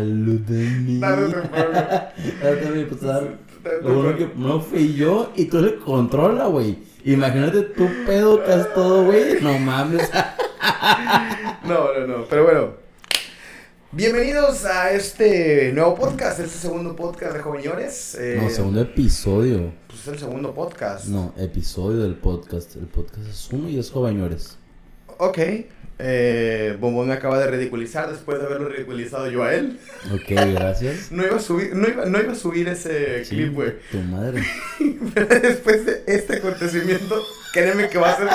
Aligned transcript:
Pongo. 0.00 1.42
Dale, 2.42 2.86
pues, 2.86 3.02
Lo 3.82 4.16
que 4.16 4.30
no 4.36 4.60
fui 4.60 4.94
yo 4.94 5.32
y 5.36 5.44
tú 5.46 5.60
le 5.60 5.76
controla, 5.76 6.46
güey. 6.46 6.78
Imagínate 7.04 7.62
tu 7.62 7.86
pedo 8.06 8.42
que 8.42 8.54
es 8.54 8.74
todo, 8.74 9.04
güey. 9.04 9.40
No 9.40 9.58
mames. 9.58 10.10
No, 11.64 11.92
no, 11.92 12.06
no. 12.06 12.24
Pero 12.28 12.44
bueno. 12.44 12.72
Bienvenidos 13.92 14.64
a 14.64 14.92
este 14.92 15.72
nuevo 15.72 15.94
podcast, 15.94 16.40
este 16.40 16.58
segundo 16.58 16.96
podcast 16.96 17.34
de 17.34 17.42
Joveñores. 17.42 18.16
Eh, 18.18 18.38
No, 18.42 18.48
segundo 18.50 18.80
episodio. 18.80 19.72
Pues 19.88 20.00
es 20.00 20.08
el 20.08 20.18
segundo 20.18 20.54
podcast. 20.54 21.06
No, 21.06 21.34
episodio 21.36 21.98
del 22.02 22.14
podcast. 22.14 22.76
El 22.76 22.86
podcast 22.86 23.28
es 23.28 23.48
uno 23.52 23.68
y 23.68 23.78
es 23.78 23.90
joveñores. 23.90 24.56
Ok. 25.18 25.38
Eh, 26.02 26.76
Bombón 26.80 27.08
me 27.08 27.14
acaba 27.14 27.38
de 27.38 27.46
ridiculizar 27.46 28.10
después 28.10 28.38
de 28.38 28.46
haberlo 28.46 28.68
ridiculizado 28.68 29.28
yo 29.30 29.44
a 29.44 29.54
él. 29.54 29.78
Ok, 30.12 30.30
gracias. 30.54 31.08
No 31.12 31.24
iba 31.24 31.36
a 31.36 31.40
subir, 31.40 31.74
no 31.74 31.86
iba, 31.88 32.06
no 32.06 32.20
iba 32.20 32.32
a 32.32 32.36
subir 32.36 32.68
ese 32.68 33.24
Sí, 33.24 33.36
clip, 33.36 33.54
güey. 33.54 33.72
Tu 33.90 33.98
madre. 33.98 34.42
Pero 35.14 35.26
después 35.40 35.84
de 35.84 36.02
este 36.06 36.36
acontecimiento, 36.36 37.22
créeme 37.52 37.88
que 37.88 37.98
va 37.98 38.12
a 38.12 38.16
ser 38.16 38.28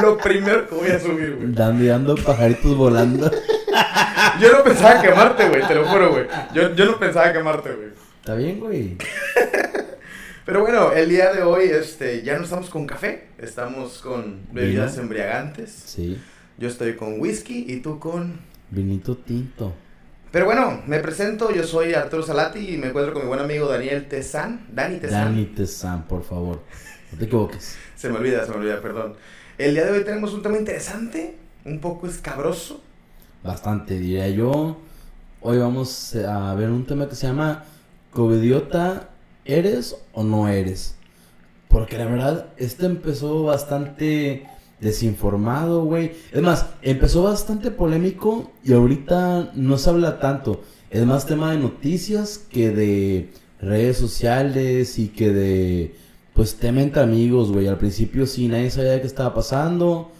lo 0.00 0.18
primero 0.18 0.68
que 0.68 0.74
voy 0.74 0.88
a 0.90 0.98
subir, 0.98 1.36
güey. 1.36 1.52
Dando 1.52 2.16
pajaritos 2.16 2.76
volando. 2.76 3.30
Yo 4.40 4.52
no 4.52 4.64
pensaba 4.64 5.00
quemarte, 5.00 5.48
güey, 5.48 5.66
te 5.66 5.74
lo 5.74 5.84
juro, 5.86 6.10
güey. 6.10 6.26
Yo, 6.54 6.74
yo 6.74 6.84
no 6.86 6.98
pensaba 6.98 7.32
quemarte, 7.32 7.72
güey. 7.72 7.88
Está 8.20 8.34
bien, 8.34 8.60
güey. 8.60 8.96
Pero 10.44 10.60
bueno, 10.60 10.92
el 10.92 11.08
día 11.08 11.32
de 11.32 11.42
hoy 11.42 11.64
este, 11.66 12.22
ya 12.22 12.36
no 12.36 12.44
estamos 12.44 12.68
con 12.68 12.86
café, 12.86 13.28
estamos 13.38 13.98
con 13.98 14.40
bebidas 14.52 14.92
Vino. 14.92 15.02
embriagantes. 15.04 15.70
Sí. 15.86 16.20
Yo 16.58 16.68
estoy 16.68 16.96
con 16.96 17.20
whisky 17.20 17.64
y 17.68 17.80
tú 17.80 17.98
con... 17.98 18.40
Vinito 18.70 19.16
tinto. 19.16 19.74
Pero 20.30 20.46
bueno, 20.46 20.82
me 20.86 20.98
presento, 21.00 21.52
yo 21.52 21.64
soy 21.64 21.92
Arturo 21.92 22.22
Salati 22.22 22.74
y 22.74 22.78
me 22.78 22.88
encuentro 22.88 23.12
con 23.12 23.22
mi 23.22 23.28
buen 23.28 23.40
amigo 23.40 23.68
Daniel 23.68 24.08
Tezán. 24.08 24.66
Dani 24.72 24.98
Tezán. 24.98 25.34
Dani 25.34 25.44
Tezán, 25.46 26.08
por 26.08 26.22
favor. 26.22 26.62
No 27.12 27.18
te 27.18 27.24
equivoques. 27.26 27.76
Se 27.96 28.08
me 28.08 28.16
olvida, 28.18 28.44
se 28.44 28.50
me 28.50 28.56
olvida, 28.56 28.80
perdón. 28.80 29.14
El 29.58 29.74
día 29.74 29.84
de 29.84 29.92
hoy 29.92 30.04
tenemos 30.04 30.32
un 30.32 30.42
tema 30.42 30.56
interesante, 30.58 31.36
un 31.64 31.78
poco 31.80 32.06
escabroso. 32.06 32.82
Bastante, 33.44 33.98
diría 33.98 34.28
yo. 34.28 34.78
Hoy 35.40 35.58
vamos 35.58 36.16
a 36.16 36.54
ver 36.54 36.70
un 36.70 36.86
tema 36.86 37.08
que 37.08 37.14
se 37.14 37.26
llama 37.26 37.64
Covidiota, 38.12 39.10
¿eres 39.44 39.96
o 40.12 40.24
no 40.24 40.48
eres? 40.48 40.96
Porque 41.68 41.98
la 41.98 42.06
verdad, 42.06 42.46
este 42.56 42.86
empezó 42.86 43.42
bastante 43.44 44.46
desinformado, 44.82 45.84
güey. 45.84 46.12
Es 46.32 46.42
más, 46.42 46.66
empezó 46.82 47.22
bastante 47.22 47.70
polémico 47.70 48.50
y 48.64 48.72
ahorita 48.72 49.52
no 49.54 49.78
se 49.78 49.88
habla 49.88 50.18
tanto. 50.18 50.62
Es 50.90 51.06
más 51.06 51.24
tema 51.24 51.52
de 51.52 51.58
noticias 51.58 52.38
que 52.50 52.70
de 52.70 53.30
redes 53.60 53.96
sociales 53.96 54.98
y 54.98 55.08
que 55.08 55.32
de, 55.32 55.94
pues, 56.34 56.56
tema 56.56 56.82
entre 56.82 57.02
amigos, 57.02 57.52
güey. 57.52 57.68
Al 57.68 57.78
principio 57.78 58.26
sí, 58.26 58.48
nadie 58.48 58.70
sabía 58.70 59.00
qué 59.00 59.06
estaba 59.06 59.32
pasando. 59.32 60.10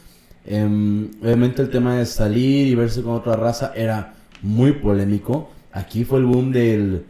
Em, 0.47 1.11
obviamente 1.21 1.63
el 1.63 1.71
tema 1.71 1.97
de 1.97 2.07
salir 2.07 2.67
y 2.69 2.75
verse 2.75 3.03
con 3.03 3.15
otra 3.15 3.37
raza 3.37 3.73
era 3.75 4.15
muy 4.43 4.73
polémico. 4.73 5.51
Aquí 5.73 6.05
fue 6.05 6.21
el 6.21 6.27
boom 6.27 6.53
del, 6.53 7.05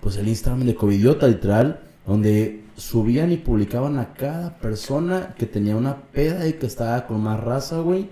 pues 0.00 0.16
el 0.16 0.28
Instagram 0.28 0.66
de 0.66 0.74
Covidiota 0.74 1.26
literal, 1.28 1.80
donde 2.06 2.60
subían 2.80 3.30
y 3.30 3.36
publicaban 3.36 3.98
a 3.98 4.14
cada 4.14 4.56
persona 4.58 5.34
que 5.38 5.46
tenía 5.46 5.76
una 5.76 5.96
peda 5.96 6.48
y 6.48 6.54
que 6.54 6.66
estaba 6.66 7.06
con 7.06 7.22
más 7.22 7.38
raza, 7.38 7.80
güey, 7.80 8.08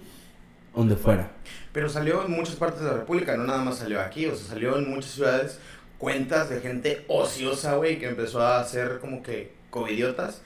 donde 0.74 0.94
fuera. 0.94 1.32
Pero 1.72 1.88
salió 1.88 2.24
en 2.24 2.32
muchas 2.32 2.56
partes 2.56 2.82
de 2.82 2.88
la 2.88 2.98
República, 2.98 3.36
no 3.36 3.44
nada 3.44 3.62
más 3.62 3.78
salió 3.78 4.00
aquí, 4.00 4.26
o 4.26 4.36
sea, 4.36 4.48
salió 4.48 4.76
en 4.76 4.90
muchas 4.90 5.12
ciudades 5.12 5.58
cuentas 5.96 6.50
de 6.50 6.60
gente 6.60 7.04
ociosa, 7.08 7.76
güey, 7.76 7.98
que 7.98 8.08
empezó 8.08 8.42
a 8.42 8.60
hacer 8.60 8.98
como 9.00 9.22
que 9.22 9.52
covidiotas 9.70 10.42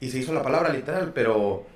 y 0.00 0.10
se 0.10 0.18
hizo 0.18 0.32
la 0.32 0.42
palabra 0.42 0.72
literal, 0.72 1.12
pero 1.14 1.66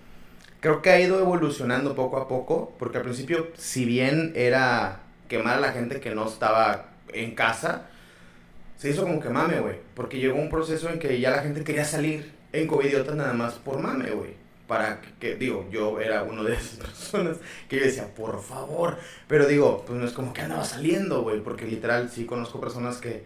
creo 0.60 0.80
que 0.80 0.90
ha 0.90 1.00
ido 1.00 1.20
evolucionando 1.20 1.94
poco 1.94 2.16
a 2.16 2.26
poco, 2.26 2.74
porque 2.78 2.98
al 2.98 3.04
principio, 3.04 3.48
si 3.56 3.84
bien 3.84 4.32
era 4.34 5.00
quemar 5.28 5.58
a 5.58 5.60
la 5.60 5.72
gente 5.72 6.00
que 6.00 6.14
no 6.14 6.26
estaba 6.26 6.86
en 7.12 7.34
casa, 7.34 7.82
se 8.82 8.90
hizo 8.90 9.04
como 9.04 9.20
que 9.20 9.28
mame, 9.28 9.60
güey, 9.60 9.76
porque 9.94 10.18
llegó 10.18 10.40
un 10.40 10.50
proceso 10.50 10.90
en 10.90 10.98
que 10.98 11.20
ya 11.20 11.30
la 11.30 11.42
gente 11.42 11.62
quería 11.62 11.84
salir 11.84 12.32
en 12.52 12.66
covidiotas 12.66 13.14
nada 13.14 13.32
más 13.32 13.54
por 13.54 13.78
mame, 13.78 14.10
güey. 14.10 14.30
Para 14.66 15.00
que, 15.20 15.36
digo, 15.36 15.68
yo 15.70 16.00
era 16.00 16.24
uno 16.24 16.42
de 16.42 16.54
esas 16.54 16.78
personas 16.84 17.36
que 17.68 17.76
yo 17.78 17.84
decía, 17.84 18.12
por 18.12 18.42
favor. 18.42 18.98
Pero 19.28 19.46
digo, 19.46 19.84
pues 19.86 20.00
no 20.00 20.04
es 20.04 20.12
como 20.12 20.32
que 20.32 20.40
andaba 20.40 20.64
saliendo, 20.64 21.22
güey, 21.22 21.38
porque 21.44 21.64
literal 21.64 22.10
sí 22.10 22.24
conozco 22.24 22.60
personas 22.60 22.96
que 22.96 23.22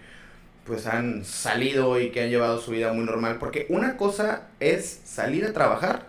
pues 0.66 0.86
han 0.86 1.24
salido 1.24 1.98
y 1.98 2.10
que 2.10 2.24
han 2.24 2.28
llevado 2.28 2.60
su 2.60 2.72
vida 2.72 2.92
muy 2.92 3.06
normal. 3.06 3.38
Porque 3.38 3.64
una 3.70 3.96
cosa 3.96 4.48
es 4.60 5.00
salir 5.04 5.46
a 5.46 5.54
trabajar 5.54 6.04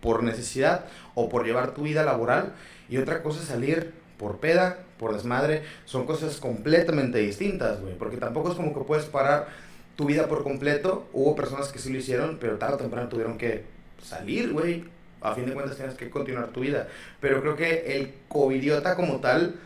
por 0.00 0.24
necesidad 0.24 0.86
o 1.14 1.28
por 1.28 1.46
llevar 1.46 1.74
tu 1.74 1.82
vida 1.82 2.02
laboral 2.02 2.54
y 2.88 2.96
otra 2.96 3.22
cosa 3.22 3.40
es 3.40 3.46
salir 3.46 3.92
por 4.18 4.40
peda, 4.40 4.80
por 5.00 5.14
desmadre. 5.14 5.62
Son 5.86 6.04
cosas 6.04 6.36
completamente 6.36 7.18
distintas, 7.18 7.80
güey, 7.80 7.96
porque 7.96 8.18
tampoco 8.18 8.50
es 8.50 8.56
como 8.56 8.74
que 8.74 8.80
puedes 8.84 9.06
parar 9.06 9.48
tu 9.96 10.04
vida 10.04 10.28
por 10.28 10.44
completo. 10.44 11.08
Hubo 11.14 11.34
personas 11.34 11.68
que 11.68 11.78
sí 11.78 11.90
lo 11.90 11.98
hicieron, 11.98 12.36
pero 12.38 12.58
tarde 12.58 12.74
o 12.74 12.78
temprano 12.78 13.08
tuvieron 13.08 13.38
que 13.38 13.64
salir, 14.02 14.52
güey. 14.52 14.84
A 15.22 15.34
fin 15.34 15.46
de 15.46 15.52
cuentas 15.54 15.76
tienes 15.76 15.94
que 15.94 16.10
continuar 16.10 16.48
tu 16.48 16.60
vida. 16.60 16.88
Pero 17.18 17.40
creo 17.40 17.56
que 17.56 17.96
el 17.96 18.12
covidiota 18.28 18.94
como 18.94 19.20
tal, 19.20 19.56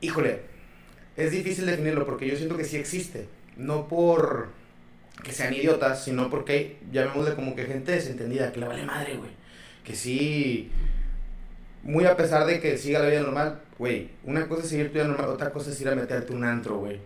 híjole, 0.00 0.40
es 1.16 1.32
difícil 1.32 1.66
definirlo 1.66 2.06
porque 2.06 2.28
yo 2.28 2.36
siento 2.36 2.56
que 2.56 2.64
sí 2.64 2.76
existe. 2.76 3.26
No 3.56 3.88
por 3.88 4.50
que 5.24 5.32
sean 5.32 5.52
idiotas, 5.52 6.04
sino 6.04 6.30
porque 6.30 6.76
llamémosle 6.92 7.34
como 7.34 7.56
que 7.56 7.64
gente 7.64 7.90
desentendida, 7.90 8.52
que 8.52 8.60
le 8.60 8.68
vale 8.68 8.86
madre, 8.86 9.16
güey. 9.16 9.30
Que 9.82 9.96
sí, 9.96 10.70
muy 11.82 12.04
a 12.04 12.16
pesar 12.16 12.46
de 12.46 12.60
que 12.60 12.76
siga 12.76 13.00
la 13.00 13.08
vida 13.08 13.20
normal, 13.20 13.60
güey, 13.78 14.10
una 14.24 14.48
cosa 14.48 14.62
es 14.62 14.68
seguir 14.68 14.88
tu 14.88 14.94
vida 14.94 15.04
normal, 15.04 15.28
otra 15.28 15.50
cosa 15.50 15.70
es 15.70 15.80
ir 15.80 15.88
a 15.88 15.94
meterte 15.94 16.32
un 16.32 16.44
antro, 16.44 16.78
güey. 16.78 17.00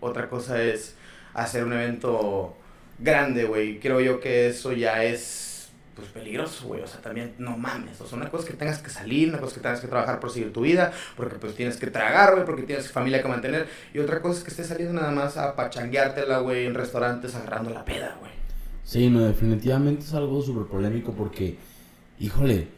Otra 0.00 0.28
cosa 0.28 0.62
es 0.62 0.94
hacer 1.34 1.64
un 1.64 1.72
evento 1.72 2.56
grande, 2.98 3.44
güey. 3.44 3.78
Creo 3.80 4.00
yo 4.00 4.20
que 4.20 4.48
eso 4.48 4.72
ya 4.72 5.04
es, 5.04 5.70
pues, 5.94 6.08
peligroso, 6.08 6.66
güey. 6.66 6.82
O 6.82 6.86
sea, 6.86 7.00
también, 7.00 7.34
no 7.38 7.56
mames. 7.56 8.00
O 8.00 8.06
sea, 8.06 8.18
una 8.18 8.30
cosa 8.30 8.44
es 8.44 8.50
que 8.50 8.56
tengas 8.56 8.78
que 8.78 8.90
salir, 8.90 9.28
una 9.28 9.38
cosa 9.38 9.48
es 9.48 9.54
que 9.54 9.60
tengas 9.60 9.80
que 9.80 9.88
trabajar 9.88 10.20
por 10.20 10.30
seguir 10.30 10.52
tu 10.52 10.62
vida, 10.62 10.92
porque, 11.16 11.36
pues, 11.36 11.54
tienes 11.54 11.76
que 11.76 11.86
tragar, 11.88 12.34
güey, 12.34 12.44
porque 12.44 12.62
tienes 12.62 12.90
familia 12.90 13.22
que 13.22 13.28
mantener. 13.28 13.66
Y 13.94 13.98
otra 13.98 14.20
cosa 14.20 14.38
es 14.38 14.44
que 14.44 14.50
estés 14.50 14.66
saliendo 14.66 14.94
nada 15.00 15.12
más 15.12 15.36
a 15.36 15.56
pachangueártela, 15.56 16.38
güey, 16.38 16.66
en 16.66 16.74
restaurantes 16.74 17.34
agarrando 17.34 17.70
la 17.70 17.84
peda, 17.84 18.16
güey. 18.20 18.32
Sí, 18.84 19.10
no, 19.10 19.26
definitivamente 19.26 20.04
es 20.04 20.14
algo 20.14 20.40
súper 20.42 20.66
polémico 20.66 21.12
porque, 21.12 21.56
híjole, 22.20 22.68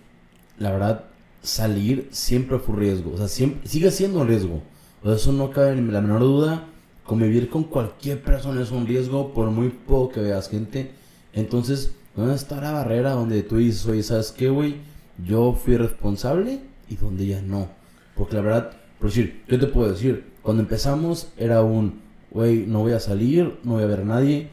la 0.59 0.73
verdad, 0.73 1.05
salir 1.43 2.09
siempre 2.11 2.59
fue 2.59 2.75
un 2.75 2.81
riesgo. 2.81 3.13
O 3.13 3.17
sea, 3.17 3.29
siempre, 3.29 3.69
sigue 3.69 3.91
siendo 3.91 4.21
un 4.21 4.29
riesgo. 4.29 4.63
O 5.03 5.13
eso 5.13 5.33
no 5.33 5.51
cabe 5.51 5.73
en 5.73 5.93
la 5.93 6.01
menor 6.01 6.21
duda. 6.21 6.65
Convivir 7.05 7.49
con 7.49 7.65
cualquier 7.65 8.23
persona 8.23 8.61
es 8.63 8.71
un 8.71 8.87
riesgo, 8.87 9.33
por 9.33 9.51
muy 9.51 9.71
poco 9.71 10.13
que 10.13 10.21
veas 10.21 10.49
gente. 10.49 10.91
Entonces, 11.33 11.95
¿dónde 12.15 12.35
está 12.35 12.61
la 12.61 12.73
barrera 12.73 13.13
donde 13.13 13.43
tú 13.43 13.57
dices, 13.57 13.87
oye, 13.87 14.03
¿sabes 14.03 14.31
qué, 14.33 14.51
güey? 14.51 14.77
Yo 15.25 15.55
fui 15.55 15.77
responsable 15.77 16.61
y 16.89 16.97
donde 16.97 17.27
ya 17.27 17.41
no. 17.41 17.69
Porque 18.15 18.37
la 18.37 18.43
verdad, 18.43 18.73
por 18.99 19.09
decir, 19.09 19.43
yo 19.49 19.59
te 19.59 19.67
puedo 19.67 19.91
decir, 19.91 20.33
cuando 20.43 20.63
empezamos 20.63 21.29
era 21.37 21.63
un, 21.63 22.01
güey, 22.31 22.67
no 22.67 22.81
voy 22.81 22.93
a 22.93 23.01
salir, 23.01 23.59
no 23.63 23.75
voy 23.75 23.85
a 23.85 23.87
ver 23.87 24.01
a 24.01 24.05
nadie. 24.05 24.51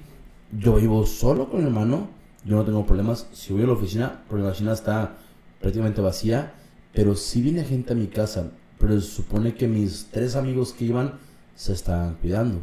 Yo 0.58 0.76
vivo 0.76 1.06
solo 1.06 1.50
con 1.50 1.62
mi 1.62 1.66
hermano, 1.66 2.10
yo 2.46 2.56
no 2.56 2.64
tengo 2.64 2.86
problemas. 2.86 3.28
Si 3.34 3.52
voy 3.52 3.64
a 3.64 3.68
la 3.68 3.74
oficina, 3.74 4.24
porque 4.30 4.44
la 4.44 4.50
oficina 4.50 4.74
está 4.74 5.16
prácticamente 5.60 6.02
vacía, 6.02 6.54
pero 6.96 7.16
si 7.16 7.42
viene 7.42 7.64
gente 7.64 7.94
a 7.94 7.96
mi 7.96 8.08
casa, 8.08 8.52
pero 8.80 9.00
se 9.00 9.08
supone 9.08 9.54
que 9.54 9.68
mis 9.68 10.08
tres 10.12 10.36
amigos 10.36 10.74
que 10.74 10.86
iban 10.86 11.14
se 11.56 11.74
estaban 11.74 12.16
cuidando. 12.16 12.62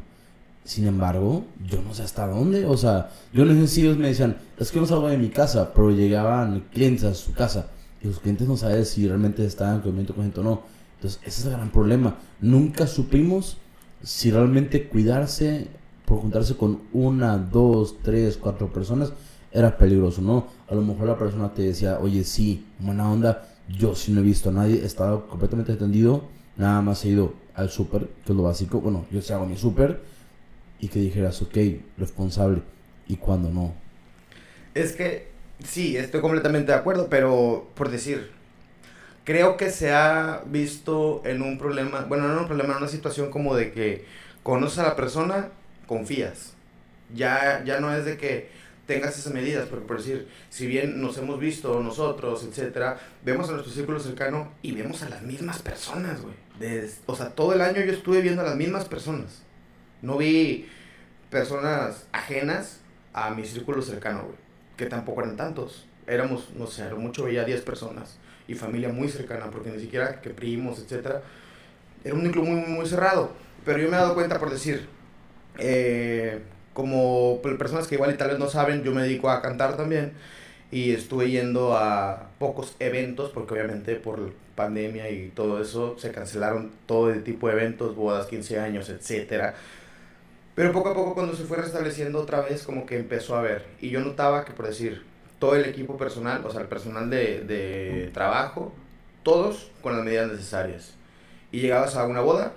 Sin 0.64 0.86
embargo, 0.86 1.44
yo 1.68 1.82
no 1.82 1.92
sé 1.92 2.02
hasta 2.02 2.26
dónde, 2.26 2.64
o 2.66 2.76
sea, 2.76 3.10
yo 3.32 3.44
no 3.44 3.52
sé 3.54 3.66
si 3.68 3.80
ellos 3.82 3.98
me 3.98 4.08
decían, 4.08 4.36
es 4.58 4.70
que 4.70 4.80
no 4.80 4.86
salgo 4.86 5.08
de 5.08 5.18
mi 5.18 5.28
casa, 5.28 5.72
pero 5.74 5.90
llegaban 5.90 6.60
clientes 6.72 7.04
a 7.04 7.14
su 7.14 7.32
casa 7.32 7.68
y 8.00 8.06
los 8.06 8.20
clientes 8.20 8.48
no 8.48 8.56
saben 8.56 8.84
si 8.84 9.06
realmente 9.06 9.44
estaban 9.44 9.80
comiendo 9.80 10.14
con 10.14 10.24
gente 10.24 10.40
o 10.40 10.44
no. 10.44 10.62
Entonces, 10.96 11.20
ese 11.24 11.40
es 11.40 11.46
el 11.46 11.52
gran 11.52 11.70
problema. 11.70 12.16
Nunca 12.40 12.86
supimos 12.86 13.58
si 14.02 14.30
realmente 14.30 14.88
cuidarse 14.88 15.66
por 16.06 16.20
juntarse 16.20 16.56
con 16.56 16.82
una, 16.92 17.38
dos, 17.38 17.96
tres, 18.02 18.36
cuatro 18.36 18.72
personas 18.72 19.12
era 19.50 19.76
peligroso, 19.76 20.22
¿no? 20.22 20.46
A 20.68 20.74
lo 20.74 20.82
mejor 20.82 21.08
la 21.08 21.18
persona 21.18 21.52
te 21.52 21.62
decía, 21.62 21.98
oye, 22.00 22.24
sí, 22.24 22.64
buena 22.78 23.10
onda, 23.10 23.48
yo 23.76 23.94
sí 23.94 24.12
no 24.12 24.20
he 24.20 24.24
visto 24.24 24.50
a 24.50 24.52
nadie, 24.52 24.82
he 24.82 24.86
estado 24.86 25.26
completamente 25.26 25.72
atendido, 25.72 26.28
nada 26.56 26.82
más 26.82 27.04
he 27.04 27.08
ido 27.08 27.34
al 27.54 27.70
súper, 27.70 28.08
que 28.24 28.32
es 28.32 28.36
lo 28.36 28.42
básico, 28.42 28.80
bueno, 28.80 29.06
yo 29.10 29.20
sí 29.22 29.32
hago 29.32 29.46
mi 29.46 29.56
súper, 29.56 30.00
y 30.80 30.88
que 30.88 30.98
dijeras, 30.98 31.40
ok, 31.42 31.56
responsable, 31.98 32.62
y 33.08 33.16
cuando 33.16 33.50
no. 33.50 33.74
Es 34.74 34.92
que 34.92 35.28
sí, 35.64 35.96
estoy 35.96 36.20
completamente 36.20 36.72
de 36.72 36.78
acuerdo, 36.78 37.08
pero 37.08 37.68
por 37.74 37.90
decir, 37.90 38.30
creo 39.24 39.56
que 39.56 39.70
se 39.70 39.92
ha 39.92 40.42
visto 40.46 41.22
en 41.24 41.42
un 41.42 41.58
problema, 41.58 42.06
bueno, 42.08 42.26
no 42.26 42.34
en 42.34 42.38
un 42.40 42.46
problema, 42.46 42.72
en 42.72 42.78
una 42.78 42.88
situación 42.88 43.30
como 43.30 43.54
de 43.54 43.72
que 43.72 44.04
conoces 44.42 44.78
a 44.78 44.84
la 44.84 44.96
persona, 44.96 45.48
confías. 45.86 46.54
Ya, 47.14 47.62
ya 47.64 47.78
no 47.78 47.94
es 47.94 48.04
de 48.06 48.16
que 48.16 48.48
tengas 48.86 49.16
esas 49.16 49.32
medidas, 49.32 49.68
porque 49.68 49.86
por 49.86 49.98
decir, 49.98 50.28
si 50.50 50.66
bien 50.66 51.00
nos 51.00 51.16
hemos 51.18 51.38
visto 51.38 51.80
nosotros, 51.80 52.44
etcétera, 52.44 52.98
vemos 53.24 53.48
a 53.48 53.52
nuestro 53.52 53.72
círculo 53.72 54.00
cercano 54.00 54.52
y 54.62 54.72
vemos 54.72 55.02
a 55.02 55.08
las 55.08 55.22
mismas 55.22 55.60
personas, 55.60 56.20
güey. 56.20 56.34
O 57.06 57.16
sea, 57.16 57.30
todo 57.30 57.52
el 57.52 57.60
año 57.60 57.82
yo 57.82 57.92
estuve 57.92 58.20
viendo 58.20 58.42
a 58.42 58.44
las 58.44 58.56
mismas 58.56 58.84
personas. 58.84 59.42
No 60.00 60.18
vi 60.18 60.68
personas 61.30 62.06
ajenas 62.12 62.80
a 63.12 63.30
mi 63.30 63.44
círculo 63.44 63.82
cercano, 63.82 64.24
güey, 64.24 64.36
que 64.76 64.86
tampoco 64.86 65.22
eran 65.22 65.36
tantos. 65.36 65.86
Éramos, 66.06 66.50
no 66.56 66.66
sé, 66.66 66.92
mucho 66.94 67.24
veía 67.24 67.44
10 67.44 67.62
personas 67.62 68.18
y 68.48 68.54
familia 68.54 68.88
muy 68.88 69.08
cercana, 69.08 69.50
porque 69.50 69.70
ni 69.70 69.80
siquiera 69.80 70.20
que 70.20 70.30
primos, 70.30 70.80
etcétera. 70.80 71.22
Era 72.04 72.14
un 72.14 72.24
núcleo 72.24 72.44
muy, 72.44 72.60
muy 72.66 72.86
cerrado. 72.86 73.32
Pero 73.64 73.78
yo 73.78 73.88
me 73.88 73.96
he 73.96 74.00
dado 74.00 74.14
cuenta, 74.14 74.38
por 74.40 74.50
decir, 74.50 74.88
eh, 75.58 76.42
como 76.72 77.40
personas 77.42 77.86
que 77.86 77.96
igual 77.96 78.12
y 78.12 78.16
tal 78.16 78.30
vez 78.30 78.38
no 78.38 78.48
saben, 78.48 78.82
yo 78.82 78.92
me 78.92 79.02
dedico 79.02 79.30
a 79.30 79.42
cantar 79.42 79.76
también 79.76 80.12
y 80.70 80.92
estuve 80.92 81.30
yendo 81.30 81.76
a 81.76 82.30
pocos 82.38 82.74
eventos 82.80 83.30
porque 83.30 83.54
obviamente 83.54 83.94
por 83.96 84.32
pandemia 84.54 85.10
y 85.10 85.28
todo 85.28 85.60
eso 85.60 85.98
se 85.98 86.12
cancelaron 86.12 86.72
todo 86.86 87.10
el 87.10 87.24
tipo 87.24 87.48
de 87.48 87.54
eventos, 87.54 87.94
bodas, 87.94 88.26
15 88.26 88.58
años, 88.58 88.88
etcétera. 88.88 89.54
Pero 90.54 90.72
poco 90.72 90.90
a 90.90 90.94
poco 90.94 91.14
cuando 91.14 91.34
se 91.34 91.44
fue 91.44 91.58
restableciendo 91.58 92.20
otra 92.20 92.40
vez 92.40 92.62
como 92.64 92.86
que 92.86 92.98
empezó 92.98 93.36
a 93.36 93.42
ver 93.42 93.66
y 93.80 93.90
yo 93.90 94.00
notaba 94.00 94.44
que 94.44 94.52
por 94.52 94.66
decir 94.66 95.04
todo 95.38 95.56
el 95.56 95.64
equipo 95.64 95.96
personal, 95.96 96.44
o 96.46 96.50
sea, 96.50 96.60
el 96.62 96.68
personal 96.68 97.10
de, 97.10 97.40
de 97.40 98.10
trabajo, 98.14 98.72
todos 99.22 99.70
con 99.82 99.94
las 99.96 100.04
medidas 100.04 100.30
necesarias. 100.30 100.94
Y 101.50 101.60
llegabas 101.60 101.96
a 101.96 102.06
una 102.06 102.20
boda 102.20 102.54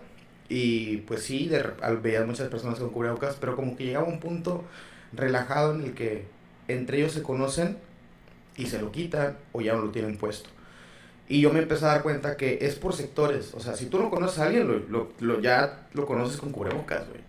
y 0.48 0.98
pues 0.98 1.24
sí, 1.24 1.48
de, 1.48 1.64
veías 2.02 2.26
muchas 2.26 2.50
personas 2.50 2.80
con 2.80 2.90
cubrebocas, 2.90 3.38
pero 3.40 3.56
como 3.56 3.76
que 3.76 3.86
llegaba 3.86 4.06
un 4.06 4.20
punto 4.20 4.64
relajado 5.14 5.76
en 5.76 5.82
el 5.82 5.94
que 5.94 6.26
entre 6.68 6.98
ellos 6.98 7.14
se 7.14 7.24
conocen 7.24 7.78
y 8.56 8.68
se 8.68 8.80
lo 8.80 8.92
quitan 8.92 9.38
o 9.52 9.62
ya 9.62 9.74
no 9.74 9.82
lo 9.82 9.92
tienen 9.92 10.18
puesto. 10.18 10.50
Y 11.28 11.42
yo 11.42 11.52
me 11.52 11.60
empecé 11.60 11.86
a 11.86 11.90
dar 11.90 12.04
cuenta 12.04 12.38
que 12.38 12.60
es 12.62 12.76
por 12.76 12.94
sectores. 12.94 13.54
O 13.56 13.60
sea, 13.60 13.76
si 13.76 13.88
tú 13.88 13.98
no 14.00 14.12
conoces 14.12 14.40
a 14.40 14.46
alguien, 14.46 14.68
lo, 14.68 15.10
lo, 15.20 15.42
ya 15.42 15.88
lo 15.94 16.06
conoces 16.06 16.38
con 16.38 16.52
cubrebocas, 16.52 17.08
güey. 17.08 17.22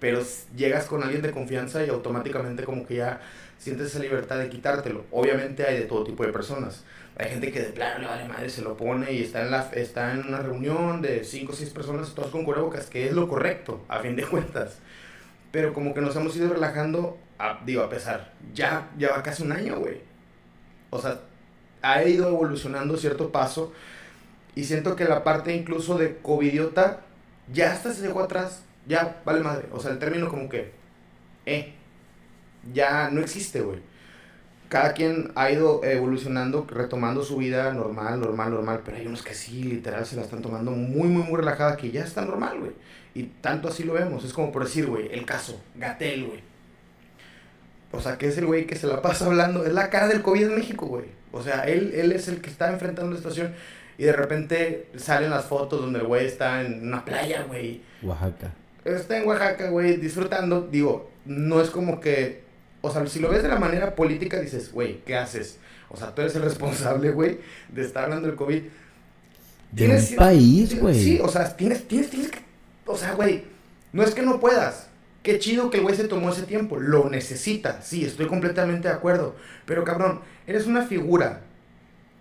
Pero 0.00 0.20
llegas 0.56 0.86
con 0.86 1.02
alguien 1.02 1.22
de 1.22 1.30
confianza 1.30 1.84
y 1.84 1.88
automáticamente 1.88 2.64
como 2.64 2.86
que 2.86 2.96
ya 2.96 3.20
sientes 3.58 3.86
esa 3.88 4.00
libertad 4.00 4.38
de 4.38 4.50
quitártelo. 4.50 5.04
Obviamente 5.10 5.64
hay 5.64 5.78
de 5.78 5.84
todo 5.84 6.04
tipo 6.04 6.26
de 6.26 6.32
personas. 6.32 6.84
Hay 7.22 7.30
gente 7.30 7.52
que 7.52 7.60
de 7.60 7.68
plano 7.68 8.00
le 8.00 8.06
vale 8.06 8.24
madre, 8.26 8.50
se 8.50 8.62
lo 8.62 8.76
pone 8.76 9.12
y 9.12 9.22
está 9.22 9.42
en, 9.42 9.52
la, 9.52 9.70
está 9.74 10.12
en 10.12 10.26
una 10.26 10.38
reunión 10.38 11.00
de 11.00 11.22
5 11.22 11.52
o 11.52 11.54
6 11.54 11.70
personas, 11.70 12.12
todos 12.16 12.32
con 12.32 12.44
cubrebocas, 12.44 12.86
que 12.86 13.06
es 13.06 13.12
lo 13.12 13.28
correcto, 13.28 13.84
a 13.88 14.00
fin 14.00 14.16
de 14.16 14.24
cuentas. 14.26 14.78
Pero 15.52 15.72
como 15.72 15.94
que 15.94 16.00
nos 16.00 16.16
hemos 16.16 16.34
ido 16.34 16.52
relajando, 16.52 17.16
digo, 17.64 17.82
a 17.82 17.88
pesar, 17.88 18.32
ya, 18.52 18.90
ya 18.98 19.10
va 19.10 19.22
casi 19.22 19.44
un 19.44 19.52
año, 19.52 19.78
güey. 19.78 20.00
O 20.90 21.00
sea, 21.00 21.20
ha 21.80 22.02
ido 22.02 22.26
evolucionando 22.26 22.96
cierto 22.96 23.30
paso 23.30 23.72
y 24.56 24.64
siento 24.64 24.96
que 24.96 25.04
la 25.04 25.22
parte 25.22 25.54
incluso 25.54 25.98
de 25.98 26.16
covidiota 26.16 27.02
ya 27.52 27.70
hasta 27.72 27.92
se 27.92 28.02
dejó 28.02 28.20
atrás, 28.20 28.64
ya 28.88 29.22
vale 29.24 29.42
madre. 29.42 29.68
O 29.70 29.78
sea, 29.78 29.92
el 29.92 30.00
término 30.00 30.28
como 30.28 30.48
que, 30.48 30.72
eh, 31.46 31.72
ya 32.72 33.10
no 33.10 33.20
existe, 33.20 33.60
güey 33.60 33.91
cada 34.72 34.94
quien 34.94 35.32
ha 35.34 35.50
ido 35.50 35.84
evolucionando, 35.84 36.66
retomando 36.66 37.22
su 37.22 37.36
vida 37.36 37.74
normal, 37.74 38.18
normal, 38.18 38.52
normal, 38.52 38.80
pero 38.82 38.96
hay 38.96 39.06
unos 39.06 39.22
que 39.22 39.34
sí, 39.34 39.64
literal, 39.64 40.06
se 40.06 40.16
la 40.16 40.22
están 40.22 40.40
tomando 40.40 40.70
muy, 40.70 41.08
muy, 41.08 41.22
muy 41.24 41.36
relajada, 41.36 41.76
que 41.76 41.90
ya 41.90 42.02
está 42.02 42.24
normal, 42.24 42.58
güey. 42.58 42.72
Y 43.14 43.24
tanto 43.42 43.68
así 43.68 43.84
lo 43.84 43.92
vemos. 43.92 44.24
Es 44.24 44.32
como 44.32 44.50
por 44.50 44.64
decir, 44.64 44.86
güey, 44.86 45.12
el 45.12 45.26
caso, 45.26 45.60
Gatel, 45.74 46.24
güey. 46.24 46.40
O 47.90 48.00
sea, 48.00 48.16
que 48.16 48.28
es 48.28 48.38
el 48.38 48.46
güey 48.46 48.66
que 48.66 48.74
se 48.74 48.86
la 48.86 49.02
pasa 49.02 49.26
hablando, 49.26 49.66
es 49.66 49.74
la 49.74 49.90
cara 49.90 50.08
del 50.08 50.22
COVID 50.22 50.44
en 50.44 50.54
México, 50.54 50.86
güey. 50.86 51.04
O 51.32 51.42
sea, 51.42 51.64
él, 51.64 51.92
él 51.94 52.10
es 52.10 52.28
el 52.28 52.40
que 52.40 52.48
está 52.48 52.72
enfrentando 52.72 53.10
la 53.10 53.18
situación 53.18 53.52
y 53.98 54.04
de 54.04 54.14
repente 54.14 54.86
salen 54.96 55.28
las 55.28 55.44
fotos 55.44 55.82
donde 55.82 55.98
el 55.98 56.06
güey 56.06 56.24
está 56.24 56.62
en 56.62 56.88
una 56.88 57.04
playa, 57.04 57.44
güey. 57.46 57.82
Oaxaca. 58.02 58.54
Está 58.86 59.18
en 59.18 59.28
Oaxaca, 59.28 59.68
güey, 59.68 59.98
disfrutando. 59.98 60.62
Digo, 60.62 61.10
no 61.26 61.60
es 61.60 61.68
como 61.68 62.00
que 62.00 62.41
o 62.82 62.90
sea, 62.92 63.06
si 63.06 63.20
lo 63.20 63.30
ves 63.30 63.42
de 63.42 63.48
la 63.48 63.58
manera 63.58 63.94
política, 63.94 64.38
dices, 64.40 64.72
güey, 64.72 64.98
¿qué 65.04 65.16
haces? 65.16 65.58
O 65.88 65.96
sea, 65.96 66.14
tú 66.14 66.20
eres 66.20 66.34
el 66.36 66.42
responsable, 66.50 67.10
güey, 67.10 67.38
de 67.70 67.82
estar 67.82 68.04
hablando 68.04 68.26
del 68.26 68.36
COVID. 68.36 68.62
De 69.70 69.88
un 69.88 70.16
país, 70.16 70.78
güey. 70.78 70.94
Sí, 71.02 71.20
o 71.22 71.28
sea, 71.28 71.56
tienes, 71.56 71.88
tienes, 71.88 72.10
tienes 72.10 72.30
que... 72.30 72.40
O 72.84 72.96
sea, 72.96 73.14
güey, 73.14 73.44
no 73.92 74.02
es 74.02 74.14
que 74.14 74.22
no 74.22 74.38
puedas. 74.40 74.88
Qué 75.22 75.38
chido 75.38 75.70
que 75.70 75.78
el 75.78 75.84
güey 75.84 75.94
se 75.94 76.08
tomó 76.08 76.30
ese 76.30 76.42
tiempo. 76.42 76.78
Lo 76.78 77.08
necesita. 77.08 77.80
Sí, 77.80 78.04
estoy 78.04 78.26
completamente 78.26 78.88
de 78.88 78.94
acuerdo. 78.94 79.36
Pero 79.64 79.84
cabrón, 79.84 80.20
eres 80.46 80.66
una 80.66 80.82
figura 80.82 81.42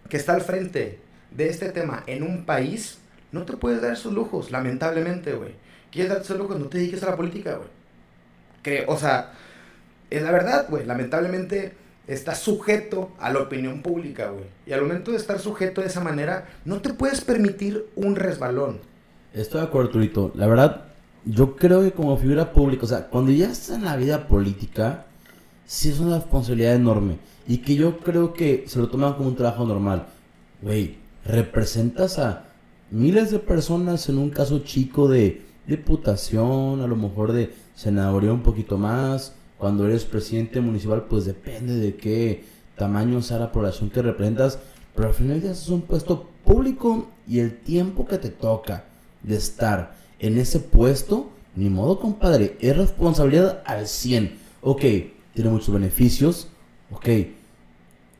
que 0.07 0.17
está 0.17 0.33
al 0.33 0.41
frente 0.41 0.99
de 1.31 1.49
este 1.49 1.69
tema 1.69 2.03
en 2.05 2.23
un 2.23 2.45
país. 2.45 2.99
No 3.31 3.43
te 3.43 3.57
puedes 3.57 3.81
dar 3.81 3.93
esos 3.93 4.13
lujos, 4.13 4.51
lamentablemente, 4.51 5.33
güey. 5.33 5.55
¿Quieres 5.91 6.09
darte 6.09 6.25
esos 6.25 6.37
lujos? 6.37 6.59
No 6.59 6.67
te 6.67 6.77
dediques 6.77 7.01
a 7.03 7.09
la 7.09 7.15
política, 7.15 7.55
güey. 7.55 7.69
Que, 8.61 8.85
o 8.87 8.97
sea, 8.97 9.33
es 10.11 10.21
la 10.21 10.31
verdad, 10.31 10.67
güey. 10.69 10.85
Lamentablemente 10.85 11.73
está 12.05 12.35
sujeto 12.35 13.11
a 13.19 13.31
la 13.31 13.39
opinión 13.39 13.81
pública, 13.81 14.29
güey. 14.29 14.45
Y 14.67 14.73
al 14.73 14.81
momento 14.81 15.11
de 15.11 15.17
estar 15.17 15.39
sujeto 15.39 15.81
de 15.81 15.87
esa 15.87 16.01
manera, 16.01 16.49
no 16.65 16.81
te 16.81 16.93
puedes 16.93 17.21
permitir 17.21 17.87
un 17.95 18.15
resbalón. 18.15 18.79
Estoy 19.33 19.61
de 19.61 19.67
acuerdo, 19.67 19.91
Turito. 19.91 20.31
La 20.35 20.47
verdad, 20.47 20.85
yo 21.25 21.55
creo 21.55 21.81
que 21.81 21.93
como 21.93 22.17
figura 22.17 22.51
pública, 22.51 22.83
o 22.83 22.89
sea, 22.89 23.07
cuando 23.07 23.31
ya 23.31 23.49
estás 23.49 23.77
en 23.77 23.85
la 23.85 23.95
vida 23.95 24.27
política, 24.27 25.05
sí 25.65 25.89
es 25.89 25.99
una 25.99 26.17
responsabilidad 26.17 26.75
enorme. 26.75 27.17
Y 27.47 27.59
que 27.59 27.75
yo 27.75 27.99
creo 27.99 28.33
que 28.33 28.65
se 28.67 28.79
lo 28.79 28.89
toman 28.89 29.13
como 29.13 29.29
un 29.29 29.35
trabajo 29.35 29.65
normal. 29.65 30.07
Güey, 30.61 30.97
representas 31.25 32.19
a 32.19 32.45
miles 32.91 33.31
de 33.31 33.39
personas 33.39 34.09
en 34.09 34.17
un 34.17 34.29
caso 34.29 34.59
chico 34.59 35.07
de 35.07 35.41
diputación, 35.65 36.81
a 36.81 36.87
lo 36.87 36.97
mejor 36.97 37.31
de 37.31 37.53
senadoría 37.75 38.33
un 38.33 38.43
poquito 38.43 38.77
más, 38.77 39.35
cuando 39.61 39.85
eres 39.85 40.05
presidente 40.05 40.59
municipal, 40.59 41.05
pues 41.07 41.25
depende 41.25 41.75
de 41.75 41.95
qué 41.95 42.45
tamaño 42.75 43.21
sea 43.21 43.37
la 43.37 43.51
población 43.51 43.91
que 43.91 44.01
representas, 44.01 44.57
pero 44.95 45.09
al 45.09 45.13
final 45.13 45.39
ya 45.39 45.51
es 45.51 45.69
un 45.69 45.81
puesto 45.83 46.27
público 46.43 47.09
y 47.27 47.37
el 47.37 47.59
tiempo 47.59 48.07
que 48.07 48.17
te 48.17 48.29
toca 48.29 48.85
de 49.21 49.35
estar 49.35 49.95
en 50.17 50.39
ese 50.39 50.61
puesto, 50.61 51.29
ni 51.55 51.69
modo 51.69 51.99
compadre, 51.99 52.57
es 52.59 52.75
responsabilidad 52.75 53.61
al 53.67 53.85
100. 53.85 54.35
Ok, 54.63 54.81
tiene 55.35 55.51
muchos 55.51 55.71
beneficios, 55.71 56.47
ok, 56.89 57.09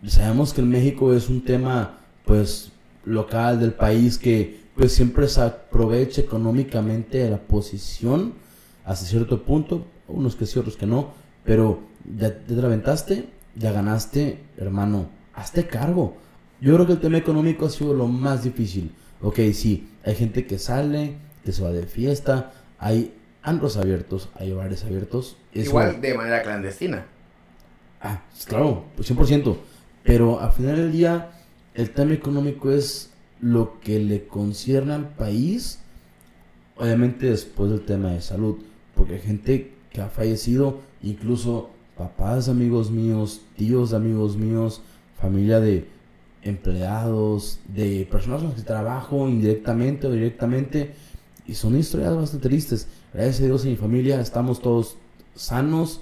sabemos 0.05 0.53
que 0.53 0.62
en 0.62 0.69
México 0.69 1.12
es 1.12 1.27
un 1.27 1.43
tema 1.43 2.01
pues 2.24 2.71
local 3.03 3.60
del 3.60 3.74
país 3.74 4.19
que 4.19 4.62
pues 4.75 4.93
siempre 4.93 5.27
se 5.27 5.41
aprovecha 5.41 6.21
económicamente 6.21 7.17
de 7.17 7.31
la 7.31 7.39
posición 7.39 8.33
hasta 8.86 9.07
cierto 9.07 9.41
punto, 9.41 9.88
unos 10.07 10.36
que 10.36 10.45
sí, 10.45 10.60
otros 10.60 10.77
que 10.77 10.86
no, 10.86 11.19
pero 11.43 11.81
ya 12.17 12.38
te 12.38 12.53
aventaste, 12.53 13.29
ya 13.55 13.71
ganaste, 13.71 14.39
hermano, 14.57 15.10
hazte 15.33 15.67
cargo. 15.67 16.17
Yo 16.60 16.75
creo 16.75 16.86
que 16.86 16.93
el 16.93 17.00
tema 17.00 17.17
económico 17.17 17.65
ha 17.65 17.69
sido 17.69 17.93
lo 17.93 18.07
más 18.07 18.43
difícil. 18.43 18.93
Ok, 19.21 19.39
sí, 19.53 19.89
hay 20.03 20.15
gente 20.15 20.45
que 20.45 20.60
sale, 20.60 21.15
que 21.43 21.51
se 21.51 21.63
va 21.63 21.71
de 21.71 21.86
fiesta, 21.86 22.53
hay 22.77 23.15
antros 23.43 23.77
abiertos, 23.77 24.29
hay 24.36 24.51
bares 24.51 24.83
abiertos. 24.83 25.38
Igual 25.53 26.01
de 26.01 26.13
manera 26.15 26.41
clandestina. 26.43 27.05
Ah, 28.01 28.21
claro, 28.48 28.86
pues 28.95 29.12
100%. 29.12 29.57
Pero 30.03 30.39
al 30.39 30.51
final 30.51 30.75
del 30.77 30.91
día, 30.91 31.31
el 31.74 31.91
tema 31.91 32.13
económico 32.13 32.71
es 32.71 33.12
lo 33.39 33.79
que 33.79 34.00
le 34.00 34.27
concierne 34.27 34.93
al 34.93 35.10
país, 35.10 35.79
obviamente 36.77 37.27
después 37.27 37.71
del 37.71 37.86
tema 37.86 38.12
de 38.12 38.21
salud, 38.21 38.57
porque 38.95 39.15
hay 39.15 39.21
gente 39.21 39.74
que 39.91 40.01
ha 40.01 40.10
fallecido 40.10 40.81
incluso 41.03 41.70
papás 41.98 42.50
amigos 42.50 42.91
míos, 42.91 43.41
tíos 43.58 43.93
amigos 43.93 44.38
míos, 44.38 44.81
familia 45.20 45.60
de 45.60 45.88
empleados, 46.43 47.60
de 47.67 48.08
personas 48.10 48.41
con 48.41 48.50
las 48.50 48.60
que 48.60 48.65
trabajo 48.65 49.27
indirectamente 49.27 50.08
o 50.08 50.12
directamente, 50.12 50.93
y 51.46 51.53
son 51.53 51.77
historias 51.77 52.15
bastante 52.15 52.50
tristes. 52.50 52.88
Gracias 53.13 53.41
a 53.41 53.46
Dios 53.46 53.63
en 53.65 53.72
mi 53.72 53.77
familia 53.77 54.20
estamos 54.20 54.62
todos 54.62 54.98
sanos, 55.36 56.01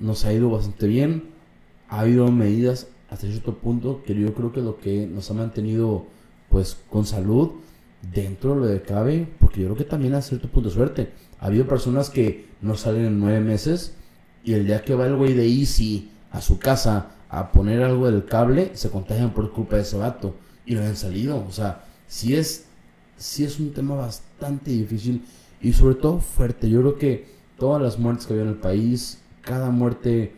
nos 0.00 0.24
ha 0.24 0.32
ido 0.32 0.50
bastante 0.50 0.86
bien, 0.86 1.30
ha 1.88 2.00
habido 2.00 2.30
medidas 2.30 2.88
hasta 3.08 3.26
cierto 3.26 3.56
punto 3.58 4.02
que 4.04 4.14
yo 4.14 4.34
creo 4.34 4.52
que 4.52 4.60
lo 4.60 4.78
que 4.78 5.06
nos 5.06 5.30
ha 5.30 5.34
mantenido 5.34 6.06
pues 6.48 6.76
con 6.90 7.06
salud 7.06 7.52
dentro 8.12 8.60
de 8.60 8.74
lo 8.74 8.80
que 8.80 8.86
cabe, 8.86 9.28
porque 9.38 9.60
yo 9.60 9.66
creo 9.66 9.76
que 9.76 9.84
también 9.84 10.14
a 10.14 10.22
cierto 10.22 10.48
punto 10.48 10.68
de 10.68 10.74
suerte. 10.74 11.12
Ha 11.38 11.46
habido 11.46 11.66
personas 11.66 12.10
que 12.10 12.46
no 12.62 12.76
salen 12.76 13.04
en 13.04 13.20
nueve 13.20 13.40
meses 13.40 13.94
y 14.46 14.54
el 14.54 14.64
día 14.64 14.82
que 14.82 14.94
va 14.94 15.06
el 15.06 15.16
güey 15.16 15.34
de 15.34 15.44
Easy 15.44 16.08
a 16.30 16.40
su 16.40 16.60
casa 16.60 17.08
a 17.28 17.50
poner 17.50 17.82
algo 17.82 18.08
del 18.08 18.26
cable, 18.26 18.70
se 18.74 18.90
contagian 18.90 19.34
por 19.34 19.50
culpa 19.50 19.74
de 19.74 19.82
ese 19.82 19.96
vato. 19.96 20.36
Y 20.64 20.76
no 20.76 20.82
han 20.82 20.94
salido. 20.94 21.44
O 21.48 21.50
sea, 21.50 21.84
sí 22.06 22.36
es, 22.36 22.66
sí 23.16 23.42
es 23.42 23.58
un 23.58 23.72
tema 23.72 23.96
bastante 23.96 24.70
difícil. 24.70 25.24
Y 25.60 25.72
sobre 25.72 25.96
todo 25.96 26.20
fuerte. 26.20 26.70
Yo 26.70 26.80
creo 26.80 26.96
que 26.96 27.28
todas 27.58 27.82
las 27.82 27.98
muertes 27.98 28.26
que 28.26 28.34
había 28.34 28.44
en 28.44 28.50
el 28.50 28.58
país, 28.58 29.18
cada 29.42 29.70
muerte 29.70 30.36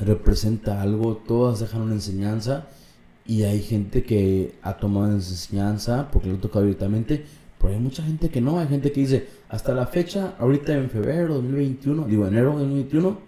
representa 0.00 0.82
algo, 0.82 1.16
todas 1.16 1.60
dejan 1.60 1.82
una 1.82 1.94
enseñanza. 1.94 2.66
Y 3.24 3.44
hay 3.44 3.62
gente 3.62 4.02
que 4.02 4.56
ha 4.62 4.78
tomado 4.78 5.16
esa 5.16 5.30
enseñanza 5.30 6.10
porque 6.10 6.28
lo 6.28 6.38
ha 6.38 6.40
tocado 6.40 6.64
directamente. 6.64 7.24
Pero 7.60 7.72
hay 7.72 7.78
mucha 7.78 8.02
gente 8.02 8.30
que 8.30 8.40
no. 8.40 8.58
Hay 8.58 8.66
gente 8.66 8.90
que 8.90 9.00
dice, 9.00 9.28
hasta 9.52 9.74
la 9.74 9.86
fecha, 9.86 10.34
ahorita 10.38 10.72
en 10.72 10.88
febrero 10.88 11.34
de 11.34 11.34
2021, 11.34 12.06
digo 12.06 12.26
enero 12.26 12.52
de 12.52 12.60
2021, 12.60 13.18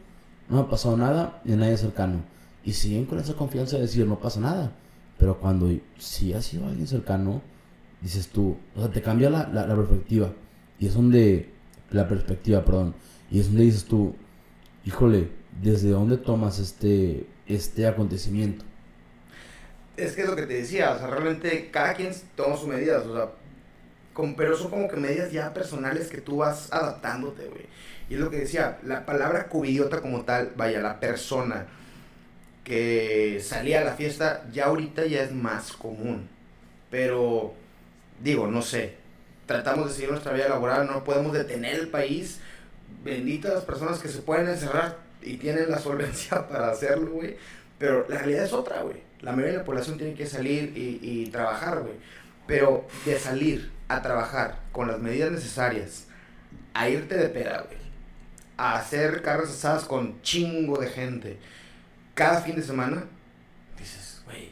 no 0.48 0.58
ha 0.58 0.70
pasado 0.70 0.96
nada 0.96 1.42
de 1.44 1.54
nadie 1.54 1.76
cercano. 1.76 2.24
Y 2.64 2.72
siguen 2.72 3.04
con 3.04 3.18
esa 3.18 3.34
confianza 3.34 3.76
de 3.76 3.82
decir, 3.82 4.06
no 4.06 4.18
pasa 4.18 4.40
nada. 4.40 4.72
Pero 5.18 5.38
cuando 5.38 5.70
si 5.98 6.32
ha 6.32 6.40
sido 6.40 6.66
alguien 6.66 6.86
cercano, 6.86 7.42
dices 8.00 8.28
tú, 8.28 8.56
o 8.74 8.80
sea, 8.80 8.90
te 8.90 9.02
cambia 9.02 9.28
la, 9.28 9.48
la, 9.48 9.76
perspectiva. 9.76 10.32
Y 10.78 10.86
es 10.86 10.94
donde, 10.94 11.50
la 11.90 12.08
perspectiva, 12.08 12.64
perdón. 12.64 12.94
Y 13.30 13.40
es 13.40 13.48
donde 13.48 13.64
dices 13.64 13.84
tú, 13.84 14.14
híjole, 14.86 15.28
¿desde 15.60 15.90
dónde 15.90 16.16
tomas 16.16 16.58
este, 16.58 17.26
este 17.46 17.86
acontecimiento? 17.86 18.64
Es 19.98 20.12
que 20.12 20.22
es 20.22 20.28
lo 20.28 20.36
que 20.36 20.46
te 20.46 20.54
decía, 20.54 20.92
o 20.92 20.98
sea, 20.98 21.06
realmente 21.08 21.68
cada 21.70 21.92
quien 21.92 22.12
toma 22.34 22.56
sus 22.56 22.68
medidas, 22.68 23.04
o 23.04 23.14
sea, 23.14 23.30
pero 24.36 24.56
son 24.56 24.70
como 24.70 24.88
que 24.88 24.96
medidas 24.96 25.32
ya 25.32 25.52
personales 25.52 26.08
que 26.08 26.20
tú 26.20 26.38
vas 26.38 26.72
adaptándote, 26.72 27.46
güey. 27.46 27.66
Y 28.08 28.14
es 28.14 28.20
lo 28.20 28.30
que 28.30 28.38
decía, 28.38 28.78
la 28.84 29.06
palabra 29.06 29.48
cubidiota 29.48 30.00
como 30.00 30.24
tal, 30.24 30.52
vaya, 30.56 30.80
la 30.80 31.00
persona 31.00 31.66
que 32.62 33.40
salía 33.42 33.80
a 33.80 33.84
la 33.84 33.94
fiesta, 33.94 34.44
ya 34.52 34.66
ahorita 34.66 35.06
ya 35.06 35.22
es 35.22 35.32
más 35.32 35.72
común. 35.72 36.28
Pero, 36.90 37.54
digo, 38.22 38.46
no 38.46 38.62
sé, 38.62 38.94
tratamos 39.46 39.88
de 39.88 39.94
seguir 39.94 40.10
nuestra 40.10 40.32
vida 40.32 40.48
laboral, 40.48 40.86
no 40.86 41.02
podemos 41.02 41.32
detener 41.32 41.74
el 41.74 41.88
país. 41.88 42.40
Benditas 43.02 43.52
las 43.52 43.64
personas 43.64 43.98
que 43.98 44.08
se 44.08 44.22
pueden 44.22 44.48
encerrar 44.48 44.98
y 45.22 45.38
tienen 45.38 45.70
la 45.70 45.78
solvencia 45.80 46.46
para 46.48 46.70
hacerlo, 46.70 47.10
güey. 47.12 47.36
Pero 47.78 48.06
la 48.08 48.18
realidad 48.18 48.44
es 48.44 48.52
otra, 48.52 48.82
güey. 48.82 49.02
La 49.20 49.32
mayoría 49.32 49.52
de 49.52 49.58
la 49.58 49.64
población 49.64 49.98
tiene 49.98 50.14
que 50.14 50.26
salir 50.26 50.72
y, 50.76 51.00
y 51.02 51.30
trabajar, 51.30 51.80
güey. 51.80 51.94
Pero 52.46 52.86
de 53.04 53.18
salir 53.18 53.73
a 53.88 54.02
trabajar 54.02 54.60
con 54.72 54.88
las 54.88 54.98
medidas 54.98 55.30
necesarias, 55.30 56.06
a 56.72 56.88
irte 56.88 57.16
de 57.16 57.28
peda, 57.28 57.64
güey. 57.66 57.78
A 58.56 58.76
hacer 58.76 59.22
cargas 59.22 59.50
asadas 59.50 59.84
con 59.84 60.20
chingo 60.22 60.78
de 60.78 60.88
gente 60.88 61.38
cada 62.14 62.40
fin 62.40 62.54
de 62.54 62.62
semana, 62.62 63.04
dices, 63.76 64.22
güey, 64.24 64.50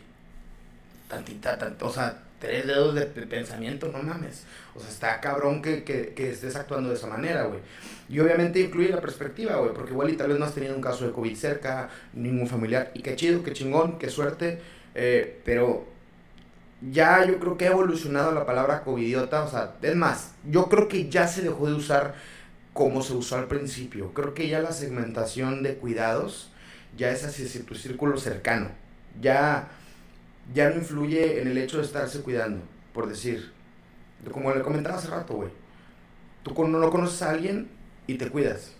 tantita, 1.08 1.58
o 1.80 1.92
sea, 1.92 2.22
tres 2.40 2.66
dedos 2.66 2.94
de 2.96 3.06
pensamiento, 3.06 3.88
no 3.92 4.02
mames. 4.02 4.44
O 4.74 4.80
sea, 4.80 4.88
está 4.88 5.20
cabrón 5.20 5.62
que, 5.62 5.84
que, 5.84 6.12
que 6.14 6.30
estés 6.30 6.56
actuando 6.56 6.88
de 6.88 6.96
esa 6.96 7.06
manera, 7.06 7.44
güey. 7.44 7.60
Y 8.08 8.18
obviamente 8.18 8.58
incluye 8.58 8.88
la 8.88 9.00
perspectiva, 9.00 9.56
güey, 9.56 9.72
porque 9.72 9.92
igual 9.92 10.10
y 10.10 10.16
tal 10.16 10.28
vez 10.28 10.38
no 10.38 10.44
has 10.44 10.54
tenido 10.54 10.74
un 10.74 10.82
caso 10.82 11.06
de 11.06 11.12
COVID 11.12 11.36
cerca, 11.36 11.88
ningún 12.12 12.48
familiar. 12.48 12.90
Y 12.94 13.02
qué 13.02 13.14
chido, 13.14 13.44
qué 13.44 13.52
chingón, 13.52 13.98
qué 13.98 14.10
suerte. 14.10 14.60
Eh, 14.94 15.40
pero 15.44 15.91
ya 16.90 17.24
yo 17.24 17.38
creo 17.38 17.56
que 17.56 17.66
ha 17.66 17.72
evolucionado 17.72 18.32
la 18.32 18.46
palabra 18.46 18.82
covidiota. 18.82 19.42
O 19.42 19.48
sea, 19.50 19.74
es 19.82 19.96
más, 19.96 20.32
yo 20.48 20.68
creo 20.68 20.88
que 20.88 21.08
ya 21.08 21.28
se 21.28 21.42
dejó 21.42 21.66
de 21.66 21.74
usar 21.74 22.14
como 22.72 23.02
se 23.02 23.14
usó 23.14 23.36
al 23.36 23.46
principio. 23.46 24.12
Creo 24.14 24.34
que 24.34 24.48
ya 24.48 24.60
la 24.60 24.72
segmentación 24.72 25.62
de 25.62 25.76
cuidados 25.76 26.50
ya 26.96 27.10
es 27.10 27.24
hacia 27.24 27.64
tu 27.64 27.74
círculo 27.74 28.18
cercano. 28.18 28.70
Ya, 29.20 29.68
ya 30.54 30.70
no 30.70 30.76
influye 30.76 31.40
en 31.40 31.48
el 31.48 31.58
hecho 31.58 31.78
de 31.78 31.84
estarse 31.84 32.22
cuidando, 32.22 32.62
por 32.92 33.08
decir. 33.08 33.52
Como 34.30 34.54
le 34.54 34.62
comentaba 34.62 34.96
hace 34.96 35.08
rato, 35.08 35.34
güey. 35.34 35.50
Tú 36.42 36.66
no 36.66 36.90
conoces 36.90 37.22
a 37.22 37.30
alguien 37.30 37.68
y 38.06 38.14
te 38.14 38.28
cuidas. 38.30 38.72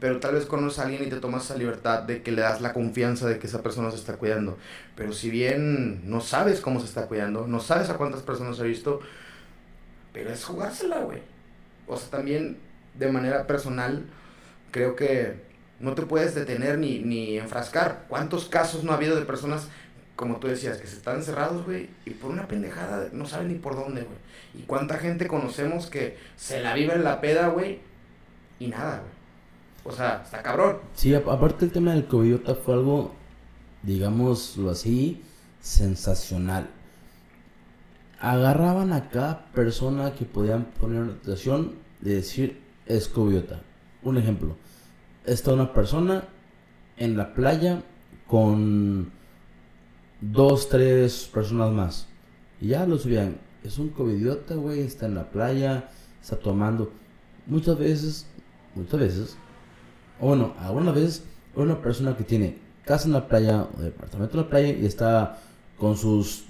Pero 0.00 0.20
tal 0.20 0.34
vez 0.34 0.46
conoces 0.46 0.78
a 0.78 0.82
alguien 0.82 1.02
y 1.04 1.10
te 1.10 1.16
tomas 1.16 1.44
esa 1.44 1.56
libertad 1.56 2.02
de 2.02 2.22
que 2.22 2.30
le 2.30 2.42
das 2.42 2.60
la 2.60 2.72
confianza 2.72 3.26
de 3.26 3.38
que 3.38 3.48
esa 3.48 3.62
persona 3.62 3.90
se 3.90 3.96
está 3.96 4.16
cuidando. 4.16 4.56
Pero 4.94 5.12
si 5.12 5.28
bien 5.30 6.08
no 6.08 6.20
sabes 6.20 6.60
cómo 6.60 6.78
se 6.80 6.86
está 6.86 7.06
cuidando, 7.06 7.46
no 7.46 7.60
sabes 7.60 7.90
a 7.90 7.96
cuántas 7.96 8.22
personas 8.22 8.60
ha 8.60 8.62
visto, 8.62 9.00
pero 10.12 10.30
es 10.30 10.44
jugársela, 10.44 11.00
güey. 11.00 11.20
O 11.88 11.96
sea, 11.96 12.10
también 12.10 12.58
de 12.94 13.10
manera 13.10 13.46
personal, 13.46 14.06
creo 14.70 14.94
que 14.94 15.48
no 15.80 15.94
te 15.94 16.02
puedes 16.02 16.34
detener 16.34 16.78
ni, 16.78 17.00
ni 17.00 17.38
enfrascar. 17.38 18.04
¿Cuántos 18.08 18.46
casos 18.48 18.84
no 18.84 18.92
ha 18.92 18.96
habido 18.96 19.16
de 19.16 19.24
personas, 19.24 19.68
como 20.16 20.36
tú 20.38 20.48
decías, 20.48 20.78
que 20.78 20.86
se 20.86 20.96
están 20.96 21.16
encerrados, 21.16 21.64
güey, 21.64 21.90
y 22.04 22.10
por 22.10 22.30
una 22.30 22.48
pendejada 22.48 23.08
no 23.12 23.26
saben 23.26 23.48
ni 23.48 23.54
por 23.54 23.76
dónde, 23.76 24.02
güey? 24.02 24.18
¿Y 24.54 24.62
cuánta 24.62 24.98
gente 24.98 25.28
conocemos 25.28 25.86
que 25.86 26.16
se 26.36 26.60
la 26.60 26.74
vive 26.74 26.94
en 26.94 27.04
la 27.04 27.20
peda, 27.20 27.48
güey, 27.48 27.80
y 28.58 28.68
nada, 28.68 29.00
güey? 29.00 29.17
O 29.88 29.92
sea, 29.92 30.22
está 30.24 30.42
cabrón. 30.42 30.78
Sí, 30.94 31.14
aparte 31.14 31.64
el 31.64 31.72
tema 31.72 31.92
del 31.92 32.06
COVID 32.06 32.40
fue 32.64 32.74
algo, 32.74 33.12
digámoslo 33.82 34.70
así, 34.70 35.22
sensacional. 35.60 36.68
Agarraban 38.20 38.92
a 38.92 39.08
cada 39.08 39.46
persona 39.52 40.12
que 40.12 40.24
podían 40.24 40.64
poner 40.78 41.02
una 41.02 41.14
situación 41.14 41.74
de 42.00 42.14
decir 42.16 42.60
es 42.86 43.08
coviota. 43.08 43.62
Un 44.02 44.18
ejemplo 44.18 44.56
está 45.28 45.52
una 45.52 45.72
persona 45.72 46.24
en 46.96 47.16
la 47.16 47.34
playa 47.34 47.82
con 48.26 49.10
dos, 50.20 50.68
tres 50.68 51.30
personas 51.32 51.72
más. 51.72 52.08
Y 52.60 52.68
ya 52.68 52.86
lo 52.86 52.98
subían. 52.98 53.38
Es 53.62 53.78
un 53.78 53.90
covidiota, 53.90 54.54
güey, 54.54 54.80
está 54.80 55.06
en 55.06 55.14
la 55.14 55.30
playa, 55.30 55.88
está 56.20 56.36
tomando. 56.36 56.92
Muchas 57.46 57.78
veces, 57.78 58.26
muchas 58.74 59.00
veces, 59.00 59.36
o 60.20 60.28
bueno, 60.28 60.54
algunas 60.60 60.94
veces, 60.94 61.24
una 61.54 61.80
persona 61.80 62.16
que 62.16 62.24
tiene 62.24 62.58
casa 62.84 63.06
en 63.06 63.12
la 63.12 63.28
playa 63.28 63.66
o 63.76 63.82
departamento 63.82 64.36
en 64.36 64.44
la 64.44 64.48
playa 64.48 64.68
y 64.70 64.86
está 64.86 65.38
con 65.78 65.96
sus 65.96 66.44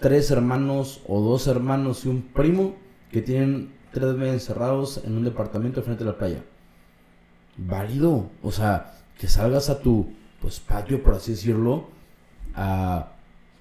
tres 0.00 0.30
hermanos 0.30 1.00
o 1.06 1.20
dos 1.20 1.46
hermanos 1.46 2.04
y 2.04 2.08
un 2.08 2.22
primo 2.22 2.76
que 3.10 3.22
tienen 3.22 3.72
tres 3.92 4.14
meses 4.14 4.34
encerrados 4.34 5.00
en 5.04 5.16
un 5.16 5.24
departamento 5.24 5.82
frente 5.82 6.02
a 6.02 6.08
la 6.08 6.18
playa 6.18 6.42
válido. 7.56 8.30
O 8.42 8.52
sea, 8.52 8.94
que 9.18 9.28
salgas 9.28 9.70
a 9.70 9.80
tu 9.80 10.12
pues 10.40 10.60
patio, 10.60 11.02
por 11.02 11.14
así 11.14 11.32
decirlo, 11.32 11.88
a 12.54 13.12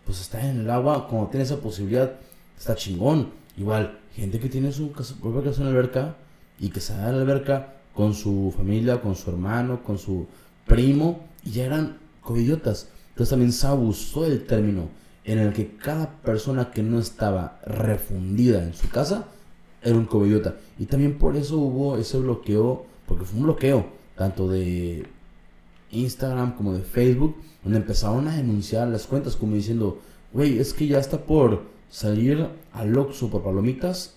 pues 0.06 0.20
estar 0.20 0.44
en 0.44 0.62
el 0.62 0.70
agua, 0.70 1.08
como 1.08 1.28
tienes 1.28 1.52
esa 1.52 1.62
posibilidad, 1.62 2.14
está 2.58 2.76
chingón. 2.76 3.32
Igual, 3.56 4.00
gente 4.16 4.40
que 4.40 4.50
tiene 4.50 4.72
su 4.72 4.92
casa, 4.92 5.16
propia 5.22 5.44
casa 5.44 5.62
en 5.62 5.66
la 5.66 5.72
alberca 5.72 6.16
y 6.60 6.70
que 6.70 6.82
sale 6.82 7.04
a 7.04 7.12
la 7.12 7.22
alberca 7.22 7.76
con 7.94 8.14
su 8.14 8.54
familia, 8.56 9.02
con 9.02 9.16
su 9.16 9.30
hermano, 9.30 9.84
con 9.84 9.98
su 9.98 10.28
primo, 10.66 11.22
y 11.44 11.52
ya 11.52 11.66
eran 11.66 11.98
covidiotas. 12.22 12.90
Entonces 13.10 13.30
también 13.30 13.52
se 13.52 13.68
abusó 13.68 14.24
del 14.24 14.46
término 14.46 14.90
en 15.26 15.40
el 15.40 15.54
que 15.54 15.76
cada 15.78 16.10
persona 16.22 16.72
que 16.72 16.84
no 16.84 17.00
estaba 17.00 17.60
refundida 17.66 18.64
en 18.64 18.74
su 18.74 18.90
casa 18.90 19.28
era 19.82 19.96
un 19.96 20.06
covidiota. 20.06 20.56
Y 20.80 20.86
también 20.86 21.18
por 21.18 21.36
eso 21.36 21.58
hubo 21.58 21.98
ese 21.98 22.18
bloqueo 22.18 22.86
porque 23.08 23.26
fue 23.26 23.40
un 23.40 23.46
bloqueo, 23.46 23.86
tanto 24.16 24.50
de 24.50 25.06
Instagram 25.92 26.56
como 26.56 26.74
de 26.74 26.82
Facebook, 26.82 27.36
donde 27.64 27.80
empezaron 27.80 28.28
a 28.28 28.36
denunciar 28.36 28.88
las 28.88 29.06
cuentas 29.06 29.36
como 29.36 29.56
diciendo, 29.56 30.00
güey, 30.32 30.60
es 30.60 30.74
que 30.74 30.88
ya 30.88 31.00
está 31.00 31.26
por 31.26 31.64
salir 31.90 32.48
al 32.72 32.98
Oxxo 32.98 33.30
por 33.30 33.44
palomitas 33.44 34.16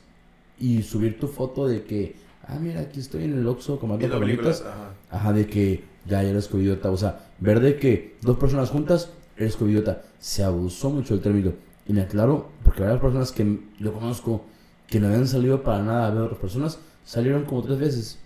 y 0.59 0.83
subir 0.83 1.19
tu 1.19 1.29
foto 1.29 1.67
de 1.67 1.85
que, 1.85 2.17
ah, 2.49 2.59
mira, 2.61 2.81
aquí 2.81 3.01
estoy 3.01 3.25
en 3.25 3.39
el 3.39 3.47
Oxxo 3.47 3.79
comiendo 3.79 4.09
palomitas. 4.09 4.65
Ajá. 5.11 5.33
de 5.33 5.47
que 5.47 5.85
ya 6.07 6.23
eres 6.23 6.49
covidiota. 6.49 6.91
O 6.91 6.97
sea, 6.97 7.27
ver 7.39 7.61
de 7.61 7.79
que 7.79 8.17
dos 8.23 8.37
personas 8.37 8.71
juntas 8.71 9.11
eres 9.37 9.57
covidiota. 9.57 10.03
Se 10.19 10.43
abusó 10.43 10.91
mucho 10.91 11.15
el 11.15 11.21
término. 11.21 11.53
Y 11.87 11.93
me 11.93 12.03
aclaro, 12.03 12.49
porque 12.65 12.83
varias 12.83 13.01
personas 13.01 13.33
que 13.33 13.61
yo 13.79 13.93
conozco 13.93 14.45
que 14.89 15.01
no 15.01 15.09
habían 15.09 15.27
salido 15.27 15.63
para 15.63 15.83
nada 15.83 16.07
a 16.07 16.11
ver 16.11 16.21
a 16.21 16.25
otras 16.25 16.41
personas, 16.41 16.79
salieron 17.05 17.45
como 17.45 17.63
tres 17.63 17.79
veces. 17.79 18.19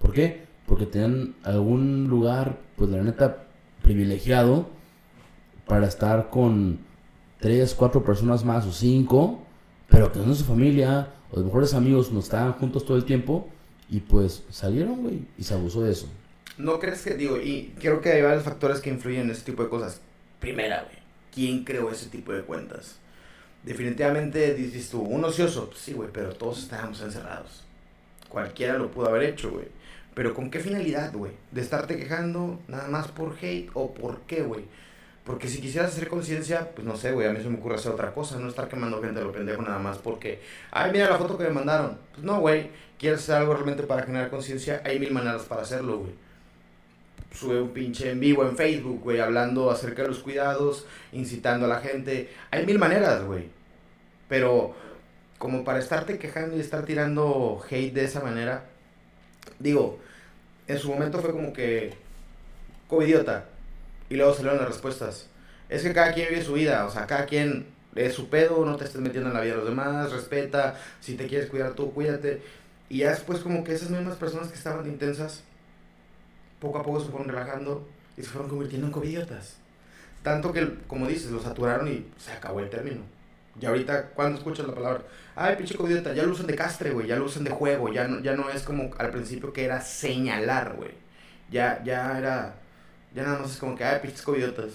¿Por 0.00 0.12
qué? 0.12 0.44
Porque 0.66 0.86
tenían 0.86 1.34
algún 1.44 2.08
lugar, 2.08 2.58
pues 2.76 2.90
la 2.90 3.02
neta, 3.02 3.46
privilegiado 3.82 4.66
para 5.66 5.86
estar 5.86 6.30
con 6.30 6.78
tres, 7.40 7.74
cuatro 7.74 8.04
personas 8.04 8.44
más 8.44 8.66
o 8.66 8.72
cinco, 8.72 9.42
pero 9.88 10.10
que 10.10 10.18
no 10.18 10.34
su 10.34 10.44
familia 10.44 11.08
o 11.30 11.38
de 11.38 11.44
mejores 11.44 11.74
amigos 11.74 12.12
no 12.12 12.20
estaban 12.20 12.52
juntos 12.54 12.84
todo 12.84 12.96
el 12.96 13.04
tiempo 13.04 13.48
y 13.88 14.00
pues 14.00 14.42
salieron, 14.50 15.02
güey, 15.02 15.20
y 15.38 15.44
se 15.44 15.54
abusó 15.54 15.82
de 15.82 15.92
eso. 15.92 16.08
¿No 16.56 16.78
crees 16.78 17.02
que, 17.02 17.14
digo, 17.14 17.36
y 17.38 17.74
creo 17.80 18.00
que 18.00 18.12
hay 18.12 18.22
varios 18.22 18.44
factores 18.44 18.80
que 18.80 18.90
influyen 18.90 19.22
en 19.22 19.30
ese 19.30 19.44
tipo 19.44 19.62
de 19.62 19.68
cosas? 19.68 20.00
Primera, 20.40 20.82
güey, 20.82 20.96
¿quién 21.32 21.64
creó 21.64 21.90
ese 21.90 22.06
tipo 22.06 22.32
de 22.32 22.42
cuentas? 22.42 22.96
Definitivamente 23.64 24.54
dices 24.54 24.90
tú, 24.90 25.00
un 25.00 25.24
ocioso, 25.24 25.70
sí, 25.74 25.94
güey, 25.94 26.10
pero 26.12 26.34
todos 26.34 26.62
estábamos 26.62 27.00
encerrados. 27.00 27.64
Cualquiera 28.28 28.78
lo 28.78 28.90
pudo 28.90 29.08
haber 29.08 29.24
hecho, 29.24 29.50
güey. 29.50 29.66
Pero 30.14 30.34
¿con 30.34 30.50
qué 30.50 30.60
finalidad, 30.60 31.12
güey? 31.12 31.32
¿De 31.50 31.60
estarte 31.60 31.96
quejando 31.96 32.60
nada 32.68 32.88
más 32.88 33.08
por 33.08 33.36
hate 33.40 33.70
o 33.74 33.92
por 33.92 34.20
qué, 34.22 34.42
güey? 34.42 34.64
Porque 35.24 35.48
si 35.48 35.60
quisieras 35.60 35.92
hacer 35.92 36.08
conciencia, 36.08 36.70
pues 36.74 36.86
no 36.86 36.96
sé, 36.96 37.12
güey, 37.12 37.26
a 37.26 37.32
mí 37.32 37.42
se 37.42 37.48
me 37.48 37.56
ocurre 37.56 37.76
hacer 37.76 37.92
otra 37.92 38.12
cosa, 38.12 38.38
no 38.38 38.48
estar 38.48 38.68
quemando 38.68 39.00
gente 39.02 39.22
lo 39.22 39.32
pendejo 39.32 39.62
nada 39.62 39.78
más 39.78 39.96
porque, 39.96 40.40
ay, 40.70 40.92
mira 40.92 41.08
la 41.08 41.16
foto 41.16 41.38
que 41.38 41.44
me 41.44 41.50
mandaron. 41.50 41.98
Pues 42.12 42.24
no, 42.24 42.40
güey, 42.40 42.70
quieres 42.98 43.20
hacer 43.20 43.36
algo 43.36 43.54
realmente 43.54 43.84
para 43.84 44.02
generar 44.02 44.28
conciencia, 44.28 44.82
hay 44.84 44.98
mil 44.98 45.12
maneras 45.12 45.42
para 45.44 45.62
hacerlo, 45.62 46.00
güey. 46.00 46.12
Sube 47.32 47.60
un 47.60 47.70
pinche 47.70 48.10
en 48.10 48.20
vivo 48.20 48.46
en 48.46 48.56
Facebook, 48.56 49.00
güey, 49.02 49.18
hablando 49.20 49.70
acerca 49.70 50.02
de 50.02 50.08
los 50.08 50.20
cuidados, 50.20 50.86
incitando 51.12 51.64
a 51.66 51.68
la 51.68 51.80
gente. 51.80 52.30
Hay 52.50 52.66
mil 52.66 52.78
maneras, 52.78 53.24
güey. 53.24 53.48
Pero 54.28 54.74
como 55.38 55.64
para 55.64 55.78
estarte 55.78 56.18
quejando 56.18 56.56
y 56.56 56.60
estar 56.60 56.84
tirando 56.84 57.62
hate 57.68 57.94
de 57.94 58.04
esa 58.04 58.20
manera, 58.20 58.66
digo, 59.58 59.98
en 60.68 60.78
su 60.78 60.88
momento 60.90 61.20
fue 61.20 61.32
como 61.32 61.52
que, 61.52 61.94
idiota 63.00 63.46
y 64.08 64.16
luego 64.16 64.34
salieron 64.34 64.58
las 64.58 64.68
respuestas. 64.68 65.28
Es 65.68 65.82
que 65.82 65.92
cada 65.92 66.12
quien 66.12 66.28
vive 66.28 66.44
su 66.44 66.54
vida, 66.54 66.84
o 66.86 66.90
sea, 66.90 67.06
cada 67.06 67.26
quien 67.26 67.66
es 67.94 68.14
su 68.14 68.28
pedo, 68.28 68.64
no 68.64 68.76
te 68.76 68.84
estés 68.84 69.00
metiendo 69.00 69.30
en 69.30 69.34
la 69.34 69.40
vida 69.40 69.52
de 69.52 69.58
los 69.58 69.68
demás, 69.68 70.12
respeta, 70.12 70.78
si 71.00 71.14
te 71.14 71.26
quieres 71.26 71.48
cuidar 71.48 71.72
tú, 71.72 71.92
cuídate. 71.92 72.42
Y 72.88 72.98
ya 72.98 73.10
después 73.10 73.40
como 73.40 73.64
que 73.64 73.74
esas 73.74 73.90
mismas 73.90 74.16
personas 74.16 74.48
que 74.48 74.56
estaban 74.56 74.86
intensas, 74.86 75.42
poco 76.60 76.78
a 76.78 76.82
poco 76.82 77.00
se 77.00 77.10
fueron 77.10 77.28
relajando 77.28 77.86
y 78.16 78.22
se 78.22 78.28
fueron 78.28 78.50
convirtiendo 78.50 78.86
en 78.86 78.92
covidiotas. 78.92 79.56
Tanto 80.22 80.52
que, 80.52 80.78
como 80.86 81.06
dices, 81.06 81.30
lo 81.30 81.40
saturaron 81.40 81.88
y 81.88 82.06
se 82.18 82.32
acabó 82.32 82.60
el 82.60 82.70
término. 82.70 83.02
Y 83.60 83.66
ahorita, 83.66 84.10
cuando 84.10 84.38
escuchas 84.38 84.66
la 84.66 84.74
palabra, 84.74 85.02
ay, 85.36 85.56
pinche 85.56 85.76
covidiota, 85.76 86.12
ya 86.12 86.24
lo 86.24 86.32
usan 86.32 86.46
de 86.46 86.56
castre, 86.56 86.90
güey, 86.90 87.06
ya 87.06 87.16
lo 87.16 87.26
usan 87.26 87.44
de 87.44 87.50
juego, 87.50 87.92
ya 87.92 88.08
no, 88.08 88.20
ya 88.20 88.34
no 88.34 88.50
es 88.50 88.62
como 88.62 88.90
al 88.98 89.10
principio 89.10 89.52
que 89.52 89.64
era 89.64 89.80
señalar, 89.80 90.74
güey. 90.76 90.92
Ya, 91.50 91.82
ya 91.84 92.18
era 92.18 92.56
ya 93.14 93.22
nada 93.22 93.40
más 93.40 93.52
es 93.52 93.58
como 93.58 93.76
que, 93.76 93.84
ay, 93.84 94.00
pinches 94.02 94.22
covidiotas. 94.22 94.70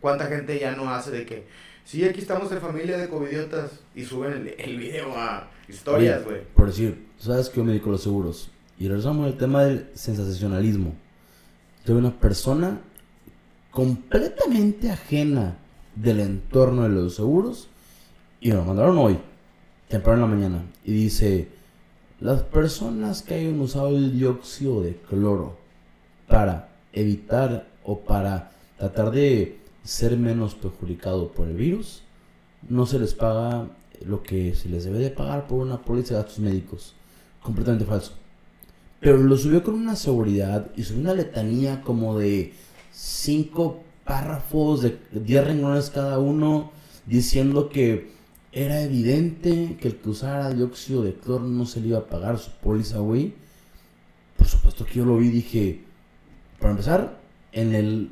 ¿Cuánta 0.00 0.26
gente 0.26 0.58
ya 0.58 0.72
no 0.72 0.90
hace 0.90 1.10
de 1.10 1.26
que, 1.26 1.46
sí, 1.84 2.04
aquí 2.04 2.20
estamos 2.20 2.50
en 2.52 2.60
familia 2.60 2.96
de 2.96 3.08
covidiotas 3.08 3.80
y 3.94 4.04
suben 4.04 4.32
el, 4.32 4.54
el 4.58 4.78
video 4.78 5.14
a 5.16 5.48
historias, 5.68 6.24
güey? 6.24 6.42
Por 6.54 6.68
decir, 6.68 7.06
sabes 7.18 7.48
que 7.48 7.58
yo 7.58 7.64
me 7.64 7.72
dedico 7.72 7.90
a 7.90 7.92
los 7.92 8.02
seguros. 8.02 8.50
Y 8.78 8.88
regresamos 8.88 9.26
al 9.26 9.36
tema 9.36 9.64
del 9.64 9.90
sensacionalismo. 9.94 10.94
Yo 11.84 11.96
una 11.96 12.18
persona 12.18 12.80
completamente 13.70 14.90
ajena 14.90 15.58
del 15.94 16.20
entorno 16.20 16.84
de 16.84 16.88
los 16.88 17.14
seguros 17.14 17.68
y 18.40 18.48
me 18.48 18.54
lo 18.54 18.64
mandaron 18.64 18.96
hoy, 18.98 19.18
temprano 19.88 20.24
en 20.24 20.30
la 20.30 20.36
mañana. 20.36 20.64
Y 20.84 20.92
dice, 20.92 21.48
las 22.20 22.42
personas 22.42 23.22
que 23.22 23.34
hayan 23.34 23.60
usado 23.60 23.88
el 23.88 24.18
dióxido 24.18 24.82
de 24.82 24.96
cloro 24.96 25.58
para 26.26 26.69
evitar 26.92 27.68
o 27.84 28.00
para 28.00 28.52
tratar 28.78 29.10
de 29.10 29.58
ser 29.84 30.16
menos 30.16 30.54
perjudicado 30.54 31.32
por 31.32 31.48
el 31.48 31.56
virus, 31.56 32.02
no 32.68 32.86
se 32.86 32.98
les 32.98 33.14
paga 33.14 33.68
lo 34.04 34.22
que 34.22 34.54
se 34.54 34.68
les 34.68 34.84
debe 34.84 34.98
de 34.98 35.10
pagar 35.10 35.46
por 35.46 35.60
una 35.60 35.82
póliza 35.82 36.14
de 36.14 36.22
gastos 36.22 36.38
médicos. 36.38 36.94
Completamente 37.42 37.86
falso. 37.86 38.12
Pero 39.00 39.16
lo 39.16 39.36
subió 39.36 39.62
con 39.62 39.74
una 39.74 39.96
seguridad 39.96 40.70
y 40.76 40.82
subió 40.82 41.00
una 41.00 41.14
letanía 41.14 41.80
como 41.80 42.18
de 42.18 42.52
cinco 42.92 43.82
párrafos 44.04 44.82
de 44.82 44.98
10 45.12 45.46
renglones 45.46 45.90
cada 45.90 46.18
uno 46.18 46.72
diciendo 47.06 47.68
que 47.68 48.10
era 48.52 48.82
evidente 48.82 49.76
que 49.80 49.88
el 49.88 49.96
que 49.96 50.08
usara 50.10 50.50
dióxido 50.50 51.02
de 51.02 51.14
cloro 51.14 51.44
no 51.44 51.64
se 51.64 51.80
le 51.80 51.88
iba 51.88 51.98
a 51.98 52.06
pagar 52.06 52.38
su 52.38 52.50
póliza, 52.50 52.98
güey. 52.98 53.34
Por 54.36 54.48
supuesto 54.48 54.84
que 54.84 54.94
yo 54.94 55.04
lo 55.04 55.16
vi 55.16 55.28
y 55.28 55.30
dije, 55.30 55.84
para 56.60 56.72
empezar, 56.72 57.18
en 57.52 57.74
el 57.74 58.10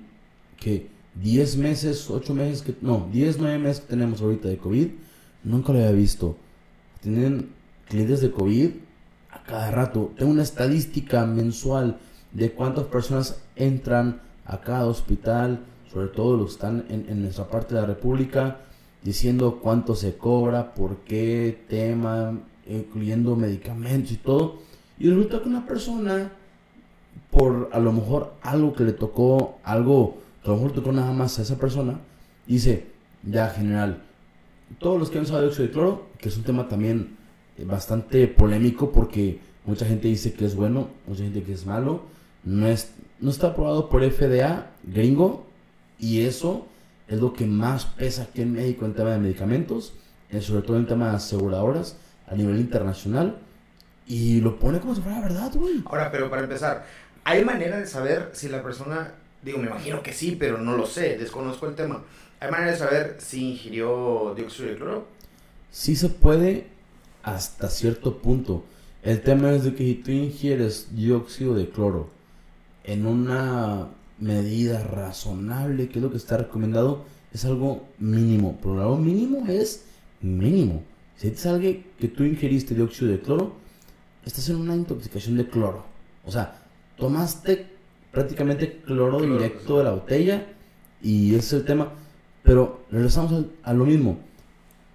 que 0.58 0.88
10 1.22 1.56
meses, 1.58 2.10
8 2.10 2.34
meses, 2.34 2.64
no, 2.80 3.08
10, 3.12 3.38
9 3.38 3.58
meses 3.58 3.80
que 3.80 3.88
tenemos 3.88 4.20
ahorita 4.20 4.48
de 4.48 4.56
COVID, 4.56 4.88
nunca 5.44 5.72
lo 5.72 5.78
había 5.78 5.92
visto. 5.92 6.36
Tienen 7.02 7.50
clientes 7.88 8.20
de 8.20 8.30
COVID 8.30 8.70
a 9.30 9.42
cada 9.44 9.70
rato. 9.70 10.12
Tengo 10.16 10.32
una 10.32 10.42
estadística 10.42 11.26
mensual 11.26 11.98
de 12.32 12.52
cuántas 12.52 12.84
personas 12.84 13.42
entran 13.56 14.22
a 14.44 14.60
cada 14.60 14.86
hospital, 14.86 15.60
sobre 15.92 16.08
todo 16.08 16.36
los 16.36 16.46
que 16.46 16.52
están 16.52 16.84
en, 16.88 17.06
en 17.08 17.22
nuestra 17.22 17.48
parte 17.48 17.74
de 17.74 17.82
la 17.82 17.86
República, 17.86 18.60
diciendo 19.02 19.60
cuánto 19.62 19.94
se 19.94 20.16
cobra, 20.16 20.74
por 20.74 20.98
qué, 20.98 21.64
tema, 21.68 22.38
incluyendo 22.66 23.36
medicamentos 23.36 24.12
y 24.12 24.16
todo. 24.16 24.58
Y 24.98 25.08
resulta 25.08 25.42
que 25.42 25.48
una 25.48 25.66
persona 25.66 26.32
por 27.30 27.70
a 27.72 27.78
lo 27.78 27.92
mejor 27.92 28.34
algo 28.42 28.74
que 28.74 28.84
le 28.84 28.92
tocó, 28.92 29.58
algo 29.64 30.18
que 30.42 30.50
a 30.50 30.52
lo 30.52 30.56
mejor 30.56 30.72
tocó 30.72 30.92
nada 30.92 31.12
más 31.12 31.38
a 31.38 31.42
esa 31.42 31.56
persona, 31.56 32.00
dice, 32.46 32.86
ya 33.22 33.50
general, 33.50 34.02
todos 34.78 34.98
los 34.98 35.10
que 35.10 35.18
han 35.18 35.24
usado 35.24 35.42
dióxido 35.42 35.66
de 35.66 35.72
cloro, 35.72 36.06
que 36.18 36.28
es 36.28 36.36
un 36.36 36.44
tema 36.44 36.68
también 36.68 37.16
eh, 37.56 37.64
bastante 37.64 38.28
polémico 38.28 38.92
porque 38.92 39.40
mucha 39.64 39.86
gente 39.86 40.08
dice 40.08 40.32
que 40.32 40.44
es 40.44 40.54
bueno, 40.54 40.88
mucha 41.06 41.24
gente 41.24 41.42
que 41.42 41.52
es 41.52 41.66
malo, 41.66 42.02
no, 42.44 42.66
es, 42.66 42.92
no 43.20 43.30
está 43.30 43.48
aprobado 43.48 43.88
por 43.88 44.02
FDA 44.02 44.70
gringo 44.84 45.46
y 45.98 46.20
eso 46.20 46.66
es 47.08 47.20
lo 47.20 47.32
que 47.32 47.46
más 47.46 47.86
pesa 47.86 48.24
aquí 48.24 48.42
en 48.42 48.52
México 48.52 48.84
en 48.84 48.94
tema 48.94 49.10
de 49.10 49.18
medicamentos, 49.18 49.94
eh, 50.30 50.40
sobre 50.40 50.62
todo 50.62 50.76
en 50.76 50.86
tema 50.86 51.10
de 51.10 51.16
aseguradoras 51.16 51.96
a 52.26 52.34
nivel 52.34 52.58
internacional. 52.60 53.38
Y 54.06 54.40
lo 54.40 54.58
pone 54.58 54.80
como 54.80 54.94
si 54.94 55.02
fuera 55.02 55.20
verdad, 55.20 55.52
güey. 55.54 55.82
Ahora, 55.84 56.10
pero 56.10 56.30
para 56.30 56.42
empezar, 56.42 56.86
¿Hay 57.28 57.44
manera 57.44 57.78
de 57.78 57.86
saber 57.86 58.30
si 58.32 58.48
la 58.48 58.62
persona, 58.62 59.12
digo, 59.42 59.58
me 59.58 59.66
imagino 59.66 60.02
que 60.02 60.14
sí, 60.14 60.34
pero 60.40 60.56
no 60.56 60.78
lo 60.78 60.86
sé, 60.86 61.18
desconozco 61.18 61.68
el 61.68 61.74
tema. 61.74 62.02
¿Hay 62.40 62.50
manera 62.50 62.72
de 62.72 62.78
saber 62.78 63.16
si 63.18 63.50
ingirió 63.50 64.32
dióxido 64.34 64.70
de 64.70 64.76
cloro? 64.76 65.06
Sí 65.70 65.94
se 65.94 66.08
puede 66.08 66.68
hasta 67.22 67.68
cierto 67.68 68.16
punto. 68.22 68.64
El 69.02 69.20
tema 69.20 69.52
es 69.52 69.64
de 69.64 69.74
que 69.74 69.84
si 69.84 69.94
tú 69.96 70.10
ingieres 70.10 70.96
dióxido 70.96 71.54
de 71.54 71.68
cloro 71.68 72.08
en 72.84 73.06
una 73.06 73.88
medida 74.18 74.82
razonable, 74.82 75.90
que 75.90 75.98
es 75.98 76.02
lo 76.02 76.10
que 76.10 76.16
está 76.16 76.38
recomendado, 76.38 77.04
es 77.34 77.44
algo 77.44 77.86
mínimo. 77.98 78.58
Pero 78.62 78.80
algo 78.80 78.96
mínimo 78.96 79.46
es 79.48 79.84
mínimo. 80.22 80.82
Si 81.18 81.28
te 81.28 81.36
salga 81.36 81.68
que 81.98 82.08
tú 82.08 82.24
ingeriste 82.24 82.74
dióxido 82.74 83.10
de 83.12 83.20
cloro, 83.20 83.52
estás 84.24 84.48
en 84.48 84.56
una 84.56 84.74
intoxicación 84.74 85.36
de 85.36 85.46
cloro. 85.46 85.84
O 86.24 86.32
sea, 86.32 86.64
tomaste 86.98 87.66
prácticamente 88.12 88.80
cloro 88.84 89.20
directo 89.20 89.78
de 89.78 89.84
la 89.84 89.92
botella 89.92 90.46
y 91.02 91.30
ese 91.34 91.38
es 91.38 91.52
el 91.54 91.64
tema. 91.64 91.92
Pero 92.42 92.80
regresamos 92.90 93.46
a, 93.62 93.72
lo 93.72 93.84
mismo. 93.84 94.18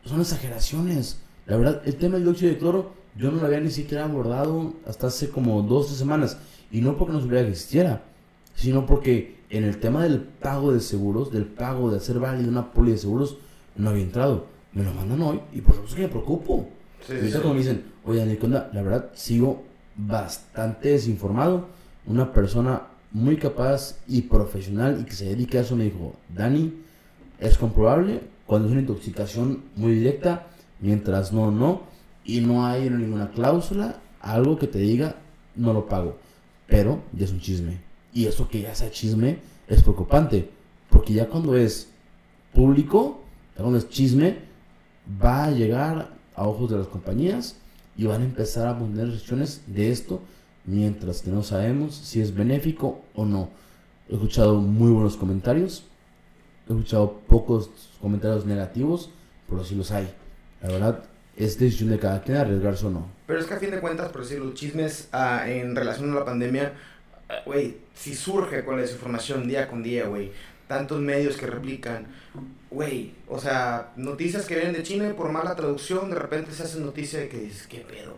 Son 0.06 0.20
exageraciones. 0.20 1.20
La 1.46 1.58
verdad, 1.58 1.82
el 1.86 1.96
tema 1.96 2.16
del 2.16 2.24
dióxido 2.24 2.52
de 2.52 2.58
cloro 2.58 2.92
yo 3.16 3.32
no 3.32 3.40
lo 3.40 3.46
había 3.46 3.60
ni 3.60 3.70
siquiera 3.70 4.06
abordado 4.06 4.74
hasta 4.88 5.08
hace 5.08 5.30
como 5.30 5.62
dos 5.62 5.92
o 5.92 5.96
semanas. 5.96 6.38
Y 6.72 6.82
no 6.82 6.98
porque 6.98 7.14
no 7.14 7.22
supiera 7.22 7.44
que 7.44 7.52
existiera, 7.52 8.04
sino 8.56 8.86
porque 8.86 9.38
en 9.50 9.64
el 9.64 9.80
tema 9.80 10.04
del 10.04 10.20
pago 10.20 10.74
de 10.74 10.80
seguros, 10.80 11.32
del 11.32 11.46
pago 11.46 11.92
de 11.92 11.98
hacer 11.98 12.20
válido 12.20 12.50
una 12.50 12.74
poli 12.74 12.92
de 12.92 12.98
seguros, 12.98 13.38
no 13.76 13.92
había 13.92 14.04
entrado. 14.04 14.48
Me 14.74 14.84
lo 14.84 14.92
mandan 14.94 15.22
hoy 15.22 15.40
y 15.54 15.62
por 15.62 15.76
supuesto 15.76 15.96
que 15.96 16.04
me 16.04 16.10
preocupo. 16.10 16.68
Sí, 17.06 17.14
y 17.22 17.32
como 17.34 17.54
me 17.54 17.60
dicen, 17.60 17.84
oye, 18.06 18.24
Aniconda, 18.24 18.72
la 18.74 18.82
verdad 18.82 19.12
sigo 19.14 19.64
bastante 19.96 20.90
desinformado 20.90 21.68
una 22.06 22.32
persona 22.34 22.84
muy 23.12 23.38
capaz 23.38 24.00
y 24.08 24.24
profesional 24.24 25.00
y 25.02 25.06
que 25.06 25.14
se 25.14 25.26
dedica 25.26 25.60
a 25.60 25.62
eso 25.62 25.76
me 25.76 25.86
dijo, 25.86 26.16
Dani, 26.36 26.74
es 27.40 27.58
comprobable 27.58 28.22
cuando 28.46 28.68
es 28.68 28.72
una 28.72 28.82
intoxicación 28.82 29.64
muy 29.76 29.94
directa, 29.94 30.48
mientras 30.80 31.32
no, 31.32 31.52
no, 31.52 31.84
y 32.26 32.42
no 32.42 32.66
hay 32.66 32.90
ninguna 32.90 33.32
cláusula, 33.32 34.00
algo 34.20 34.58
que 34.58 34.68
te 34.68 34.80
diga, 34.80 35.16
no 35.56 35.74
lo 35.74 35.88
pago. 35.88 36.18
Pero 36.68 37.04
ya 37.14 37.26
es 37.26 37.32
un 37.32 37.40
chisme. 37.40 37.80
Y 38.14 38.26
eso 38.26 38.48
que 38.48 38.62
ya 38.62 38.76
sea 38.76 38.92
chisme 38.92 39.40
es 39.68 39.82
preocupante, 39.82 40.50
porque 40.90 41.14
ya 41.14 41.28
cuando 41.28 41.56
es 41.56 41.90
público, 42.54 43.22
cuando 43.56 43.78
es 43.78 43.90
chisme, 43.90 44.38
va 45.24 45.46
a 45.46 45.52
llegar 45.52 46.10
a 46.36 46.48
ojos 46.48 46.72
de 46.72 46.78
las 46.78 46.88
compañías 46.88 47.58
y 47.96 48.06
van 48.06 48.22
a 48.22 48.26
empezar 48.26 48.68
a 48.68 48.78
poner 48.78 49.06
restricciones 49.06 49.62
de 49.68 49.92
esto 49.92 50.22
mientras 50.66 51.22
que 51.22 51.32
no 51.32 51.44
sabemos 51.44 51.96
si 51.96 52.22
es 52.22 52.34
benéfico 52.34 53.02
o 53.14 53.26
no. 53.26 53.50
He 54.10 54.14
escuchado 54.14 54.56
muy 54.56 54.92
buenos 54.92 55.18
comentarios, 55.18 55.86
he 56.68 56.74
escuchado 56.74 57.20
pocos 57.28 57.70
comentarios 58.02 58.46
negativos, 58.46 59.10
pero 59.50 59.64
sí 59.64 59.76
los 59.76 59.92
hay. 59.92 60.14
La 60.62 60.70
verdad, 60.70 61.04
es 61.36 61.58
decisión 61.58 61.90
de 61.90 62.00
cada 62.00 62.22
quien 62.22 62.38
arriesgarse 62.38 62.86
o 62.86 62.90
no. 62.90 63.08
Pero 63.28 63.40
es 63.40 63.46
que 63.46 63.54
a 63.54 63.60
fin 63.60 63.72
de 63.72 63.80
cuentas, 63.80 64.12
por 64.12 64.22
decir, 64.22 64.40
los 64.40 64.54
chismes 64.54 65.10
ah, 65.12 65.44
en 65.48 65.76
relación 65.76 66.12
a 66.12 66.16
la 66.16 66.26
pandemia, 66.26 66.74
ah, 67.30 67.36
güey, 67.46 67.78
si 67.94 68.14
surge 68.14 68.64
con 68.64 68.76
la 68.76 68.84
desinformación 68.84 69.48
día 69.48 69.68
con 69.68 69.84
día, 69.84 70.08
güey. 70.08 70.32
Tantos 70.68 71.00
medios 71.02 71.36
que 71.36 71.46
replican, 71.46 72.08
güey, 72.72 73.14
o 73.28 73.40
sea, 73.40 73.92
noticias 73.96 74.46
que 74.46 74.56
vienen 74.56 74.74
de 74.74 74.84
China 74.84 75.10
y 75.10 75.14
por 75.14 75.32
mala 75.32 75.56
traducción 75.56 76.10
de 76.10 76.16
repente 76.16 76.52
se 76.52 76.64
hace 76.64 76.80
noticia 76.80 77.20
de 77.20 77.30
que 77.30 77.38
dices, 77.38 77.68
¿qué 77.68 77.80
pedo? 77.80 78.18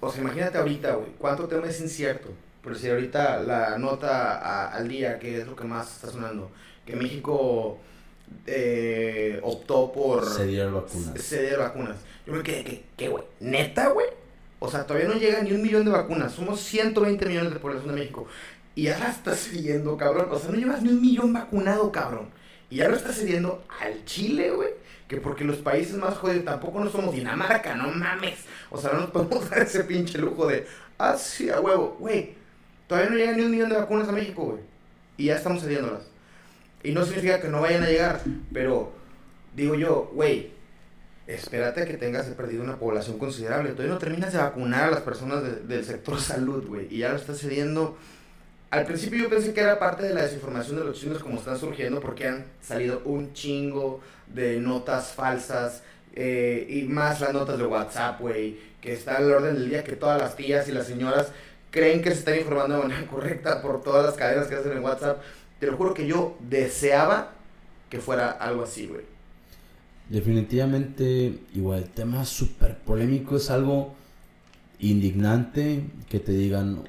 O 0.00 0.10
sea, 0.10 0.22
imagínate 0.22 0.58
ahorita, 0.58 0.94
güey, 0.94 1.10
cuánto 1.18 1.46
tema 1.48 1.66
es 1.66 1.80
incierto. 1.80 2.28
Pero 2.62 2.74
si 2.74 2.90
ahorita 2.90 3.40
la 3.40 3.78
nota 3.78 4.68
al 4.68 4.88
día, 4.88 5.18
que 5.18 5.40
es 5.40 5.46
lo 5.46 5.56
que 5.56 5.64
más 5.64 5.94
está 5.94 6.10
sonando, 6.10 6.50
que 6.84 6.96
México 6.96 7.78
eh, 8.46 9.40
optó 9.42 9.92
por 9.92 10.26
ceder 10.28 10.70
vacunas. 10.70 11.22
Ceder 11.22 11.58
vacunas. 11.58 11.96
Yo 12.26 12.32
me 12.32 12.42
quedé, 12.42 12.84
¿qué, 12.96 13.08
güey? 13.08 13.24
¿Neta, 13.40 13.88
güey? 13.88 14.06
O 14.58 14.70
sea, 14.70 14.86
todavía 14.86 15.08
no 15.08 15.14
llega 15.14 15.40
ni 15.42 15.52
un 15.52 15.62
millón 15.62 15.84
de 15.84 15.90
vacunas. 15.92 16.32
Somos 16.32 16.60
120 16.60 17.26
millones 17.26 17.52
de 17.52 17.60
población 17.60 17.94
de 17.94 18.00
México. 18.00 18.26
Y 18.74 18.84
ya 18.84 18.98
la 18.98 19.10
estás 19.10 19.38
cediendo, 19.38 19.96
cabrón. 19.96 20.28
O 20.30 20.38
sea, 20.38 20.50
no 20.50 20.56
llevas 20.56 20.82
ni 20.82 20.90
un 20.90 21.00
millón 21.00 21.32
vacunado, 21.32 21.90
cabrón. 21.92 22.28
Y 22.70 22.76
ya 22.76 22.88
lo 22.88 22.96
estás 22.96 23.16
cediendo 23.16 23.64
al 23.80 24.04
Chile, 24.04 24.50
güey. 24.50 24.70
Que 25.08 25.16
porque 25.16 25.42
los 25.42 25.56
países 25.56 25.96
más 25.96 26.14
jodidos 26.18 26.44
tampoco 26.44 26.84
no 26.84 26.90
somos 26.90 27.14
Dinamarca, 27.14 27.74
no 27.74 27.90
mames. 27.90 28.40
O 28.70 28.78
sea, 28.78 28.92
no 28.92 29.00
nos 29.00 29.10
podemos 29.10 29.48
dar 29.50 29.62
ese 29.62 29.84
pinche 29.84 30.18
lujo 30.18 30.46
de, 30.46 30.66
ah, 30.98 31.16
sí, 31.16 31.50
a 31.50 31.60
huevo, 31.60 31.96
güey. 31.98 32.34
Todavía 32.86 33.10
no 33.10 33.16
llega 33.16 33.32
ni 33.32 33.42
un 33.42 33.50
millón 33.50 33.70
de 33.70 33.76
vacunas 33.76 34.08
a 34.08 34.12
México, 34.12 34.44
güey. 34.44 34.60
Y 35.16 35.26
ya 35.26 35.36
estamos 35.36 35.62
cediéndolas. 35.62 36.02
Y 36.82 36.92
no 36.92 37.04
significa 37.04 37.40
que 37.40 37.48
no 37.48 37.60
vayan 37.60 37.82
a 37.82 37.88
llegar, 37.88 38.20
pero 38.52 38.92
digo 39.54 39.74
yo, 39.74 40.10
güey, 40.14 40.52
espérate 41.26 41.82
a 41.82 41.86
que 41.86 41.96
tengas 41.96 42.26
perdido 42.26 42.62
una 42.62 42.78
población 42.78 43.18
considerable. 43.18 43.70
Todavía 43.70 43.92
no 43.92 43.98
terminas 43.98 44.32
de 44.32 44.38
vacunar 44.38 44.84
a 44.84 44.90
las 44.90 45.00
personas 45.00 45.42
del 45.66 45.84
sector 45.84 46.20
salud, 46.20 46.66
güey. 46.66 46.86
Y 46.90 46.98
ya 46.98 47.10
lo 47.10 47.16
estás 47.16 47.38
cediendo. 47.40 47.98
Al 48.70 48.84
principio 48.84 49.18
yo 49.18 49.30
pensé 49.30 49.54
que 49.54 49.60
era 49.60 49.78
parte 49.78 50.02
de 50.02 50.12
la 50.12 50.22
desinformación 50.22 50.76
de 50.76 50.84
los 50.84 51.00
chinos 51.00 51.22
como 51.22 51.38
están 51.38 51.58
surgiendo 51.58 52.00
porque 52.00 52.28
han 52.28 52.44
salido 52.60 53.00
un 53.06 53.32
chingo 53.32 54.00
de 54.26 54.60
notas 54.60 55.12
falsas 55.12 55.82
eh, 56.14 56.66
y 56.68 56.82
más 56.82 57.20
las 57.20 57.32
notas 57.32 57.56
de 57.56 57.64
WhatsApp, 57.64 58.20
güey, 58.20 58.58
que 58.82 58.92
está 58.92 59.16
al 59.16 59.32
orden 59.32 59.54
del 59.54 59.70
día 59.70 59.84
que 59.84 59.96
todas 59.96 60.20
las 60.20 60.36
tías 60.36 60.68
y 60.68 60.72
las 60.72 60.86
señoras 60.86 61.28
creen 61.70 62.02
que 62.02 62.10
se 62.10 62.18
están 62.18 62.36
informando 62.36 62.76
de 62.76 62.82
manera 62.82 63.06
correcta 63.10 63.62
por 63.62 63.82
todas 63.82 64.04
las 64.04 64.14
cadenas 64.16 64.48
que 64.48 64.56
hacen 64.56 64.72
en 64.72 64.84
WhatsApp. 64.84 65.22
Te 65.58 65.66
lo 65.66 65.76
juro 65.76 65.94
que 65.94 66.06
yo 66.06 66.36
deseaba 66.40 67.32
que 67.88 68.00
fuera 68.00 68.30
algo 68.30 68.64
así, 68.64 68.86
güey. 68.86 69.02
Definitivamente, 70.10 71.38
igual, 71.54 71.80
el 71.80 71.90
tema 71.90 72.24
súper 72.26 72.76
polémico 72.78 73.36
es 73.36 73.50
algo 73.50 73.94
indignante 74.78 75.84
que 76.08 76.20
te 76.20 76.32
digan, 76.32 76.84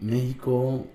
México 0.00 0.86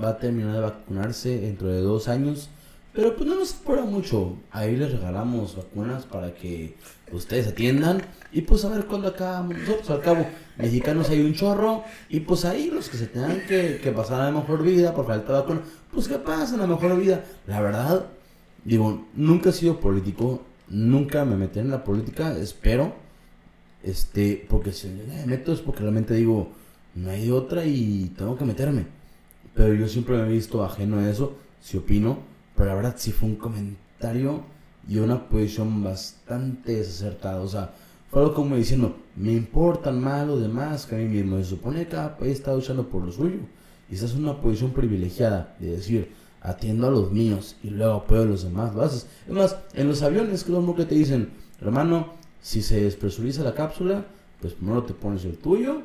va 0.00 0.10
a 0.10 0.18
terminar 0.18 0.54
de 0.54 0.60
vacunarse 0.60 1.40
dentro 1.40 1.68
de 1.68 1.80
dos 1.80 2.08
años, 2.08 2.48
pero 2.92 3.16
pues 3.16 3.28
no 3.28 3.36
nos 3.36 3.54
apura 3.54 3.84
mucho. 3.84 4.36
Ahí 4.50 4.76
les 4.76 4.92
regalamos 4.92 5.56
vacunas 5.56 6.04
para 6.04 6.34
que 6.34 6.76
ustedes 7.10 7.48
atiendan 7.48 8.02
y 8.32 8.42
pues 8.42 8.64
a 8.64 8.68
ver 8.68 8.86
cuándo 8.86 9.08
acabamos 9.08 9.56
nosotros. 9.56 9.90
Al 9.90 10.00
cabo, 10.00 10.26
mexicanos 10.58 11.08
hay 11.10 11.20
un 11.22 11.34
chorro 11.34 11.84
y 12.08 12.20
pues 12.20 12.44
ahí 12.44 12.70
los 12.70 12.88
que 12.88 12.98
se 12.98 13.06
tengan 13.06 13.40
que, 13.46 13.92
pasar 13.96 14.20
a 14.20 14.24
la 14.26 14.32
mejor 14.32 14.62
vida 14.62 14.94
por 14.94 15.06
falta 15.06 15.32
de 15.32 15.40
vacuna, 15.40 15.60
pues 15.90 16.08
que 16.08 16.18
pasen 16.18 16.58
la 16.58 16.66
mejor 16.66 16.98
vida. 16.98 17.24
La 17.46 17.60
verdad, 17.60 18.06
digo, 18.64 19.06
nunca 19.14 19.50
he 19.50 19.52
sido 19.52 19.80
político, 19.80 20.42
nunca 20.68 21.24
me 21.24 21.36
metí 21.36 21.60
en 21.60 21.70
la 21.70 21.84
política, 21.84 22.36
espero, 22.36 22.94
este, 23.82 24.46
porque 24.48 24.72
si 24.72 24.88
me 24.88 25.26
meto 25.26 25.52
es 25.52 25.60
porque 25.60 25.80
realmente 25.80 26.14
digo, 26.14 26.50
no 26.94 27.10
hay 27.10 27.30
otra 27.30 27.64
y 27.64 28.12
tengo 28.16 28.36
que 28.36 28.44
meterme. 28.44 29.01
Pero 29.54 29.74
yo 29.74 29.88
siempre 29.88 30.16
me 30.16 30.28
he 30.28 30.32
visto 30.32 30.64
ajeno 30.64 30.98
a 30.98 31.08
eso, 31.08 31.34
si 31.60 31.76
opino, 31.76 32.18
pero 32.56 32.70
la 32.70 32.74
verdad 32.74 32.94
sí 32.96 33.12
fue 33.12 33.28
un 33.28 33.36
comentario 33.36 34.42
y 34.88 34.98
una 34.98 35.28
posición 35.28 35.82
bastante 35.82 36.76
desacertada, 36.76 37.40
o 37.40 37.48
sea, 37.48 37.72
fue 38.10 38.20
algo 38.22 38.34
como 38.34 38.56
diciendo, 38.56 38.96
me 39.16 39.32
importan 39.32 40.00
más 40.00 40.26
los 40.26 40.40
demás 40.42 40.86
que 40.86 40.96
a 40.96 40.98
mí 40.98 41.06
mismo, 41.06 41.38
se 41.38 41.44
supone 41.44 41.84
que 41.84 41.88
cada 41.88 42.18
país 42.18 42.32
está 42.32 42.54
luchando 42.54 42.88
por 42.88 43.04
lo 43.04 43.12
suyo, 43.12 43.38
y 43.90 43.94
esa 43.94 44.06
es 44.06 44.14
una 44.14 44.40
posición 44.40 44.72
privilegiada 44.72 45.54
de 45.60 45.72
decir, 45.72 46.12
atiendo 46.42 46.88
a 46.88 46.90
los 46.90 47.12
míos 47.12 47.56
y 47.62 47.70
luego 47.70 47.94
apoyo 47.94 48.22
a 48.22 48.26
los 48.26 48.42
demás. 48.42 48.74
Lo 48.74 48.82
haces. 48.82 49.06
Es 49.26 49.32
más, 49.32 49.56
en 49.74 49.88
los 49.88 50.02
aviones, 50.02 50.44
que 50.44 50.52
es 50.52 50.58
lo 50.58 50.74
que 50.74 50.84
te 50.84 50.94
dicen, 50.94 51.30
hermano, 51.60 52.14
si 52.40 52.62
se 52.62 52.82
despresuriza 52.82 53.44
la 53.44 53.54
cápsula, 53.54 54.04
pues 54.40 54.54
primero 54.54 54.82
te 54.82 54.92
pones 54.92 55.24
el 55.24 55.38
tuyo, 55.38 55.82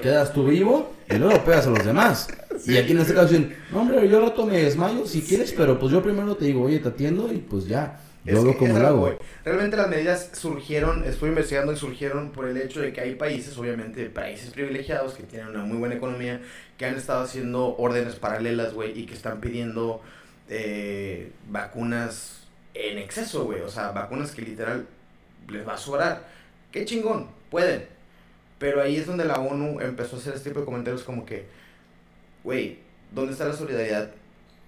quedas 0.00 0.32
tú 0.32 0.46
vivo 0.46 0.94
y 1.08 1.16
luego 1.16 1.44
pegas 1.44 1.66
a 1.66 1.70
los 1.70 1.84
demás. 1.84 2.28
y 2.66 2.76
aquí 2.76 2.92
en 2.92 2.98
este 3.00 3.14
caso 3.14 3.28
dicen, 3.28 3.56
no 3.70 3.82
hombre, 3.82 4.08
yo 4.08 4.20
rato 4.20 4.46
me 4.46 4.62
desmayo 4.62 5.06
si 5.06 5.22
quieres, 5.22 5.52
pero 5.52 5.78
pues 5.78 5.92
yo 5.92 6.02
primero 6.02 6.36
te 6.36 6.46
digo, 6.46 6.62
oye, 6.62 6.78
te 6.78 6.88
atiendo 6.88 7.32
y 7.32 7.38
pues 7.38 7.66
ya. 7.66 8.00
Yo 8.24 8.42
lo 8.42 8.86
hago. 8.86 9.18
Realmente 9.44 9.76
las 9.76 9.88
medidas 9.88 10.30
surgieron, 10.32 11.04
estuve 11.04 11.28
investigando 11.28 11.72
y 11.72 11.76
surgieron 11.76 12.30
por 12.30 12.48
el 12.48 12.56
hecho 12.56 12.80
de 12.80 12.90
que 12.92 13.02
hay 13.02 13.16
países, 13.16 13.56
obviamente 13.58 14.06
países 14.06 14.50
privilegiados 14.50 15.12
que 15.12 15.24
tienen 15.24 15.48
una 15.48 15.64
muy 15.64 15.76
buena 15.76 15.96
economía, 15.96 16.40
que 16.78 16.86
han 16.86 16.96
estado 16.96 17.22
haciendo 17.22 17.76
órdenes 17.76 18.16
paralelas, 18.16 18.72
güey, 18.72 18.98
y 18.98 19.04
que 19.04 19.12
están 19.12 19.40
pidiendo 19.42 20.00
eh, 20.48 21.32
vacunas 21.50 22.46
en 22.72 22.96
exceso, 22.96 23.44
güey. 23.44 23.60
O 23.60 23.68
sea, 23.68 23.90
vacunas 23.90 24.30
que 24.30 24.40
literal 24.40 24.86
les 25.50 25.68
va 25.68 25.74
a 25.74 25.78
sobrar. 25.78 26.26
Qué 26.72 26.86
chingón, 26.86 27.28
pueden. 27.50 27.93
Pero 28.58 28.80
ahí 28.80 28.96
es 28.96 29.06
donde 29.06 29.24
la 29.24 29.40
ONU 29.40 29.80
empezó 29.80 30.16
a 30.16 30.18
hacer 30.18 30.34
este 30.34 30.50
tipo 30.50 30.60
de 30.60 30.66
comentarios 30.66 31.02
como 31.02 31.26
que, 31.26 31.46
güey, 32.42 32.78
¿dónde 33.12 33.32
está 33.32 33.46
la 33.46 33.54
solidaridad? 33.54 34.10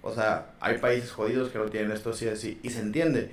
O 0.03 0.12
sea, 0.12 0.55
hay 0.61 0.79
países 0.79 1.11
jodidos 1.11 1.51
que 1.51 1.59
no 1.59 1.66
tienen 1.66 1.92
esto 1.92 2.11
así, 2.11 2.29
así, 2.29 2.59
y 2.62 2.70
se 2.70 2.81
entiende. 2.81 3.31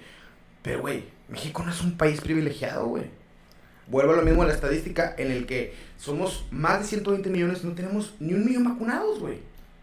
Pero, 0.61 0.81
güey, 0.81 1.05
México 1.29 1.63
no 1.63 1.71
es 1.71 1.81
un 1.81 1.97
país 1.97 2.21
privilegiado, 2.21 2.87
güey. 2.87 3.05
Vuelvo 3.87 4.13
a 4.13 4.15
lo 4.15 4.23
mismo 4.23 4.43
a 4.43 4.47
la 4.47 4.53
estadística 4.53 5.13
en 5.17 5.31
el 5.31 5.45
que 5.45 5.73
somos 5.97 6.45
más 6.51 6.79
de 6.79 6.85
120 6.85 7.29
millones, 7.29 7.63
no 7.63 7.73
tenemos 7.73 8.13
ni 8.19 8.33
un 8.33 8.45
millón 8.45 8.63
vacunados, 8.63 9.19
güey. 9.19 9.39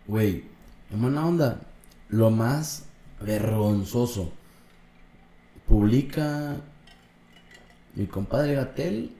Güey, 0.07 0.45
en 0.91 1.03
buena 1.03 1.27
onda, 1.27 1.61
lo 2.09 2.31
más 2.31 2.87
vergonzoso. 3.21 4.33
Publica 5.69 6.57
mi 7.95 8.07
compadre 8.07 8.55
Gatel 8.55 9.13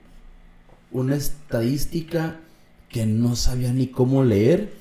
una 0.91 1.15
estadística 1.15 2.39
que 2.89 3.05
no 3.05 3.35
sabía 3.35 3.71
ni 3.71 3.87
cómo 3.87 4.23
leer 4.23 4.73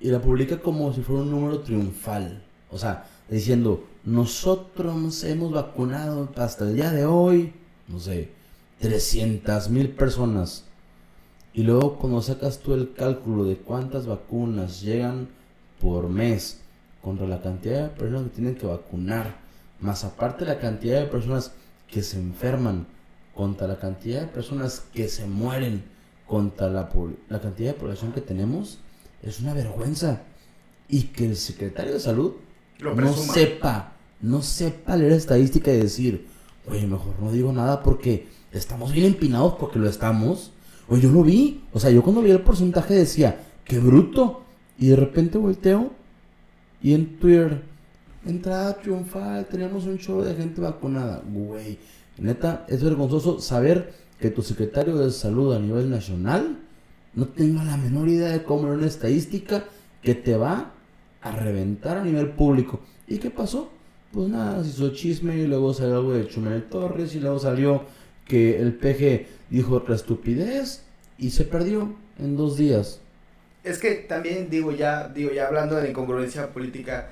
y 0.00 0.08
la 0.08 0.20
publica 0.20 0.60
como 0.60 0.92
si 0.92 1.02
fuera 1.02 1.22
un 1.22 1.30
número 1.30 1.60
triunfal. 1.60 2.42
O 2.70 2.78
sea, 2.78 3.06
diciendo, 3.28 3.84
nosotros 4.04 4.94
nos 4.96 5.24
hemos 5.24 5.52
vacunado 5.52 6.30
hasta 6.36 6.64
el 6.64 6.76
día 6.76 6.90
de 6.90 7.04
hoy, 7.04 7.52
no 7.88 7.98
sé, 7.98 8.30
300 8.80 9.68
mil 9.70 9.90
personas. 9.90 10.64
Y 11.52 11.62
luego 11.62 11.96
cuando 11.96 12.22
sacas 12.22 12.60
tú 12.60 12.74
el 12.74 12.92
cálculo 12.92 13.44
de 13.44 13.56
cuántas 13.56 14.06
vacunas 14.06 14.80
llegan 14.80 15.28
por 15.80 16.08
mes 16.08 16.60
contra 17.02 17.26
la 17.26 17.40
cantidad 17.40 17.84
de 17.84 17.88
personas 17.88 18.24
que 18.24 18.36
tienen 18.36 18.54
que 18.54 18.66
vacunar, 18.66 19.36
más 19.80 20.04
aparte 20.04 20.44
la 20.44 20.58
cantidad 20.58 21.00
de 21.00 21.06
personas 21.06 21.52
que 21.88 22.02
se 22.02 22.18
enferman, 22.18 22.86
contra 23.40 23.66
la 23.66 23.78
cantidad 23.78 24.20
de 24.20 24.26
personas 24.26 24.82
que 24.92 25.08
se 25.08 25.24
mueren, 25.24 25.82
contra 26.26 26.68
la, 26.68 26.90
la 27.30 27.40
cantidad 27.40 27.72
de 27.72 27.80
población 27.80 28.12
que 28.12 28.20
tenemos, 28.20 28.80
es 29.22 29.40
una 29.40 29.54
vergüenza. 29.54 30.24
Y 30.90 31.04
que 31.04 31.24
el 31.24 31.36
secretario 31.36 31.94
de 31.94 32.00
salud 32.00 32.34
no 32.80 33.14
sepa, 33.14 33.94
no 34.20 34.42
sepa 34.42 34.94
leer 34.94 35.12
estadística 35.12 35.72
y 35.72 35.78
decir, 35.78 36.26
oye, 36.68 36.86
mejor 36.86 37.14
no 37.18 37.32
digo 37.32 37.50
nada 37.50 37.82
porque 37.82 38.28
estamos 38.52 38.92
bien 38.92 39.06
empinados 39.06 39.54
porque 39.58 39.78
lo 39.78 39.88
estamos. 39.88 40.52
Oye, 40.86 41.00
yo 41.00 41.10
lo 41.10 41.22
vi. 41.22 41.64
O 41.72 41.80
sea, 41.80 41.90
yo 41.90 42.02
cuando 42.02 42.20
vi 42.20 42.32
el 42.32 42.42
porcentaje 42.42 42.92
decía, 42.92 43.40
qué 43.64 43.78
bruto. 43.78 44.42
Y 44.78 44.88
de 44.88 44.96
repente 44.96 45.38
volteo 45.38 45.92
y 46.82 46.92
en 46.92 47.18
Twitter, 47.18 47.62
entrada 48.26 48.76
triunfal, 48.76 49.46
tenemos 49.46 49.86
un 49.86 49.96
chorro 49.96 50.24
de 50.24 50.34
gente 50.34 50.60
vacunada. 50.60 51.22
Güey, 51.26 51.78
neta, 52.20 52.64
es 52.68 52.82
vergonzoso 52.82 53.40
saber 53.40 53.92
que 54.18 54.30
tu 54.30 54.42
secretario 54.42 54.96
de 54.96 55.10
salud 55.10 55.54
a 55.54 55.58
nivel 55.58 55.90
nacional 55.90 56.58
no 57.14 57.28
tenga 57.28 57.64
la 57.64 57.76
menor 57.76 58.08
idea 58.08 58.28
de 58.28 58.42
cómo 58.42 58.66
era 58.66 58.76
una 58.76 58.86
estadística 58.86 59.64
que 60.02 60.14
te 60.14 60.36
va 60.36 60.72
a 61.22 61.32
reventar 61.32 61.98
a 61.98 62.04
nivel 62.04 62.30
público. 62.30 62.80
¿Y 63.06 63.18
qué 63.18 63.30
pasó? 63.30 63.70
Pues 64.12 64.28
nada, 64.28 64.62
se 64.62 64.70
hizo 64.70 64.92
chisme 64.92 65.36
y 65.36 65.46
luego 65.46 65.72
salió 65.72 65.96
algo 65.96 66.12
de 66.12 66.26
Chumel 66.26 66.64
Torres 66.64 67.14
y 67.14 67.20
luego 67.20 67.38
salió 67.38 67.84
que 68.26 68.60
el 68.60 68.74
PG 68.74 69.26
dijo 69.50 69.74
otra 69.74 69.94
estupidez 69.94 70.84
y 71.18 71.30
se 71.30 71.44
perdió 71.44 71.94
en 72.18 72.36
dos 72.36 72.56
días. 72.56 73.00
Es 73.62 73.78
que 73.78 73.94
también 73.94 74.48
digo 74.48 74.72
ya, 74.72 75.08
digo 75.08 75.32
ya 75.32 75.46
hablando 75.46 75.76
de 75.76 75.90
incongruencia 75.90 76.48
política, 76.48 77.10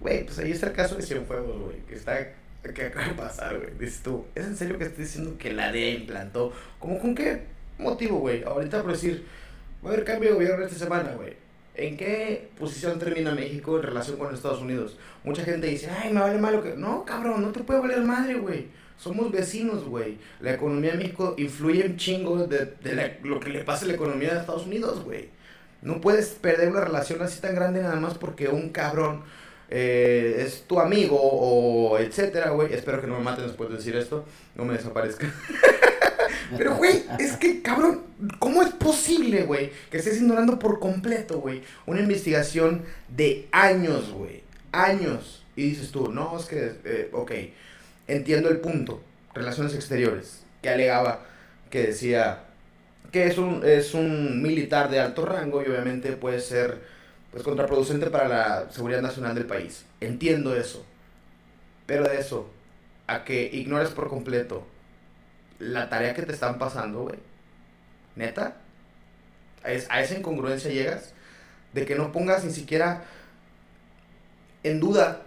güey, 0.00 0.24
pues 0.24 0.38
ahí 0.38 0.52
está 0.52 0.68
el 0.68 0.72
caso 0.72 0.96
de 0.96 1.02
Cienfuegos, 1.02 1.60
güey, 1.60 1.80
que 1.86 1.94
está 1.94 2.34
que 2.72 2.86
acaba 2.86 3.08
de 3.08 3.14
pasar, 3.14 3.58
güey. 3.58 3.70
Dices 3.78 4.02
tú, 4.02 4.24
¿es 4.34 4.46
en 4.46 4.56
serio 4.56 4.78
que 4.78 4.84
estás 4.84 4.98
diciendo 4.98 5.36
que 5.38 5.52
la 5.52 5.72
DEA 5.72 5.90
implantó? 5.90 6.52
¿Cómo 6.78 6.98
con 6.98 7.14
qué 7.14 7.42
motivo, 7.78 8.18
güey? 8.18 8.42
Ahorita 8.44 8.82
por 8.82 8.92
decir, 8.92 9.26
va 9.84 9.90
a 9.90 9.92
haber 9.92 10.04
cambio 10.04 10.30
de 10.30 10.34
gobierno 10.36 10.64
esta 10.64 10.78
semana, 10.78 11.12
güey. 11.14 11.34
¿En 11.74 11.96
qué 11.96 12.50
posición 12.58 12.98
termina 12.98 13.34
México 13.34 13.76
en 13.76 13.82
relación 13.82 14.16
con 14.16 14.32
Estados 14.32 14.62
Unidos? 14.62 14.96
Mucha 15.24 15.42
gente 15.42 15.66
dice, 15.66 15.90
ay, 15.90 16.12
me 16.12 16.20
vale 16.20 16.38
malo 16.38 16.62
que... 16.62 16.76
No, 16.76 17.04
cabrón, 17.04 17.42
no 17.42 17.50
te 17.50 17.60
puede 17.64 17.80
valer 17.80 18.02
madre, 18.02 18.34
güey. 18.34 18.68
Somos 18.96 19.32
vecinos, 19.32 19.84
güey. 19.84 20.18
La 20.40 20.54
economía 20.54 20.92
de 20.92 20.98
México 20.98 21.34
influye 21.36 21.84
un 21.84 21.96
chingo 21.96 22.46
de, 22.46 22.66
de 22.80 23.18
lo 23.24 23.40
que 23.40 23.50
le 23.50 23.64
pasa 23.64 23.84
a 23.84 23.88
la 23.88 23.94
economía 23.94 24.32
de 24.32 24.40
Estados 24.40 24.66
Unidos, 24.66 25.02
güey. 25.04 25.30
No 25.82 26.00
puedes 26.00 26.28
perder 26.28 26.70
una 26.70 26.80
relación 26.80 27.20
así 27.20 27.40
tan 27.40 27.54
grande 27.54 27.82
nada 27.82 27.96
más 27.96 28.16
porque 28.16 28.48
un 28.48 28.70
cabrón 28.70 29.22
eh, 29.76 30.44
es 30.46 30.62
tu 30.68 30.78
amigo 30.78 31.18
o 31.20 31.98
etcétera, 31.98 32.50
güey. 32.50 32.72
Espero 32.72 33.00
que 33.00 33.08
no 33.08 33.18
me 33.18 33.24
maten 33.24 33.44
después 33.44 33.68
de 33.70 33.76
decir 33.76 33.96
esto, 33.96 34.24
no 34.54 34.64
me 34.64 34.74
desaparezca. 34.74 35.34
Pero, 36.56 36.76
güey, 36.76 37.02
es 37.18 37.36
que, 37.36 37.60
cabrón, 37.60 38.02
¿cómo 38.38 38.62
es 38.62 38.68
posible, 38.68 39.42
güey, 39.42 39.72
que 39.90 39.96
estés 39.96 40.18
ignorando 40.18 40.60
por 40.60 40.78
completo, 40.78 41.40
güey, 41.40 41.62
una 41.86 42.00
investigación 42.00 42.84
de 43.08 43.48
años, 43.50 44.12
güey? 44.12 44.42
Años. 44.70 45.44
Y 45.56 45.70
dices 45.70 45.90
tú, 45.90 46.12
no, 46.12 46.38
es 46.38 46.44
que, 46.44 46.74
eh, 46.84 47.08
ok, 47.12 47.32
entiendo 48.06 48.50
el 48.50 48.58
punto. 48.58 49.02
Relaciones 49.34 49.74
exteriores, 49.74 50.44
que 50.62 50.68
alegaba, 50.68 51.26
que 51.68 51.88
decía 51.88 52.44
que 53.10 53.26
es 53.26 53.38
un, 53.38 53.62
es 53.64 53.92
un 53.94 54.40
militar 54.40 54.88
de 54.88 55.00
alto 55.00 55.26
rango 55.26 55.62
y 55.62 55.66
obviamente 55.66 56.12
puede 56.12 56.38
ser 56.38 56.93
pues 57.34 57.42
contraproducente 57.42 58.10
para 58.10 58.28
la 58.28 58.70
seguridad 58.70 59.02
nacional 59.02 59.34
del 59.34 59.46
país. 59.46 59.84
Entiendo 60.00 60.54
eso. 60.54 60.86
Pero 61.84 62.04
de 62.04 62.20
eso, 62.20 62.48
a 63.08 63.24
que 63.24 63.50
ignores 63.52 63.88
por 63.88 64.08
completo 64.08 64.64
la 65.58 65.88
tarea 65.88 66.14
que 66.14 66.22
te 66.22 66.32
están 66.32 66.60
pasando, 66.60 67.02
güey. 67.02 67.18
Neta. 68.14 68.58
A 69.64 69.72
esa 69.72 70.16
incongruencia 70.16 70.70
llegas. 70.70 71.12
De 71.72 71.84
que 71.84 71.96
no 71.96 72.12
pongas 72.12 72.44
ni 72.44 72.52
siquiera 72.52 73.02
en 74.62 74.78
duda. 74.78 75.22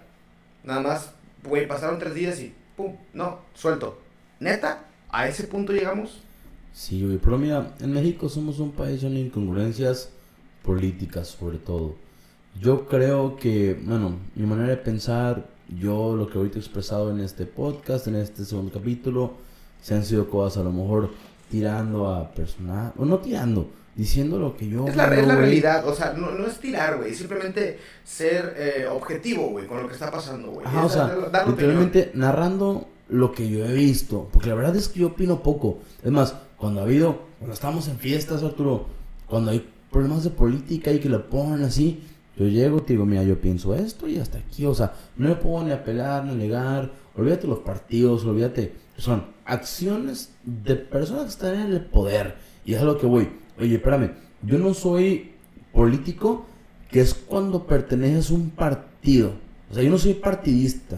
Nada 0.64 0.80
más, 0.80 1.12
güey, 1.44 1.68
pasaron 1.68 2.00
tres 2.00 2.14
días 2.14 2.40
y 2.40 2.56
pum, 2.78 2.96
no, 3.14 3.42
suelto. 3.54 4.02
Neta, 4.40 4.86
a 5.10 5.28
ese 5.28 5.44
punto 5.44 5.74
llegamos. 5.74 6.22
Sí, 6.72 7.04
güey, 7.04 7.18
pero 7.18 7.38
mira, 7.38 7.76
en 7.82 7.92
México 7.92 8.30
somos 8.30 8.60
un 8.60 8.72
país 8.72 9.02
de 9.02 9.10
incongruencias 9.10 10.14
políticas 10.68 11.30
sobre 11.30 11.58
todo. 11.58 11.96
Yo 12.60 12.88
creo 12.88 13.38
que, 13.38 13.80
bueno, 13.82 14.18
mi 14.36 14.46
manera 14.46 14.70
de 14.70 14.78
pensar, 14.78 15.48
yo 15.80 16.16
lo 16.16 16.30
que 16.30 16.38
ahorita 16.38 16.58
he 16.58 16.60
expresado 16.60 17.10
en 17.12 17.22
este 17.22 17.46
podcast, 17.46 18.08
en 18.08 18.16
este 18.16 18.44
segundo 18.44 18.72
capítulo, 18.74 19.34
se 19.82 19.96
han 19.96 20.04
sido 20.04 20.30
cosas 20.30 20.62
a 20.62 20.64
lo 20.66 20.72
mejor 20.72 21.10
tirando 21.50 22.10
a 22.10 22.32
personal, 22.32 22.92
o 22.98 23.06
no 23.06 23.20
tirando, 23.20 23.70
diciendo 23.96 24.40
lo 24.40 24.58
que 24.58 24.68
yo... 24.68 24.86
Es 24.88 24.98
la, 24.98 25.08
la 25.08 25.36
realidad, 25.36 25.88
o 25.88 25.96
sea, 25.96 26.14
no, 26.14 26.32
no 26.32 26.46
es 26.46 26.58
tirar, 26.58 26.98
güey, 26.98 27.14
simplemente 27.14 27.80
ser 28.04 28.54
eh, 28.58 28.88
objetivo, 28.92 29.50
güey, 29.50 29.68
con 29.68 29.82
lo 29.82 29.88
que 29.88 29.94
está 29.94 30.12
pasando, 30.12 30.52
güey. 30.52 30.68
o 30.68 30.90
sea, 30.90 31.16
literalmente 31.48 32.12
narrando 32.14 32.90
lo 33.08 33.32
que 33.32 33.50
yo 33.50 33.66
he 33.66 33.74
visto, 33.74 34.28
porque 34.34 34.50
la 34.50 34.56
verdad 34.56 34.76
es 34.76 34.90
que 34.90 35.00
yo 35.00 35.08
opino 35.08 35.42
poco. 35.42 35.80
Es 36.04 36.12
más, 36.12 36.36
cuando 36.58 36.82
ha 36.82 36.84
habido, 36.84 37.22
cuando 37.38 37.54
estamos 37.54 37.88
en 37.88 37.98
fiestas, 37.98 38.44
Arturo, 38.44 38.88
cuando 39.28 39.52
hay 39.52 39.66
problemas 39.98 40.24
de 40.24 40.30
política 40.30 40.94
y 40.94 41.00
que 41.00 41.10
lo 41.10 41.28
ponen 41.28 41.64
así, 41.64 42.04
yo 42.38 42.46
llego, 42.48 42.84
te 42.84 42.94
digo, 42.94 43.04
mira, 43.08 43.24
yo 43.24 43.42
pienso 43.42 43.74
esto 43.74 44.08
y 44.08 44.20
hasta 44.20 44.38
aquí, 44.38 44.64
o 44.64 44.76
sea, 44.76 44.94
no 45.16 45.30
me 45.30 45.36
puedo 45.36 45.66
ni 45.66 45.72
apelar, 45.72 46.24
ni 46.24 46.36
negar, 46.36 46.92
olvídate 47.16 47.48
los 47.48 47.60
partidos, 47.60 48.24
olvídate, 48.24 48.74
son 48.96 49.26
acciones 49.44 50.34
de 50.44 50.76
personas 50.76 51.24
que 51.24 51.30
están 51.30 51.56
en 51.56 51.74
el 51.74 51.82
poder. 51.82 52.36
Y 52.64 52.76
es 52.76 52.82
a 52.82 52.86
lo 52.86 53.00
que 53.00 53.08
voy. 53.08 53.28
Oye, 53.60 53.78
espérame, 53.78 54.12
yo 54.44 54.60
no 54.60 54.76
soy 54.76 55.32
político, 55.74 56.46
que 56.92 57.02
es 57.02 57.16
cuando 57.16 57.66
perteneces 57.66 58.30
a 58.30 58.36
un 58.36 58.52
partido. 58.52 59.32
O 59.72 59.74
sea, 59.74 59.82
yo 59.82 59.90
no 59.90 59.98
soy 59.98 60.14
partidista. 60.14 60.98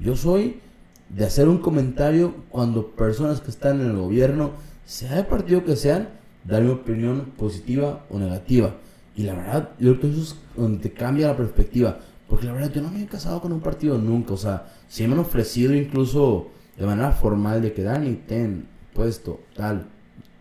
Yo 0.00 0.14
soy 0.14 0.60
de 1.08 1.24
hacer 1.24 1.48
un 1.48 1.58
comentario 1.58 2.32
cuando 2.48 2.92
personas 2.92 3.40
que 3.40 3.50
están 3.50 3.80
en 3.80 3.88
el 3.88 3.96
gobierno, 3.96 4.52
sea 4.86 5.16
de 5.16 5.24
partido 5.24 5.64
que 5.64 5.74
sean, 5.74 6.10
dar 6.44 6.62
mi 6.62 6.70
opinión 6.70 7.32
positiva 7.36 8.04
o 8.10 8.18
negativa. 8.18 8.74
Y 9.16 9.22
la 9.22 9.34
verdad, 9.34 9.70
yo 9.78 9.98
creo 9.98 10.00
que 10.00 10.10
eso 10.10 10.22
es 10.22 10.36
donde 10.56 10.78
te 10.78 10.92
cambia 10.92 11.28
la 11.28 11.36
perspectiva. 11.36 11.98
Porque 12.28 12.46
la 12.46 12.52
verdad, 12.52 12.72
yo 12.72 12.82
no 12.82 12.90
me 12.90 13.02
he 13.02 13.06
casado 13.06 13.40
con 13.40 13.52
un 13.52 13.60
partido 13.60 13.98
nunca. 13.98 14.34
O 14.34 14.36
sea, 14.36 14.66
si 14.88 15.06
me 15.06 15.14
han 15.14 15.20
ofrecido 15.20 15.74
incluso 15.74 16.48
de 16.76 16.86
manera 16.86 17.12
formal 17.12 17.62
de 17.62 17.72
que 17.72 17.82
Dani, 17.82 18.14
ten 18.26 18.66
puesto, 18.92 19.40
tal. 19.54 19.88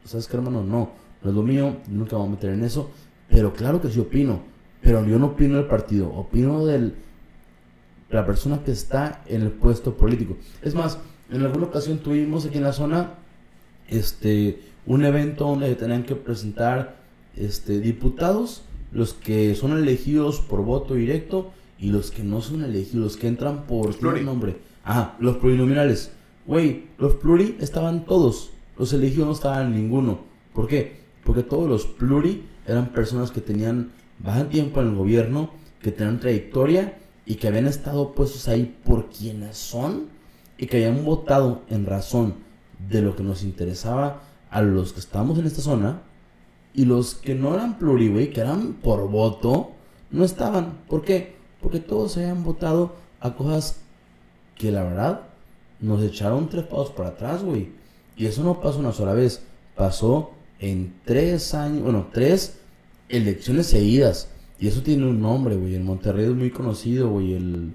¿Sabes 0.03 0.27
qué, 0.27 0.37
hermano? 0.37 0.63
No, 0.63 0.91
no 1.21 1.29
es 1.29 1.35
lo 1.35 1.43
mío, 1.43 1.77
nunca 1.87 2.15
me 2.15 2.21
voy 2.21 2.27
a 2.27 2.31
meter 2.31 2.49
en 2.51 2.63
eso. 2.63 2.89
Pero 3.29 3.53
claro 3.53 3.81
que 3.81 3.89
sí 3.89 3.99
opino. 3.99 4.41
Pero 4.81 5.05
yo 5.05 5.17
no 5.17 5.27
opino 5.27 5.55
del 5.57 5.65
partido, 5.65 6.09
opino 6.13 6.65
de 6.65 6.91
la 8.09 8.25
persona 8.25 8.63
que 8.63 8.71
está 8.71 9.23
en 9.27 9.41
el 9.41 9.51
puesto 9.51 9.95
político. 9.95 10.35
Es 10.61 10.75
más, 10.75 10.97
en 11.31 11.41
alguna 11.41 11.67
ocasión 11.67 11.99
tuvimos 11.99 12.45
aquí 12.45 12.57
en 12.57 12.63
la 12.63 12.73
zona 12.73 13.13
este 13.87 14.72
un 14.85 15.05
evento 15.05 15.47
donde 15.47 15.75
tenían 15.75 16.03
que 16.03 16.15
presentar 16.15 16.97
este 17.35 17.79
diputados, 17.79 18.63
los 18.91 19.13
que 19.13 19.55
son 19.55 19.77
elegidos 19.77 20.39
por 20.39 20.63
voto 20.63 20.93
directo 20.95 21.51
y 21.79 21.89
los 21.89 22.11
que 22.11 22.23
no 22.23 22.41
son 22.41 22.63
elegidos, 22.63 22.95
los 22.95 23.17
que 23.17 23.27
entran 23.27 23.65
por 23.65 24.01
nombre. 24.21 24.57
Ajá, 24.83 25.15
los 25.19 25.37
plurinominales. 25.37 26.11
Güey, 26.45 26.85
los 26.97 27.15
pluri 27.15 27.57
estaban 27.59 28.05
todos. 28.05 28.51
Los 28.77 28.93
elegidos 28.93 29.27
no 29.27 29.33
estaban 29.33 29.73
ninguno. 29.73 30.19
¿Por 30.53 30.67
qué? 30.67 30.97
Porque 31.23 31.43
todos 31.43 31.69
los 31.69 31.85
pluri 31.85 32.43
eran 32.67 32.91
personas 32.91 33.31
que 33.31 33.41
tenían 33.41 33.91
bajo 34.19 34.45
tiempo 34.45 34.81
en 34.81 34.89
el 34.89 34.95
gobierno, 34.95 35.51
que 35.81 35.91
tenían 35.91 36.19
trayectoria 36.19 36.97
y 37.25 37.35
que 37.35 37.47
habían 37.47 37.67
estado 37.67 38.13
puestos 38.13 38.47
ahí 38.47 38.77
por 38.83 39.09
quienes 39.09 39.57
son 39.57 40.07
y 40.57 40.67
que 40.67 40.77
habían 40.77 41.03
votado 41.05 41.63
en 41.69 41.85
razón 41.85 42.35
de 42.89 43.01
lo 43.01 43.15
que 43.15 43.23
nos 43.23 43.43
interesaba 43.43 44.21
a 44.53 44.61
los 44.61 44.93
que 44.93 44.99
estamos 44.99 45.39
en 45.39 45.47
esta 45.47 45.61
zona 45.61 46.03
y 46.75 46.85
los 46.85 47.15
que 47.15 47.33
no 47.33 47.55
eran 47.55 47.79
pluri, 47.79 48.09
güey, 48.09 48.29
que 48.29 48.41
eran 48.41 48.73
por 48.73 49.09
voto, 49.09 49.71
no 50.11 50.23
estaban. 50.23 50.77
¿Por 50.87 51.03
qué? 51.03 51.35
Porque 51.59 51.79
todos 51.79 52.17
habían 52.17 52.43
votado 52.43 52.93
a 53.19 53.35
cosas 53.35 53.79
que 54.55 54.71
la 54.71 54.83
verdad 54.83 55.21
nos 55.79 56.03
echaron 56.03 56.49
tres 56.49 56.65
pasos 56.65 56.91
para 56.91 57.09
atrás, 57.09 57.43
güey. 57.43 57.71
Y 58.15 58.27
eso 58.27 58.43
no 58.43 58.61
pasó 58.61 58.77
una 58.77 58.91
sola 58.91 59.13
vez. 59.13 59.43
Pasó 59.75 60.31
en 60.59 60.93
tres 61.03 61.55
años, 61.55 61.81
bueno, 61.81 62.09
tres 62.13 62.59
elecciones 63.09 63.65
seguidas. 63.65 64.29
Y 64.59 64.67
eso 64.67 64.83
tiene 64.83 65.07
un 65.07 65.19
nombre, 65.19 65.55
güey. 65.55 65.73
En 65.75 65.83
Monterrey 65.83 66.25
es 66.25 66.35
muy 66.35 66.51
conocido, 66.51 67.09
güey. 67.09 67.33
El. 67.33 67.73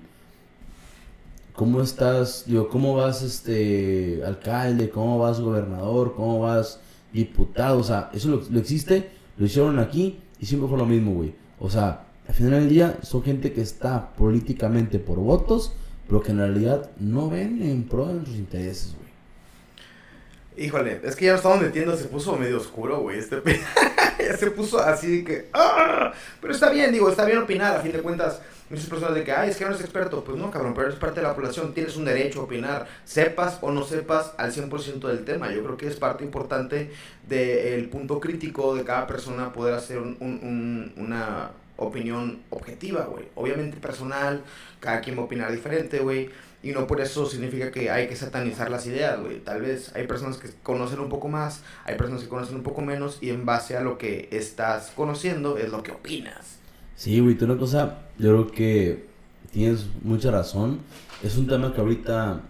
¿Cómo 1.58 1.82
estás? 1.82 2.44
Digo, 2.46 2.68
¿cómo 2.68 2.94
vas, 2.94 3.20
este, 3.22 4.22
alcalde? 4.24 4.90
¿Cómo 4.90 5.18
vas, 5.18 5.40
gobernador? 5.40 6.14
¿Cómo 6.14 6.38
vas, 6.38 6.78
diputado? 7.12 7.80
O 7.80 7.82
sea, 7.82 8.10
eso 8.14 8.28
lo, 8.28 8.60
existe, 8.60 9.10
lo 9.36 9.46
hicieron 9.46 9.80
aquí 9.80 10.20
y 10.38 10.46
siempre 10.46 10.68
fue 10.68 10.78
lo 10.78 10.86
mismo, 10.86 11.14
güey. 11.14 11.34
O 11.58 11.68
sea, 11.68 12.04
al 12.28 12.34
final 12.36 12.60
del 12.60 12.68
día 12.68 12.98
son 13.02 13.24
gente 13.24 13.52
que 13.52 13.60
está 13.60 14.10
políticamente 14.14 15.00
por 15.00 15.18
votos 15.18 15.72
pero 16.06 16.22
que 16.22 16.30
en 16.30 16.38
realidad 16.38 16.92
no 17.00 17.28
ven 17.28 17.60
en 17.60 17.88
pro 17.88 18.06
de 18.06 18.14
nuestros 18.14 18.36
intereses, 18.36 18.94
güey. 18.94 20.64
Híjole, 20.64 21.00
es 21.02 21.16
que 21.16 21.24
ya 21.24 21.32
nos 21.32 21.40
estamos 21.40 21.60
metiendo, 21.60 21.96
se 21.96 22.04
puso 22.04 22.36
medio 22.36 22.58
oscuro, 22.58 23.00
güey. 23.00 23.18
Este 23.18 23.42
se 24.38 24.50
puso 24.52 24.78
así 24.78 25.24
que. 25.24 25.48
¡ah! 25.52 26.12
Pero 26.40 26.54
está 26.54 26.70
bien, 26.70 26.92
digo, 26.92 27.10
está 27.10 27.24
bien 27.24 27.38
opinar, 27.38 27.76
a 27.76 27.80
fin 27.80 27.90
de 27.90 28.00
cuentas. 28.00 28.40
Muchas 28.70 28.86
personas 28.86 29.14
de 29.14 29.24
que, 29.24 29.32
ay, 29.32 29.50
es 29.50 29.56
que 29.56 29.64
no 29.64 29.70
eres 29.70 29.82
experto. 29.82 30.22
Pues 30.24 30.36
no, 30.36 30.50
cabrón, 30.50 30.74
pero 30.74 30.88
eres 30.88 30.98
parte 30.98 31.20
de 31.20 31.26
la 31.26 31.34
población, 31.34 31.72
tienes 31.72 31.96
un 31.96 32.04
derecho 32.04 32.40
a 32.40 32.44
opinar. 32.44 32.86
Sepas 33.04 33.58
o 33.62 33.72
no 33.72 33.84
sepas 33.84 34.32
al 34.36 34.52
100% 34.52 35.08
del 35.08 35.24
tema. 35.24 35.50
Yo 35.52 35.62
creo 35.64 35.76
que 35.76 35.86
es 35.86 35.96
parte 35.96 36.24
importante 36.24 36.90
del 37.26 37.88
punto 37.88 38.20
crítico 38.20 38.74
de 38.74 38.84
cada 38.84 39.06
persona 39.06 39.52
poder 39.52 39.74
hacer 39.74 39.98
un, 39.98 40.16
un, 40.20 40.92
una 40.96 41.50
opinión 41.76 42.40
objetiva, 42.50 43.04
güey. 43.04 43.24
Obviamente 43.34 43.78
personal, 43.78 44.42
cada 44.80 45.00
quien 45.00 45.16
va 45.16 45.22
a 45.22 45.24
opinar 45.24 45.50
diferente, 45.50 46.00
güey. 46.00 46.30
Y 46.62 46.72
no 46.72 46.86
por 46.88 47.00
eso 47.00 47.24
significa 47.24 47.70
que 47.70 47.88
hay 47.90 48.08
que 48.08 48.16
satanizar 48.16 48.68
las 48.70 48.84
ideas, 48.86 49.20
güey. 49.20 49.38
Tal 49.38 49.62
vez 49.62 49.94
hay 49.94 50.06
personas 50.06 50.38
que 50.38 50.48
conocen 50.62 50.98
un 50.98 51.08
poco 51.08 51.28
más, 51.28 51.62
hay 51.84 51.96
personas 51.96 52.22
que 52.24 52.28
conocen 52.28 52.56
un 52.56 52.64
poco 52.64 52.82
menos, 52.82 53.18
y 53.20 53.30
en 53.30 53.46
base 53.46 53.76
a 53.76 53.80
lo 53.80 53.96
que 53.96 54.28
estás 54.32 54.90
conociendo 54.94 55.56
es 55.56 55.70
lo 55.70 55.82
que 55.82 55.92
opinas. 55.92 56.57
Sí, 56.98 57.20
güey, 57.20 57.36
tú 57.36 57.44
una 57.44 57.56
cosa, 57.56 58.00
yo 58.18 58.30
creo 58.30 58.46
que 58.48 59.06
tienes 59.52 59.86
mucha 60.02 60.32
razón. 60.32 60.80
Es 61.22 61.36
un 61.36 61.46
tema 61.46 61.72
que 61.72 61.80
ahorita, 61.80 62.42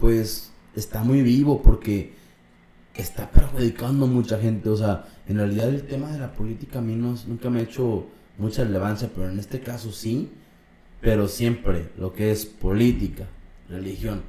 pues, 0.00 0.50
está 0.74 1.04
muy 1.04 1.22
vivo 1.22 1.62
porque 1.62 2.12
está 2.96 3.30
perjudicando 3.30 4.06
a 4.06 4.08
mucha 4.08 4.36
gente. 4.36 4.68
O 4.68 4.76
sea, 4.76 5.06
en 5.28 5.36
realidad 5.36 5.68
el 5.68 5.86
tema 5.86 6.10
de 6.10 6.18
la 6.18 6.32
política 6.32 6.80
a 6.80 6.82
mí 6.82 6.96
no, 6.96 7.16
nunca 7.28 7.50
me 7.50 7.60
ha 7.60 7.62
hecho 7.62 8.08
mucha 8.36 8.64
relevancia, 8.64 9.10
pero 9.14 9.30
en 9.30 9.38
este 9.38 9.60
caso 9.60 9.92
sí. 9.92 10.28
Pero 11.00 11.28
siempre 11.28 11.90
lo 11.96 12.12
que 12.12 12.32
es 12.32 12.46
política, 12.46 13.28
religión 13.68 14.22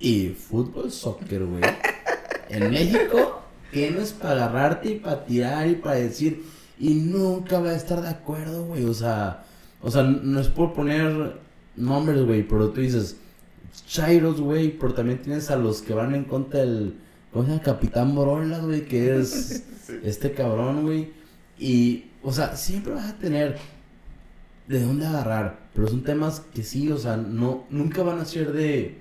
y 0.00 0.30
fútbol, 0.30 0.90
soccer, 0.90 1.44
güey. 1.44 1.62
En 2.48 2.72
México 2.72 3.40
tienes 3.70 4.12
para 4.12 4.46
agarrarte 4.46 4.90
y 4.90 4.98
para 4.98 5.24
tirar 5.24 5.68
y 5.68 5.76
para 5.76 5.94
decir. 5.94 6.56
Y 6.78 6.94
nunca 6.94 7.58
va 7.60 7.70
a 7.70 7.76
estar 7.76 8.02
de 8.02 8.08
acuerdo, 8.08 8.64
güey. 8.66 8.84
O 8.84 8.94
sea, 8.94 9.44
o 9.82 9.90
sea, 9.90 10.02
no 10.02 10.40
es 10.40 10.48
por 10.48 10.72
poner 10.72 11.38
nombres, 11.76 12.24
güey, 12.24 12.46
pero 12.46 12.70
tú 12.70 12.80
dices 12.80 13.16
Chairos, 13.86 14.40
güey, 14.40 14.70
pero 14.78 14.94
también 14.94 15.20
tienes 15.20 15.50
a 15.50 15.56
los 15.56 15.82
que 15.82 15.94
van 15.94 16.14
en 16.14 16.24
contra 16.24 16.60
del. 16.60 16.94
¿Cómo 17.32 17.44
se 17.44 17.50
llama? 17.50 17.62
Capitán 17.62 18.14
Morola, 18.14 18.58
güey, 18.60 18.86
que 18.86 19.18
es 19.18 19.64
este 20.02 20.32
cabrón, 20.32 20.84
güey. 20.84 21.12
Y, 21.58 22.06
o 22.22 22.32
sea, 22.32 22.56
siempre 22.56 22.94
vas 22.94 23.10
a 23.10 23.18
tener 23.18 23.56
de 24.66 24.82
dónde 24.82 25.06
agarrar. 25.06 25.66
Pero 25.74 25.88
son 25.88 26.02
temas 26.02 26.40
que 26.40 26.62
sí, 26.62 26.90
o 26.90 26.98
sea, 26.98 27.16
no, 27.16 27.64
nunca 27.70 28.02
van 28.02 28.18
a 28.18 28.24
ser 28.24 28.52
de, 28.52 28.98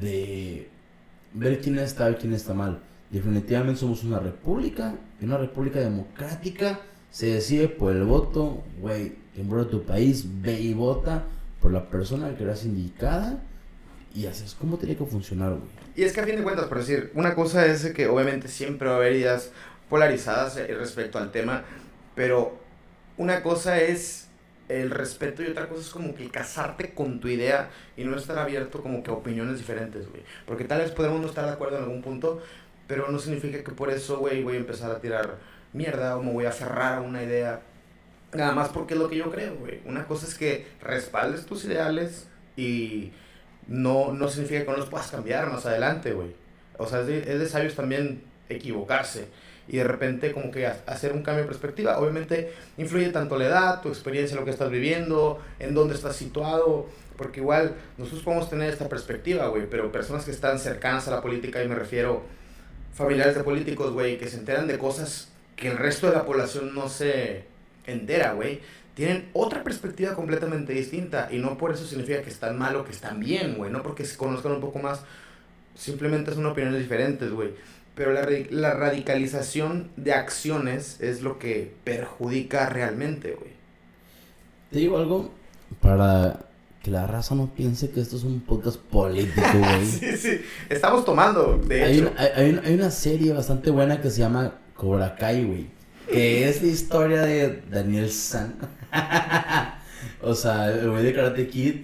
de 0.00 0.68
ver 1.34 1.60
quién 1.60 1.78
está 1.78 2.10
y 2.10 2.14
quién 2.14 2.34
está 2.34 2.54
mal. 2.54 2.80
Definitivamente 3.10 3.80
somos 3.80 4.04
una 4.04 4.18
república, 4.18 4.94
y 5.20 5.24
una 5.24 5.38
república 5.38 5.80
democrática 5.80 6.80
se 7.12 7.26
decide 7.26 7.68
por 7.68 7.92
el 7.92 8.04
voto, 8.04 8.64
güey, 8.80 9.12
en 9.36 9.48
tu 9.68 9.84
país, 9.84 10.24
ve 10.42 10.60
y 10.60 10.74
vota 10.74 11.24
por 11.60 11.70
la 11.70 11.88
persona 11.88 12.34
que 12.36 12.42
eras 12.42 12.64
indicada 12.64 13.40
y 14.14 14.26
así 14.26 14.44
es 14.44 14.54
como 14.54 14.78
tiene 14.78 14.96
que 14.96 15.04
funcionar, 15.04 15.50
güey. 15.50 15.70
Y 15.94 16.04
es 16.04 16.12
que 16.12 16.20
a 16.20 16.24
fin 16.24 16.36
de 16.36 16.42
cuentas, 16.42 16.66
por 16.66 16.78
decir, 16.78 17.10
una 17.14 17.34
cosa 17.34 17.66
es 17.66 17.92
que 17.92 18.08
obviamente 18.08 18.48
siempre 18.48 18.88
va 18.88 18.94
a 18.94 18.96
haber 18.96 19.12
ideas 19.12 19.50
polarizadas 19.88 20.56
eh, 20.56 20.66
respecto 20.74 21.18
al 21.18 21.30
tema, 21.30 21.64
pero 22.14 22.58
una 23.18 23.42
cosa 23.42 23.80
es 23.80 24.28
el 24.68 24.90
respeto 24.90 25.42
y 25.42 25.46
otra 25.46 25.68
cosa 25.68 25.82
es 25.82 25.90
como 25.90 26.14
que 26.14 26.30
casarte 26.30 26.94
con 26.94 27.20
tu 27.20 27.28
idea 27.28 27.70
y 27.96 28.04
no 28.04 28.16
estar 28.16 28.38
abierto 28.38 28.82
como 28.82 29.02
que 29.02 29.10
a 29.10 29.14
opiniones 29.14 29.58
diferentes, 29.58 30.08
güey. 30.08 30.22
Porque 30.46 30.64
tal 30.64 30.80
vez 30.80 30.90
podemos 30.92 31.20
no 31.20 31.26
estar 31.26 31.44
de 31.44 31.52
acuerdo 31.52 31.76
en 31.76 31.84
algún 31.84 32.00
punto, 32.00 32.40
pero 32.86 33.10
no 33.10 33.18
significa 33.18 33.62
que 33.62 33.72
por 33.72 33.90
eso, 33.90 34.18
güey, 34.18 34.42
voy 34.42 34.54
a 34.54 34.58
empezar 34.58 34.90
a 34.90 35.00
tirar 35.00 35.38
mierda 35.72 36.16
o 36.16 36.22
me 36.22 36.32
voy 36.32 36.46
a 36.46 36.52
cerrar 36.52 36.94
a 36.94 37.00
una 37.00 37.22
idea. 37.22 37.60
Nada 38.32 38.52
más 38.52 38.68
porque 38.70 38.94
es 38.94 39.00
lo 39.00 39.08
que 39.08 39.16
yo 39.16 39.30
creo, 39.30 39.56
güey. 39.56 39.80
Una 39.84 40.06
cosa 40.06 40.26
es 40.26 40.34
que 40.34 40.66
respaldes 40.80 41.44
tus 41.44 41.64
ideales 41.64 42.28
y 42.56 43.12
no, 43.68 44.12
no 44.12 44.28
significa 44.28 44.64
que 44.64 44.70
no 44.70 44.76
los 44.76 44.88
puedas 44.88 45.10
cambiar 45.10 45.50
más 45.50 45.66
adelante, 45.66 46.12
güey. 46.12 46.34
O 46.78 46.86
sea, 46.86 47.00
es 47.00 47.06
de, 47.06 47.18
es 47.18 47.38
de 47.38 47.48
sabios 47.48 47.74
también 47.74 48.22
equivocarse 48.48 49.28
y 49.68 49.76
de 49.76 49.84
repente 49.84 50.32
como 50.32 50.50
que 50.50 50.66
hacer 50.66 51.12
un 51.12 51.22
cambio 51.22 51.44
de 51.44 51.48
perspectiva. 51.48 51.98
Obviamente 51.98 52.52
influye 52.78 53.08
tanto 53.10 53.38
la 53.38 53.46
edad, 53.46 53.80
tu 53.80 53.88
experiencia, 53.88 54.36
lo 54.36 54.44
que 54.44 54.50
estás 54.50 54.70
viviendo, 54.70 55.40
en 55.58 55.74
dónde 55.74 55.94
estás 55.94 56.16
situado, 56.16 56.88
porque 57.16 57.40
igual 57.40 57.74
nosotros 57.98 58.22
podemos 58.22 58.50
tener 58.50 58.70
esta 58.70 58.88
perspectiva, 58.88 59.46
güey, 59.48 59.68
pero 59.68 59.92
personas 59.92 60.24
que 60.24 60.30
están 60.30 60.58
cercanas 60.58 61.06
a 61.08 61.12
la 61.12 61.22
política, 61.22 61.62
y 61.62 61.68
me 61.68 61.74
refiero 61.74 62.22
familiares 62.92 63.34
de 63.34 63.44
políticos, 63.44 63.92
güey, 63.92 64.18
que 64.18 64.28
se 64.28 64.36
enteran 64.36 64.66
de 64.66 64.78
cosas 64.78 65.31
que 65.62 65.68
el 65.68 65.78
resto 65.78 66.08
de 66.08 66.16
la 66.16 66.26
población 66.26 66.74
no 66.74 66.88
se 66.88 67.44
entera, 67.86 68.32
güey, 68.32 68.58
tienen 68.94 69.28
otra 69.32 69.62
perspectiva 69.62 70.14
completamente 70.14 70.72
distinta 70.72 71.28
y 71.30 71.38
no 71.38 71.56
por 71.56 71.72
eso 71.72 71.86
significa 71.86 72.20
que 72.20 72.30
están 72.30 72.58
mal 72.58 72.74
o 72.74 72.84
que 72.84 72.90
están 72.90 73.20
bien, 73.20 73.54
güey, 73.56 73.70
no 73.70 73.80
porque 73.84 74.04
se 74.04 74.16
conozcan 74.16 74.50
un 74.52 74.60
poco 74.60 74.80
más, 74.80 75.02
simplemente 75.76 76.34
son 76.34 76.46
opiniones 76.46 76.80
diferentes, 76.80 77.30
güey. 77.30 77.50
Pero 77.94 78.12
la, 78.12 78.26
la 78.50 78.74
radicalización 78.74 79.90
de 79.96 80.14
acciones 80.14 81.00
es 81.00 81.22
lo 81.22 81.38
que 81.38 81.72
perjudica 81.84 82.68
realmente, 82.68 83.36
güey. 83.38 83.52
Te 84.72 84.80
digo 84.80 84.98
algo 84.98 85.30
para 85.80 86.46
que 86.82 86.90
la 86.90 87.06
raza 87.06 87.36
no 87.36 87.54
piense 87.54 87.90
que 87.90 88.00
esto 88.00 88.16
es 88.16 88.24
un 88.24 88.40
podcast 88.40 88.78
político, 88.78 89.46
güey. 89.58 89.86
sí, 89.86 90.16
sí. 90.16 90.40
Estamos 90.68 91.04
tomando, 91.04 91.56
de 91.58 91.84
hay 91.84 91.98
hecho. 91.98 92.10
Una, 92.10 92.20
hay, 92.20 92.60
hay, 92.64 92.74
una 92.74 92.90
serie 92.90 93.32
bastante 93.32 93.70
buena 93.70 94.00
que 94.00 94.10
se 94.10 94.18
llama 94.18 94.54
Cobra 94.82 95.14
Kai, 95.14 95.44
güey. 95.44 95.66
Que 96.10 96.48
es 96.48 96.60
la 96.60 96.68
historia 96.68 97.22
de 97.22 97.62
Daniel 97.70 98.10
San. 98.10 98.56
o 100.20 100.34
sea, 100.34 100.72
el 100.72 100.90
güey 100.90 101.04
de 101.04 101.14
Karate 101.14 101.46
Kid. 101.46 101.76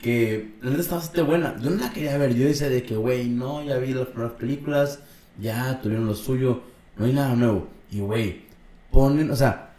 Que 0.00 0.54
la 0.60 0.70
neta 0.70 0.82
estaba 0.82 1.00
bastante 1.00 1.22
buena. 1.22 1.56
Yo 1.62 1.70
no 1.70 1.76
la 1.76 1.92
quería 1.92 2.18
ver. 2.18 2.34
Yo 2.34 2.46
decía 2.46 2.68
de 2.68 2.82
que, 2.82 2.96
güey, 2.96 3.28
no, 3.28 3.62
ya 3.62 3.78
vi 3.78 3.94
las 3.94 4.08
primeras 4.08 4.32
películas 4.32 4.98
ya 5.40 5.80
tuvieron 5.80 6.06
lo 6.06 6.14
suyo, 6.14 6.62
no 6.96 7.06
hay 7.06 7.12
nada 7.12 7.34
nuevo. 7.34 7.68
Y, 7.90 8.00
güey, 8.00 8.42
ponen, 8.90 9.30
o 9.30 9.36
sea, 9.36 9.70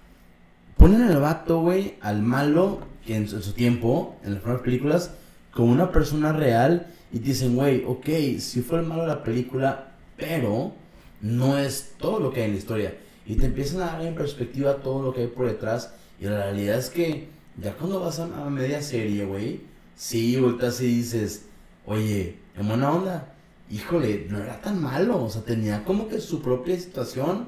ponen 0.77 1.03
al 1.03 1.19
vato, 1.19 1.62
güey, 1.62 1.95
al 2.01 2.21
malo, 2.21 2.79
que 3.05 3.15
en 3.15 3.27
su, 3.27 3.53
tiempo, 3.53 4.17
en 4.23 4.34
las 4.34 4.41
primeras 4.41 4.63
películas, 4.63 5.12
como 5.53 5.71
una 5.71 5.91
persona 5.91 6.34
real, 6.34 6.88
y 7.12 7.19
dicen, 7.19 7.55
güey, 7.55 7.84
ok, 7.86 8.07
si 8.39 8.62
fue 8.62 8.79
el 8.79 8.86
malo 8.86 9.03
de 9.03 9.10
la 9.10 9.23
película, 9.23 9.91
pero 10.17 10.73
no 11.21 11.57
es 11.57 11.93
todo 11.97 12.19
lo 12.19 12.31
que 12.31 12.41
hay 12.41 12.45
en 12.47 12.53
la 12.53 12.57
historia. 12.57 12.97
Y 13.25 13.36
te 13.36 13.45
empiezan 13.45 13.81
a 13.81 13.86
dar 13.86 14.05
en 14.05 14.15
perspectiva 14.15 14.77
todo 14.77 15.03
lo 15.03 15.13
que 15.13 15.21
hay 15.21 15.27
por 15.27 15.47
detrás, 15.47 15.93
y 16.19 16.25
la 16.25 16.43
realidad 16.43 16.77
es 16.77 16.89
que 16.89 17.27
ya 17.62 17.73
cuando 17.73 17.99
vas 17.99 18.19
a, 18.19 18.45
a 18.45 18.49
media 18.49 18.81
serie, 18.81 19.25
güey, 19.25 19.62
sí, 19.95 20.39
volteas 20.39 20.81
y 20.81 20.88
dices, 20.88 21.45
oye, 21.86 22.38
en 22.57 22.67
buena 22.67 22.91
onda, 22.91 23.34
híjole, 23.69 24.27
no 24.29 24.39
era 24.39 24.60
tan 24.62 24.81
malo, 24.81 25.23
o 25.23 25.29
sea, 25.29 25.43
tenía 25.43 25.84
como 25.84 26.07
que 26.07 26.19
su 26.19 26.41
propia 26.41 26.79
situación, 26.79 27.47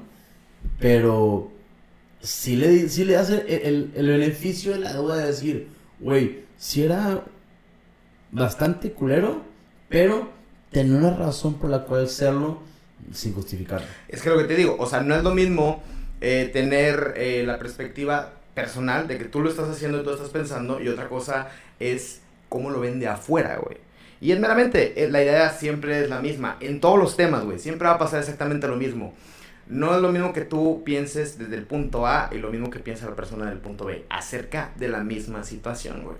pero 0.78 1.50
sí 2.20 2.56
le, 2.56 2.88
sí 2.88 3.04
le 3.04 3.16
hace 3.16 3.44
el, 3.68 3.92
el, 3.94 4.06
beneficio 4.06 4.72
de 4.72 4.78
la 4.78 4.94
duda 4.94 5.16
de 5.16 5.26
decir, 5.26 5.68
güey, 6.00 6.44
si 6.56 6.82
era 6.82 7.24
bastante 8.32 8.92
culero, 8.92 9.42
pero 9.88 10.30
tenía 10.70 10.96
una 10.96 11.14
razón 11.14 11.54
por 11.54 11.70
la 11.70 11.84
cual 11.84 12.08
serlo 12.08 12.58
sin 13.12 13.34
justificarlo. 13.34 13.86
Es 14.08 14.22
que 14.22 14.30
lo 14.30 14.38
que 14.38 14.44
te 14.44 14.56
digo, 14.56 14.76
o 14.78 14.86
sea, 14.86 15.00
no 15.00 15.14
es 15.14 15.22
lo 15.22 15.34
mismo 15.34 15.82
eh, 16.20 16.50
tener 16.52 17.14
eh, 17.16 17.44
la 17.46 17.58
perspectiva 17.58 18.32
personal 18.54 19.08
de 19.08 19.18
que 19.18 19.24
tú 19.24 19.40
lo 19.40 19.50
estás 19.50 19.68
haciendo 19.68 20.00
y 20.00 20.04
tú 20.04 20.10
estás 20.10 20.30
pensando, 20.30 20.80
y 20.80 20.88
otra 20.88 21.08
cosa 21.08 21.48
es 21.80 22.20
cómo 22.48 22.70
lo 22.70 22.80
ven 22.80 23.00
de 23.00 23.08
afuera, 23.08 23.58
güey. 23.62 23.78
Y 24.20 24.32
es 24.32 24.40
meramente, 24.40 25.04
eh, 25.04 25.10
la 25.10 25.22
idea 25.22 25.50
siempre 25.50 26.02
es 26.02 26.08
la 26.08 26.20
misma. 26.20 26.56
En 26.60 26.80
todos 26.80 26.98
los 26.98 27.16
temas, 27.16 27.44
güey. 27.44 27.58
Siempre 27.58 27.88
va 27.88 27.94
a 27.94 27.98
pasar 27.98 28.20
exactamente 28.20 28.66
lo 28.68 28.76
mismo. 28.76 29.12
No 29.66 29.94
es 29.94 30.00
lo 30.00 30.12
mismo 30.12 30.32
que 30.32 30.42
tú 30.42 30.82
pienses 30.84 31.36
desde 31.36 31.56
el 31.56 31.64
punto 31.64 32.06
A 32.06 32.30
y 32.32 32.38
lo 32.38 32.50
mismo 32.50 32.70
que 32.70 32.78
piensa 32.78 33.06
la 33.06 33.16
persona 33.16 33.50
del 33.50 33.58
punto 33.58 33.84
B. 33.84 34.06
Acerca 34.08 34.72
de 34.76 34.88
la 34.88 35.02
misma 35.04 35.44
situación, 35.44 36.04
güey. 36.04 36.16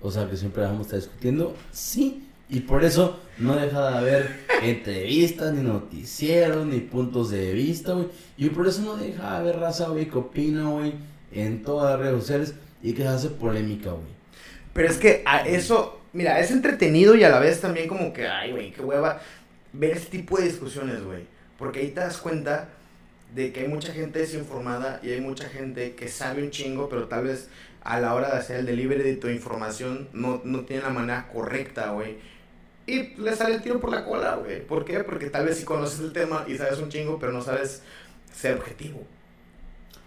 O 0.00 0.10
sea, 0.10 0.28
que 0.28 0.36
siempre 0.36 0.62
vamos 0.62 0.80
a 0.80 0.82
estar 0.82 1.00
discutiendo. 1.00 1.54
Sí. 1.70 2.28
Y 2.52 2.60
por 2.60 2.84
eso 2.84 3.18
no 3.38 3.56
deja 3.56 3.90
de 3.90 3.98
haber 3.98 4.40
entrevistas, 4.62 5.52
ni 5.52 5.62
noticieros, 5.62 6.64
ni 6.66 6.78
puntos 6.78 7.30
de 7.30 7.52
vista, 7.52 7.94
güey. 7.94 8.06
Y 8.36 8.50
por 8.50 8.68
eso 8.68 8.82
no 8.82 8.96
deja 8.96 9.22
de 9.22 9.36
haber 9.38 9.58
raza, 9.58 9.88
güey, 9.88 10.08
que 10.08 10.18
opina, 10.18 10.68
güey, 10.68 10.94
en 11.32 11.64
todas 11.64 11.90
las 11.90 12.00
redes 12.00 12.22
sociales 12.22 12.54
y 12.82 12.92
que 12.92 13.02
se 13.02 13.08
hace 13.08 13.28
polémica, 13.30 13.90
güey. 13.90 14.12
Pero 14.72 14.88
es 14.88 14.98
que 14.98 15.22
a 15.26 15.40
eso 15.40 15.98
mira, 16.12 16.40
es 16.40 16.50
entretenido 16.50 17.14
y 17.14 17.24
a 17.24 17.28
la 17.28 17.38
vez 17.38 17.60
también 17.60 17.88
como 17.88 18.12
que, 18.12 18.26
ay, 18.26 18.52
güey, 18.52 18.72
qué 18.72 18.82
hueva 18.82 19.20
ver 19.72 19.92
este 19.92 20.18
tipo 20.18 20.38
de 20.38 20.44
discusiones, 20.44 21.02
güey. 21.02 21.24
Porque 21.58 21.80
ahí 21.80 21.88
te 21.88 22.00
das 22.00 22.18
cuenta 22.18 22.68
de 23.34 23.52
que 23.52 23.60
hay 23.60 23.68
mucha 23.68 23.92
gente 23.92 24.18
desinformada 24.18 25.00
y 25.02 25.10
hay 25.10 25.20
mucha 25.20 25.48
gente 25.48 25.94
que 25.94 26.08
sabe 26.08 26.42
un 26.42 26.50
chingo, 26.50 26.88
pero 26.88 27.08
tal 27.08 27.24
vez 27.24 27.48
a 27.82 27.98
la 27.98 28.14
hora 28.14 28.30
de 28.30 28.38
hacer 28.38 28.60
el 28.60 28.66
delivery 28.66 29.02
de 29.02 29.16
tu 29.16 29.28
información 29.28 30.08
no, 30.12 30.40
no 30.44 30.60
tiene 30.60 30.82
la 30.82 30.90
manera 30.90 31.28
correcta, 31.32 31.90
güey. 31.90 32.16
Y 32.92 33.14
le 33.18 33.34
sale 33.34 33.54
el 33.54 33.62
tiro 33.62 33.80
por 33.80 33.90
la 33.90 34.04
cola, 34.04 34.36
güey. 34.36 34.66
¿Por 34.66 34.84
qué? 34.84 35.02
Porque 35.02 35.30
tal 35.30 35.46
vez 35.46 35.56
sí 35.56 35.64
conoces 35.64 36.00
el 36.00 36.12
tema 36.12 36.44
y 36.46 36.58
sabes 36.58 36.78
un 36.78 36.90
chingo, 36.90 37.18
pero 37.18 37.32
no 37.32 37.40
sabes 37.40 37.82
ser 38.30 38.58
objetivo. 38.58 39.00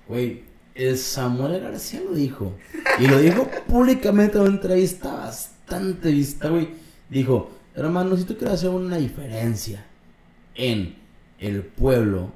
Güey, 0.08 0.44
el 0.76 0.96
Samuel 0.96 1.60
García 1.62 2.02
lo 2.02 2.14
dijo. 2.14 2.54
Y 3.00 3.08
lo 3.08 3.18
dijo 3.18 3.50
públicamente 3.68 4.38
en 4.38 4.44
una 4.44 4.52
entrevista 4.52 5.12
bastante 5.16 6.12
vista, 6.12 6.50
güey. 6.50 6.70
Dijo, 7.10 7.50
hermano, 7.74 8.16
si 8.18 8.24
tú 8.26 8.38
quieres 8.38 8.60
hacer 8.60 8.70
una 8.70 8.98
diferencia 8.98 9.84
en 10.54 10.96
el 11.40 11.64
pueblo, 11.64 12.34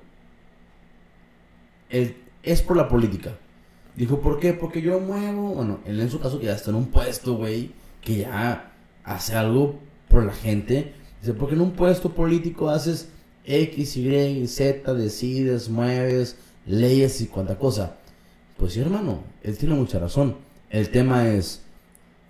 es 1.91 2.61
por 2.63 2.75
la 2.75 2.87
política. 2.87 3.37
Dijo, 3.95 4.19
¿por 4.19 4.39
qué? 4.39 4.53
Porque 4.53 4.81
yo 4.81 4.99
muevo, 4.99 5.53
bueno, 5.53 5.79
él 5.85 5.99
en 5.99 6.09
su 6.09 6.19
caso 6.19 6.39
que 6.39 6.47
ya 6.47 6.55
está 6.55 6.71
en 6.71 6.77
un 6.77 6.87
puesto, 6.87 7.35
güey, 7.35 7.71
que 8.01 8.17
ya 8.17 8.71
hace 9.03 9.35
algo 9.35 9.79
por 10.09 10.25
la 10.25 10.33
gente. 10.33 10.93
Dice, 11.21 11.33
porque 11.33 11.55
en 11.55 11.61
un 11.61 11.71
puesto 11.71 12.13
político 12.13 12.69
haces 12.69 13.09
X, 13.45 13.97
Y, 13.97 14.47
Z, 14.47 14.93
decides, 14.93 15.69
mueves, 15.69 16.37
leyes 16.65 17.21
y 17.21 17.27
cuanta 17.27 17.57
cosa. 17.57 17.97
Pues 18.57 18.73
sí, 18.73 18.81
hermano, 18.81 19.23
él 19.43 19.57
tiene 19.57 19.75
mucha 19.75 19.99
razón. 19.99 20.35
El 20.69 20.89
tema 20.89 21.29
es, 21.29 21.61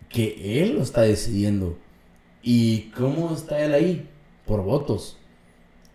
que 0.09 0.63
él 0.63 0.75
lo 0.75 0.81
está 0.81 1.01
decidiendo. 1.01 1.77
¿Y 2.41 2.89
cómo 2.91 3.33
está 3.33 3.63
él 3.63 3.73
ahí? 3.73 4.09
Por 4.45 4.63
votos. 4.63 5.17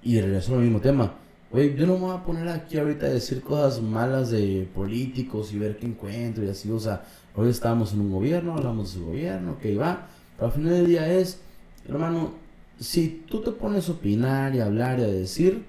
Y 0.03 0.20
regreso 0.20 0.55
al 0.55 0.61
mismo 0.61 0.80
tema. 0.80 1.16
Güey, 1.51 1.76
yo 1.76 1.87
no 1.87 1.95
me 1.95 2.01
voy 2.01 2.16
a 2.16 2.24
poner 2.24 2.49
aquí 2.49 2.78
ahorita 2.78 3.07
a 3.07 3.11
decir 3.11 3.43
cosas 3.43 3.80
malas 3.80 4.30
de 4.30 4.68
políticos 4.74 5.53
y 5.53 5.59
ver 5.59 5.76
qué 5.76 5.87
encuentro 5.87 6.45
y 6.45 6.49
así. 6.49 6.70
O 6.70 6.80
sea, 6.80 7.05
hoy 7.35 7.51
estamos 7.51 7.93
en 7.93 8.01
un 8.01 8.12
gobierno, 8.12 8.55
hablamos 8.55 8.93
de 8.93 8.99
su 8.99 9.07
gobierno, 9.07 9.59
que 9.59 9.76
va. 9.76 10.09
Pero 10.37 10.47
al 10.47 10.53
final 10.53 10.72
del 10.72 10.87
día 10.87 11.12
es, 11.12 11.41
hermano, 11.87 12.32
si 12.78 13.24
tú 13.28 13.41
te 13.41 13.53
pones 13.53 13.89
a 13.89 13.93
opinar 13.93 14.55
y 14.55 14.61
a 14.61 14.66
hablar 14.66 14.99
y 14.99 15.03
a 15.03 15.07
decir, 15.07 15.64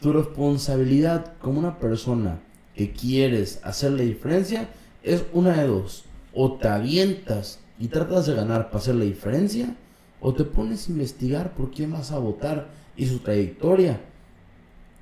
tu 0.00 0.12
responsabilidad 0.12 1.34
como 1.38 1.58
una 1.58 1.78
persona 1.78 2.40
que 2.74 2.92
quieres 2.92 3.60
hacer 3.62 3.92
la 3.92 4.02
diferencia 4.02 4.68
es 5.02 5.24
una 5.32 5.52
de 5.52 5.66
dos. 5.66 6.04
O 6.32 6.54
te 6.54 6.68
avientas 6.68 7.60
y 7.78 7.88
tratas 7.88 8.26
de 8.26 8.34
ganar 8.34 8.66
para 8.66 8.78
hacer 8.78 8.96
la 8.96 9.04
diferencia, 9.04 9.76
o 10.20 10.34
te 10.34 10.44
pones 10.44 10.88
a 10.88 10.92
investigar 10.92 11.54
por 11.54 11.70
quién 11.70 11.92
vas 11.92 12.10
a 12.10 12.18
votar 12.18 12.68
y 12.96 13.06
su 13.06 13.18
trayectoria, 13.18 14.00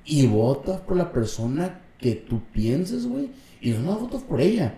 y 0.05 0.27
votas 0.27 0.81
por 0.81 0.97
la 0.97 1.11
persona 1.11 1.81
que 1.97 2.15
tú 2.15 2.41
pienses, 2.51 3.07
güey, 3.07 3.31
y 3.61 3.71
no, 3.71 3.97
votas 3.97 4.23
por 4.23 4.41
ella. 4.41 4.75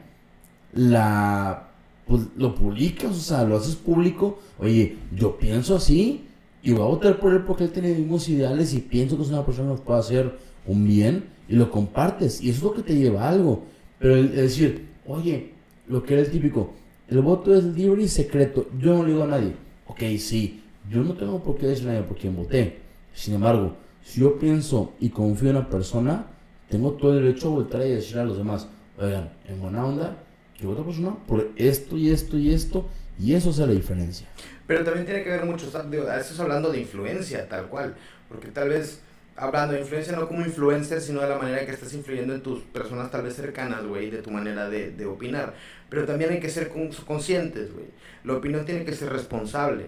La 0.74 1.65
pues 2.08 2.24
lo 2.38 2.54
publicas, 2.54 3.12
o 3.12 3.20
sea, 3.20 3.44
lo 3.44 3.58
haces 3.58 3.76
público. 3.76 4.40
Oye, 4.60 4.98
yo 5.16 5.38
pienso 5.38 5.76
así 5.76 6.26
y 6.62 6.72
voy 6.72 6.82
a 6.82 6.86
votar 6.86 7.20
por 7.20 7.34
él 7.34 7.44
porque 7.44 7.66
él 7.66 7.72
tiene 7.72 7.94
mismos 7.94 8.30
ideales 8.30 8.74
y 8.74 8.80
pienso 8.80 9.18
que 9.18 9.24
es 9.24 9.30
una 9.30 9.46
persona 9.46 9.70
que 9.70 9.76
nos 9.76 9.82
puede 9.82 10.00
hacer 10.00 10.38
un 10.68 10.86
bien 10.88 11.26
y 11.48 11.56
lo 11.56 11.72
compartes. 11.72 12.42
Y 12.42 12.50
eso 12.50 12.58
es 12.58 12.64
lo 12.64 12.74
que 12.74 12.84
te 12.84 12.96
lleva 12.96 13.24
a 13.24 13.30
algo. 13.30 13.64
Pero 14.00 14.16
el, 14.18 14.36
decir, 14.36 14.88
oye, 15.08 15.52
lo 15.88 16.04
que 16.04 16.14
era 16.14 16.24
el 16.24 16.32
típico, 16.32 16.72
el 17.08 17.22
voto 17.22 17.56
es 17.56 17.64
libre 17.64 18.04
y 18.04 18.08
secreto. 18.08 18.68
Yo 18.80 18.96
no 18.96 19.04
le 19.04 19.12
digo 19.12 19.24
a 19.24 19.28
nadie. 19.28 19.54
Ok, 19.88 20.02
sí, 20.20 20.62
yo 20.90 21.04
no 21.04 21.14
tengo 21.14 21.42
por 21.44 21.58
qué 21.58 21.68
decirle 21.68 21.92
a 21.92 21.94
nadie 21.94 22.08
por 22.08 22.18
quién 22.18 22.36
voté. 22.36 22.80
Sin 23.14 23.36
embargo, 23.36 23.76
si 24.04 24.22
yo 24.22 24.38
pienso 24.38 24.94
y 25.00 25.10
confío 25.10 25.50
en 25.50 25.58
una 25.58 25.70
persona, 25.70 26.28
tengo 26.70 26.92
todo 26.94 27.18
el 27.18 27.24
derecho 27.24 27.48
a 27.48 27.52
voltar 27.52 27.86
y 27.86 27.92
decirle 27.92 28.22
a 28.22 28.26
los 28.26 28.38
demás, 28.38 28.68
oigan, 29.00 29.32
en 29.48 29.62
buena 29.62 29.86
onda, 29.86 30.18
que 30.58 30.68
otra 30.68 30.84
persona 30.84 31.16
por 31.28 31.50
esto 31.56 31.98
y 31.98 32.12
esto 32.12 32.38
y 32.38 32.54
esto, 32.54 32.90
y 33.20 33.34
eso 33.34 33.50
es 33.50 33.58
la 33.58 33.68
diferencia. 33.68 34.28
Pero 34.68 34.84
también 34.84 35.06
tiene 35.06 35.24
que 35.24 35.30
ver 35.30 35.46
mucho, 35.46 35.72
a 35.76 36.20
eso 36.20 36.34
es 36.34 36.40
hablando 36.40 36.72
de 36.72 36.80
influencia, 36.80 37.48
tal 37.48 37.68
cual, 37.68 37.96
porque 38.30 38.48
tal 38.48 38.70
vez 38.70 39.02
hablando 39.36 39.74
de 39.74 39.82
influencia 39.82 40.16
no 40.16 40.28
como 40.28 40.46
influencer, 40.46 41.02
sino 41.02 41.22
de 41.22 41.30
la 41.30 41.38
manera 41.38 41.66
que 41.66 41.72
estás 41.72 41.94
influyendo 41.94 42.34
en 42.34 42.42
tus 42.42 42.62
personas 42.64 43.12
tal 43.12 43.24
vez 43.24 43.36
cercanas, 43.36 43.86
güey, 43.86 44.10
de 44.10 44.20
tu 44.20 44.32
manera 44.32 44.70
de, 44.70 44.92
de 44.92 45.06
opinar. 45.06 45.54
Pero 45.90 46.06
también 46.06 46.32
hay 46.32 46.40
que 46.40 46.50
ser 46.50 46.70
conscientes, 47.06 47.74
güey. 47.74 47.86
La 48.24 48.34
opinión 48.34 48.66
tiene 48.66 48.86
que 48.86 48.94
ser 48.94 49.12
responsable. 49.12 49.88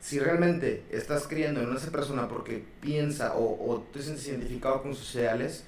Si 0.00 0.20
realmente 0.20 0.84
estás 0.90 1.26
creyendo 1.26 1.60
en 1.60 1.74
esa 1.76 1.90
persona 1.90 2.28
porque 2.28 2.62
piensa 2.80 3.34
o, 3.34 3.68
o 3.68 3.80
te 3.92 4.00
sientes 4.00 4.26
identificado 4.28 4.80
con 4.80 4.94
sus 4.94 5.12
ideales, 5.16 5.64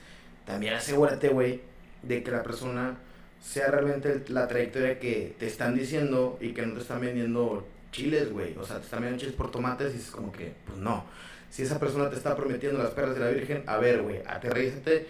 también 0.46 0.74
asegúrate, 0.74 1.28
güey, 1.28 1.60
de 2.02 2.22
que 2.22 2.30
la 2.30 2.42
persona 2.44 2.96
sea 3.40 3.70
realmente 3.70 4.24
la 4.28 4.46
trayectoria 4.48 4.98
que 4.98 5.34
te 5.38 5.46
están 5.46 5.74
diciendo 5.74 6.38
y 6.40 6.52
que 6.52 6.66
no 6.66 6.74
te 6.74 6.80
están 6.80 7.00
vendiendo 7.00 7.66
chiles, 7.92 8.30
güey. 8.30 8.56
O 8.58 8.64
sea, 8.64 8.78
te 8.78 8.84
están 8.84 9.00
vendiendo 9.00 9.20
chiles 9.20 9.36
por 9.36 9.50
tomates 9.50 9.94
y 9.94 9.98
es 9.98 10.10
como 10.10 10.30
que, 10.32 10.52
pues 10.66 10.78
no. 10.78 11.04
Si 11.50 11.62
esa 11.62 11.80
persona 11.80 12.08
te 12.10 12.16
está 12.16 12.36
prometiendo 12.36 12.78
las 12.78 12.90
perlas 12.90 13.16
de 13.16 13.24
la 13.24 13.30
Virgen, 13.30 13.64
a 13.66 13.78
ver, 13.78 14.02
güey, 14.02 14.18
aterrízate 14.26 15.06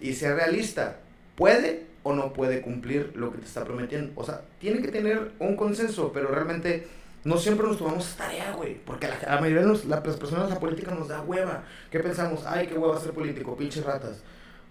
y 0.00 0.12
sea 0.12 0.34
realista. 0.34 0.98
¿Puede 1.34 1.86
o 2.02 2.12
no 2.12 2.32
puede 2.32 2.60
cumplir 2.60 3.12
lo 3.14 3.32
que 3.32 3.38
te 3.38 3.46
está 3.46 3.64
prometiendo? 3.64 4.12
O 4.16 4.24
sea, 4.24 4.42
tiene 4.60 4.82
que 4.82 4.88
tener 4.88 5.32
un 5.38 5.56
consenso, 5.56 6.12
pero 6.12 6.28
realmente 6.28 6.86
no 7.24 7.38
siempre 7.38 7.66
nos 7.66 7.78
tomamos 7.78 8.14
tarea, 8.16 8.52
güey. 8.52 8.74
Porque 8.84 9.06
a 9.06 9.34
la, 9.34 9.40
mayoría 9.40 9.64
de 9.64 9.86
las 9.86 10.00
personas 10.00 10.50
la 10.50 10.58
política 10.58 10.94
nos 10.94 11.08
da 11.08 11.22
hueva. 11.22 11.64
¿Qué 11.90 12.00
pensamos? 12.00 12.44
Ay, 12.44 12.66
qué 12.66 12.74
hueva 12.74 13.00
ser 13.00 13.12
político, 13.12 13.56
pinches 13.56 13.84
ratas. 13.84 14.22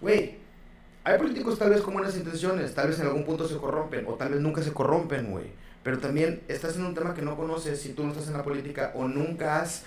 Güey, 0.02 0.38
hay 1.08 1.18
políticos 1.18 1.58
tal 1.58 1.70
vez 1.70 1.80
con 1.80 1.94
buenas 1.94 2.18
intenciones, 2.18 2.74
tal 2.74 2.90
vez 2.90 3.00
en 3.00 3.06
algún 3.06 3.24
punto 3.24 3.48
se 3.48 3.56
corrompen, 3.56 4.06
o 4.08 4.16
tal 4.16 4.32
vez 4.32 4.42
nunca 4.42 4.62
se 4.62 4.74
corrompen, 4.74 5.32
güey. 5.32 5.46
Pero 5.82 6.00
también 6.00 6.42
estás 6.50 6.76
en 6.76 6.84
un 6.84 6.94
tema 6.94 7.14
que 7.14 7.22
no 7.22 7.38
conoces 7.38 7.80
si 7.80 7.94
tú 7.94 8.04
no 8.04 8.12
estás 8.12 8.28
en 8.28 8.34
la 8.34 8.44
política 8.44 8.92
o 8.94 9.08
nunca 9.08 9.62
has 9.62 9.84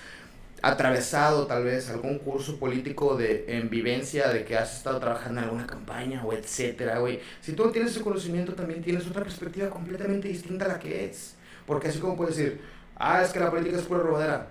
atravesado 0.63 1.47
tal 1.47 1.65
vez 1.65 1.91
algún 1.91 2.21
curso 2.21 2.59
político 2.59 3.19
de 3.19 3.45
en 3.49 3.69
vivencia 3.69 4.29
de 4.29 4.47
que 4.47 4.57
has 4.57 4.79
estado 4.79 4.99
trabajando 4.99 5.43
en 5.43 5.45
alguna 5.45 5.67
campaña 5.67 6.25
o 6.25 6.33
etcétera, 6.33 7.01
güey. 7.01 7.21
Si 7.43 7.53
tú 7.53 7.67
no 7.67 7.71
tienes 7.71 7.91
ese 7.91 8.01
conocimiento, 8.01 8.55
también 8.55 8.81
tienes 8.81 9.07
otra 9.07 9.23
perspectiva 9.23 9.69
completamente 9.69 10.29
distinta 10.29 10.65
a 10.65 10.69
la 10.69 10.79
que 10.79 11.05
es. 11.05 11.35
Porque 11.67 11.89
así 11.89 11.99
como 11.99 12.17
puedes 12.17 12.39
decir, 12.39 12.63
ah, 12.97 13.23
es 13.23 13.31
que 13.31 13.41
la 13.41 13.51
política 13.51 13.77
es 13.77 13.83
pura 13.83 14.01
robadera. 14.01 14.49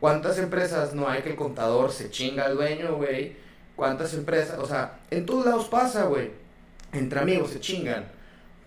¿Cuántas 0.00 0.38
empresas 0.38 0.94
no 0.94 1.06
hay 1.10 1.20
que 1.20 1.28
el 1.28 1.36
contador 1.36 1.92
se 1.92 2.08
chinga 2.08 2.46
al 2.46 2.56
dueño, 2.56 2.96
güey? 2.96 3.49
¿Cuántas 3.80 4.12
empresas? 4.12 4.58
O 4.58 4.66
sea, 4.66 4.98
en 5.10 5.24
todos 5.24 5.46
lados 5.46 5.66
pasa, 5.68 6.04
güey. 6.04 6.32
Entre 6.92 7.18
amigos 7.18 7.48
se 7.52 7.60
chingan. 7.60 8.04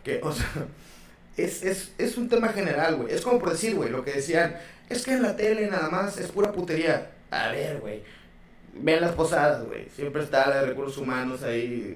Que, 0.04 0.20
o 0.24 0.32
sea, 0.34 0.48
es, 1.38 1.62
es, 1.62 1.92
es 2.00 2.18
un 2.18 2.28
tema 2.28 2.48
general, 2.48 2.96
güey. 2.96 3.14
Es 3.14 3.22
como 3.22 3.38
por 3.38 3.52
decir, 3.52 3.76
güey, 3.76 3.92
lo 3.92 4.04
que 4.04 4.14
decían, 4.14 4.56
es 4.90 5.06
que 5.06 5.12
en 5.12 5.22
la 5.22 5.36
tele 5.36 5.68
nada 5.68 5.92
más 5.92 6.18
es 6.18 6.32
pura 6.32 6.52
putería. 6.52 7.12
A 7.30 7.50
ver, 7.50 7.78
güey. 7.78 8.02
Ven 8.74 9.02
las 9.02 9.12
posadas, 9.12 9.64
güey. 9.68 9.88
Siempre 9.96 10.24
está 10.24 10.50
la 10.50 10.62
de 10.62 10.66
recursos 10.70 10.98
humanos 10.98 11.44
ahí. 11.44 11.94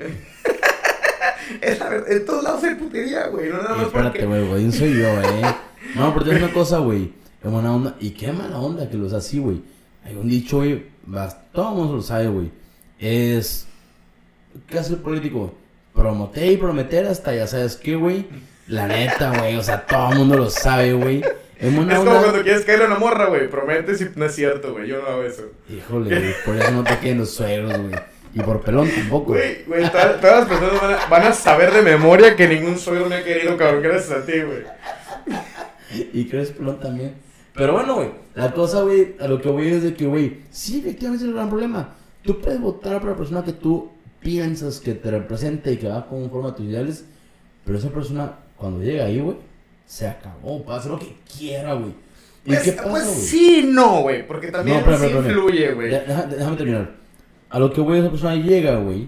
es 1.61 1.79
la 1.79 1.89
verdad, 1.89 2.11
en 2.11 2.23
todos 2.23 2.43
lados 2.43 2.63
hay 2.65 2.75
putería, 2.75 3.29
güey. 3.29 3.49
No 3.49 3.63
nada 3.63 3.77
más 3.77 3.87
espérate, 3.87 4.27
güey, 4.27 4.47
güey, 4.47 4.71
soy 4.71 4.93
yo, 4.93 5.07
eh. 5.07 5.55
No, 5.95 6.13
pero 6.13 6.31
es 6.31 6.43
una 6.43 6.53
cosa, 6.53 6.77
güey. 6.77 7.11
Qué 7.41 7.47
buena 7.47 7.73
onda. 7.73 7.95
Y 7.99 8.11
qué 8.11 8.31
mala 8.31 8.59
onda 8.59 8.87
que 8.87 8.95
los 8.95 9.13
así, 9.13 9.39
güey. 9.39 9.63
Hay 10.05 10.15
un 10.15 10.29
dicho, 10.29 10.57
güey. 10.57 10.85
Todo 11.51 11.69
el 11.69 11.75
mundo 11.77 11.95
lo 11.95 12.01
sabe, 12.03 12.27
güey. 12.27 12.66
Es. 12.99 13.67
¿Qué 14.67 14.79
hace 14.79 14.93
el 14.93 14.99
político? 14.99 15.53
Prometer 15.93 16.51
y 16.51 16.57
prometer 16.57 17.05
hasta 17.05 17.33
ya 17.33 17.47
sabes 17.47 17.75
qué, 17.75 17.95
güey. 17.95 18.27
La 18.67 18.87
neta, 18.87 19.37
güey. 19.37 19.55
O 19.55 19.63
sea, 19.63 19.85
todo 19.85 20.11
el 20.11 20.17
mundo 20.19 20.37
lo 20.37 20.49
sabe, 20.49 20.93
güey. 20.93 21.23
Es, 21.59 21.73
como 21.73 21.87
cuando 21.87 22.43
quieres 22.43 22.65
caerle 22.65 22.85
a 22.85 22.87
una 22.87 22.99
morra, 22.99 23.25
güey. 23.27 23.49
Prometes 23.49 24.01
y 24.01 24.09
no 24.15 24.25
es 24.25 24.35
cierto, 24.35 24.73
güey. 24.73 24.87
Yo 24.87 25.01
no 25.01 25.07
hago 25.07 25.23
eso. 25.23 25.43
Híjole, 25.69 26.09
güey. 26.19 26.33
Por 26.45 26.55
eso 26.55 26.71
no 26.71 26.83
te 26.83 26.97
queden 26.99 27.19
los 27.19 27.31
suegros, 27.31 27.77
güey. 27.77 27.95
Y 28.33 28.39
por 28.41 28.61
pelón 28.61 28.89
tampoco. 28.89 29.33
Güey, 29.33 29.63
güey, 29.65 29.89
todas, 29.89 30.21
las 30.21 30.45
personas 30.45 30.81
van 30.81 30.93
a, 30.93 31.05
van 31.07 31.23
a, 31.23 31.33
saber 31.33 31.71
de 31.71 31.81
memoria 31.81 32.35
que 32.35 32.47
ningún 32.47 32.77
suegro 32.77 33.07
me 33.07 33.15
ha 33.15 33.23
querido, 33.23 33.57
cabrón, 33.57 33.81
gracias 33.81 34.11
a 34.11 34.25
ti, 34.25 34.33
güey. 34.41 34.63
Y 36.13 36.25
crees 36.25 36.51
pelón 36.51 36.79
también. 36.79 37.15
Pero 37.55 37.73
bueno, 37.73 37.95
güey, 37.95 38.11
la 38.35 38.51
cosa, 38.51 38.83
güey, 38.83 39.15
a 39.19 39.27
lo 39.27 39.41
que 39.41 39.49
voy 39.49 39.69
es 39.69 39.81
de 39.81 39.95
que, 39.95 40.05
güey, 40.05 40.41
sí, 40.51 40.79
efectivamente 40.79 41.23
es 41.23 41.29
el 41.29 41.35
gran 41.35 41.49
problema. 41.49 41.95
Tú 42.27 42.41
puedes 42.41 42.59
votar 42.59 42.99
por 42.99 43.11
la 43.11 43.15
persona 43.15 43.41
que 43.41 43.53
tú 43.53 43.89
piensas 44.19 44.81
que 44.81 44.93
te 44.93 45.09
representa 45.09 45.71
y 45.71 45.77
que 45.77 45.87
va 45.87 46.05
conforme 46.05 46.49
a 46.49 46.55
tus 46.55 46.65
ideales, 46.65 47.05
pero 47.63 47.77
esa 47.77 47.89
persona, 47.89 48.39
cuando 48.57 48.83
llega 48.83 49.05
ahí, 49.05 49.21
güey, 49.21 49.37
se 49.85 50.09
acabó, 50.09 50.61
puede 50.61 50.77
hacer 50.77 50.91
lo 50.91 50.99
que 50.99 51.15
quiera, 51.37 51.73
güey. 51.75 51.93
¿Y 52.43 52.49
pues, 52.49 52.63
qué 52.63 52.71
pasa, 52.73 52.89
pues 52.89 53.05
sí, 53.05 53.65
no, 53.65 54.01
güey, 54.01 54.27
porque 54.27 54.51
también 54.51 54.83
no, 54.85 54.91
influye, 54.91 55.73
güey. 55.73 55.89
Déjame 55.89 56.57
terminar. 56.57 56.97
A 57.49 57.59
lo 57.59 57.71
que, 57.71 57.79
güey, 57.79 58.01
esa 58.01 58.09
persona 58.09 58.35
llega, 58.35 58.75
güey, 58.75 59.07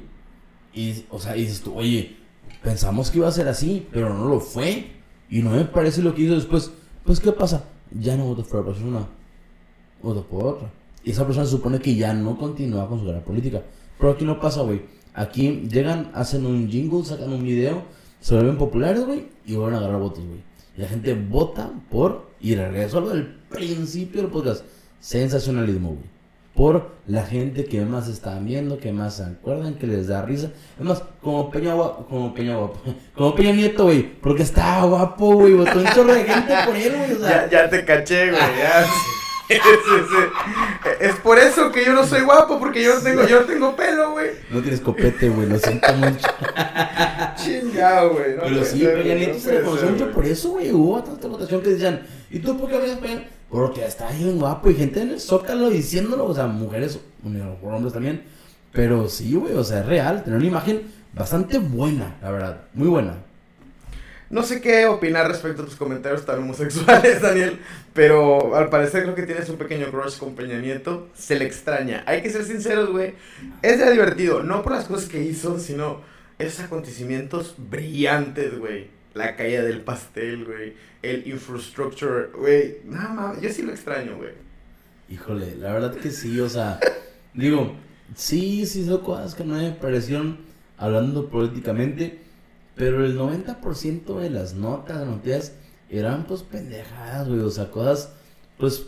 y, 0.74 1.04
o 1.10 1.20
sea, 1.20 1.36
y 1.36 1.42
dices 1.42 1.60
tú, 1.60 1.76
oye, 1.76 2.16
pensamos 2.64 3.12
que 3.12 3.18
iba 3.18 3.28
a 3.28 3.34
ser 3.34 3.50
así, 3.50 3.86
pero 3.92 4.14
no 4.14 4.30
lo 4.30 4.40
fue, 4.40 4.92
y 5.30 5.42
no 5.42 5.50
me 5.50 5.66
parece 5.66 6.02
lo 6.02 6.16
que 6.16 6.22
hizo 6.22 6.36
después. 6.36 6.72
Pues, 7.04 7.20
¿qué 7.20 7.34
pasa? 7.34 7.66
Ya 7.92 8.16
no 8.16 8.24
voto 8.28 8.46
por 8.46 8.62
la 8.62 8.66
persona, 8.66 9.08
voto 10.02 10.26
por 10.26 10.46
otra. 10.46 10.79
Y 11.10 11.12
esa 11.12 11.26
persona 11.26 11.43
se 11.43 11.53
supone 11.53 11.80
que 11.80 11.95
ya 11.95 12.14
no 12.14 12.38
continúa 12.38 12.88
con 12.88 12.99
su 12.99 13.05
carrera 13.05 13.26
política. 13.26 13.64
Pero 13.97 14.12
aquí 14.12 14.26
no 14.26 14.39
pasa, 14.39 14.62
güey. 14.62 14.84
Aquí 15.16 15.68
llegan, 15.68 16.12
hacen 16.14 16.45
un 16.45 16.70
jingle, 16.70 17.03
sacan 17.03 17.34
un 17.34 17.43
video, 17.43 17.82
se 18.20 18.36
vuelven 18.36 18.60
populares, 18.60 19.07
güey, 19.07 19.26
y 19.43 19.55
vuelven 19.55 19.74
a 19.74 19.78
agarrar 19.80 20.01
votos, 20.01 20.24
güey. 20.24 20.43
Y 20.78 20.82
la 20.82 20.88
gente 20.88 21.16
vota 21.16 21.72
por, 21.89 22.30
y 22.39 22.53
regreso 22.53 22.99
a 22.99 23.01
lo 23.01 23.10
del 23.10 23.26
principio 23.49 24.22
del 24.22 24.30
podcast, 24.30 24.64
sensacionalismo, 24.99 25.95
güey. 25.95 26.05
Por 26.53 26.91
la 27.07 27.24
gente 27.24 27.66
que 27.66 27.84
más 27.86 28.07
están 28.07 28.45
viendo, 28.45 28.78
que 28.78 28.91
más 28.91 29.16
se 29.16 29.24
acuerdan, 29.24 29.80
que 29.80 29.88
les 29.88 30.10
da 30.10 30.22
risa. 30.22 30.51
Es 30.78 30.86
más, 30.86 31.01
como 31.24 31.49
Peña 31.49 31.74
Guapo, 31.74 32.05
como 32.05 32.36
Peña 32.36 32.55
Guapo, 32.55 32.82
como 33.16 33.34
Peña 33.34 33.53
Nieto, 33.53 33.86
güey, 33.86 34.03
porque 34.22 34.43
está 34.43 34.86
guapo, 34.86 35.34
güey, 35.34 35.53
votó 35.53 35.80
un 35.80 35.86
chorro 35.88 36.14
de 36.14 36.24
gente 36.24 36.53
por 36.68 36.76
él, 36.76 36.93
güey. 36.95 37.14
O 37.14 37.20
sea. 37.20 37.49
ya, 37.49 37.64
ya 37.64 37.70
te 37.72 37.84
caché, 37.84 38.30
güey, 38.30 38.41
ya. 38.60 38.86
Es 41.00 41.16
por 41.16 41.39
eso 41.39 41.72
que 41.72 41.84
yo 41.84 41.93
no 41.93 42.06
soy 42.06 42.22
guapo, 42.22 42.60
porque 42.60 42.84
yo 42.84 42.95
no 42.95 43.02
tengo, 43.02 43.28
yo 43.28 43.45
tengo 43.45 43.76
pelo, 43.76 44.12
güey. 44.12 44.30
No 44.52 44.62
tienes 44.62 44.80
copete, 44.80 45.28
güey, 45.30 45.50
lo 45.50 45.58
siento 45.58 45.91
mucho. 45.93 46.28
Chingado, 47.36 48.14
güey. 48.14 48.36
Pero 48.39 48.64
sí, 48.64 48.84
Peña 48.84 49.16
Nieto 49.16 49.39
se 49.39 49.54
le 49.54 49.62
conoció 49.62 49.89
mucho 49.89 50.12
por 50.12 50.26
eso, 50.26 50.50
güey. 50.52 50.72
Hubo 50.72 51.02
tanta 51.04 51.28
votación 51.28 51.62
que 51.62 51.70
decían, 51.72 52.02
¿y 52.30 52.39
tú 52.39 52.58
por 52.58 52.70
qué 52.70 52.76
habías 52.76 53.00
Peña? 53.00 53.28
Porque 53.50 53.84
está 53.84 54.12
bien 54.12 54.38
guapo 54.38 54.70
y 54.70 54.76
gente 54.76 55.02
en 55.02 55.10
el 55.10 55.20
zócalo 55.20 55.72
diciéndolo, 55.72 56.26
o 56.26 56.36
sea, 56.36 56.45
mujeres, 56.45 57.00
hombres 57.24 57.93
también. 57.93 58.24
Pero 58.72 59.10
sí, 59.10 59.34
güey, 59.34 59.56
o 59.56 59.64
sea, 59.64 59.80
es 59.80 59.86
real, 59.88 60.24
tener 60.24 60.38
una 60.38 60.47
imagen 60.47 60.84
bastante 61.14 61.58
buena, 61.58 62.18
la 62.22 62.30
verdad, 62.30 62.62
muy 62.76 62.88
buena. 62.88 63.16
No 64.30 64.44
sé 64.44 64.62
qué 64.62 64.86
opinar 64.86 65.28
respecto 65.28 65.64
a 65.64 65.66
tus 65.66 65.76
comentarios 65.76 66.24
tan 66.24 66.40
homosexuales, 66.40 67.20
Daniel, 67.24 67.60
pero 67.94 68.56
al 68.56 68.70
parecer 68.70 69.02
creo 69.04 69.16
que 69.16 69.24
tienes 69.24 69.50
un 69.50 69.58
pequeño 69.58 69.90
crush 69.90 70.18
con 70.20 70.36
Peña 70.36 70.60
Nieto. 70.60 71.10
Se 71.16 71.36
le 71.36 71.46
extraña. 71.46 72.04
Hay 72.06 72.22
que 72.22 72.30
ser 72.30 72.44
sinceros, 72.44 72.92
güey. 72.92 73.16
Es 73.64 73.80
ya 73.80 73.90
divertido, 73.90 74.44
no 74.44 74.62
por 74.62 74.74
las 74.74 74.86
cosas 74.86 75.10
que 75.10 75.24
hizo, 75.24 75.58
sino 75.60 76.02
esos 76.38 76.60
acontecimientos 76.60 77.56
brillantes, 77.58 78.60
güey. 78.60 78.88
La 79.16 79.36
caída 79.36 79.64
del 79.64 79.82
pastel, 79.82 80.46
güey. 80.46 80.74
El 81.02 81.28
infrastructure, 81.28 82.28
güey. 82.38 82.78
Nada 82.86 83.10
más, 83.10 83.42
yo 83.42 83.50
sí 83.50 83.64
lo 83.64 83.72
extraño, 83.72 84.16
güey. 84.18 84.34
Híjole, 85.10 85.56
la 85.56 85.74
verdad 85.74 85.96
que 85.96 86.12
sí, 86.12 86.40
o 86.40 86.48
sea, 86.48 86.80
digo, 87.34 87.76
sí, 88.14 88.68
sí 88.68 88.86
son 88.86 89.02
cosas 89.02 89.34
que 89.34 89.44
no 89.44 89.56
me 89.56 89.72
parecieron 89.72 90.38
hablando 90.78 91.30
políticamente 91.30 92.29
pero 92.80 93.06
el 93.06 93.20
90% 93.20 94.20
de 94.20 94.30
las 94.30 94.54
notas, 94.54 95.06
noticias, 95.06 95.52
eran 95.90 96.24
pues 96.26 96.44
pendejadas, 96.44 97.28
güey. 97.28 97.42
O 97.42 97.52
sea, 97.52 97.70
cosas, 97.70 98.14
pues, 98.58 98.86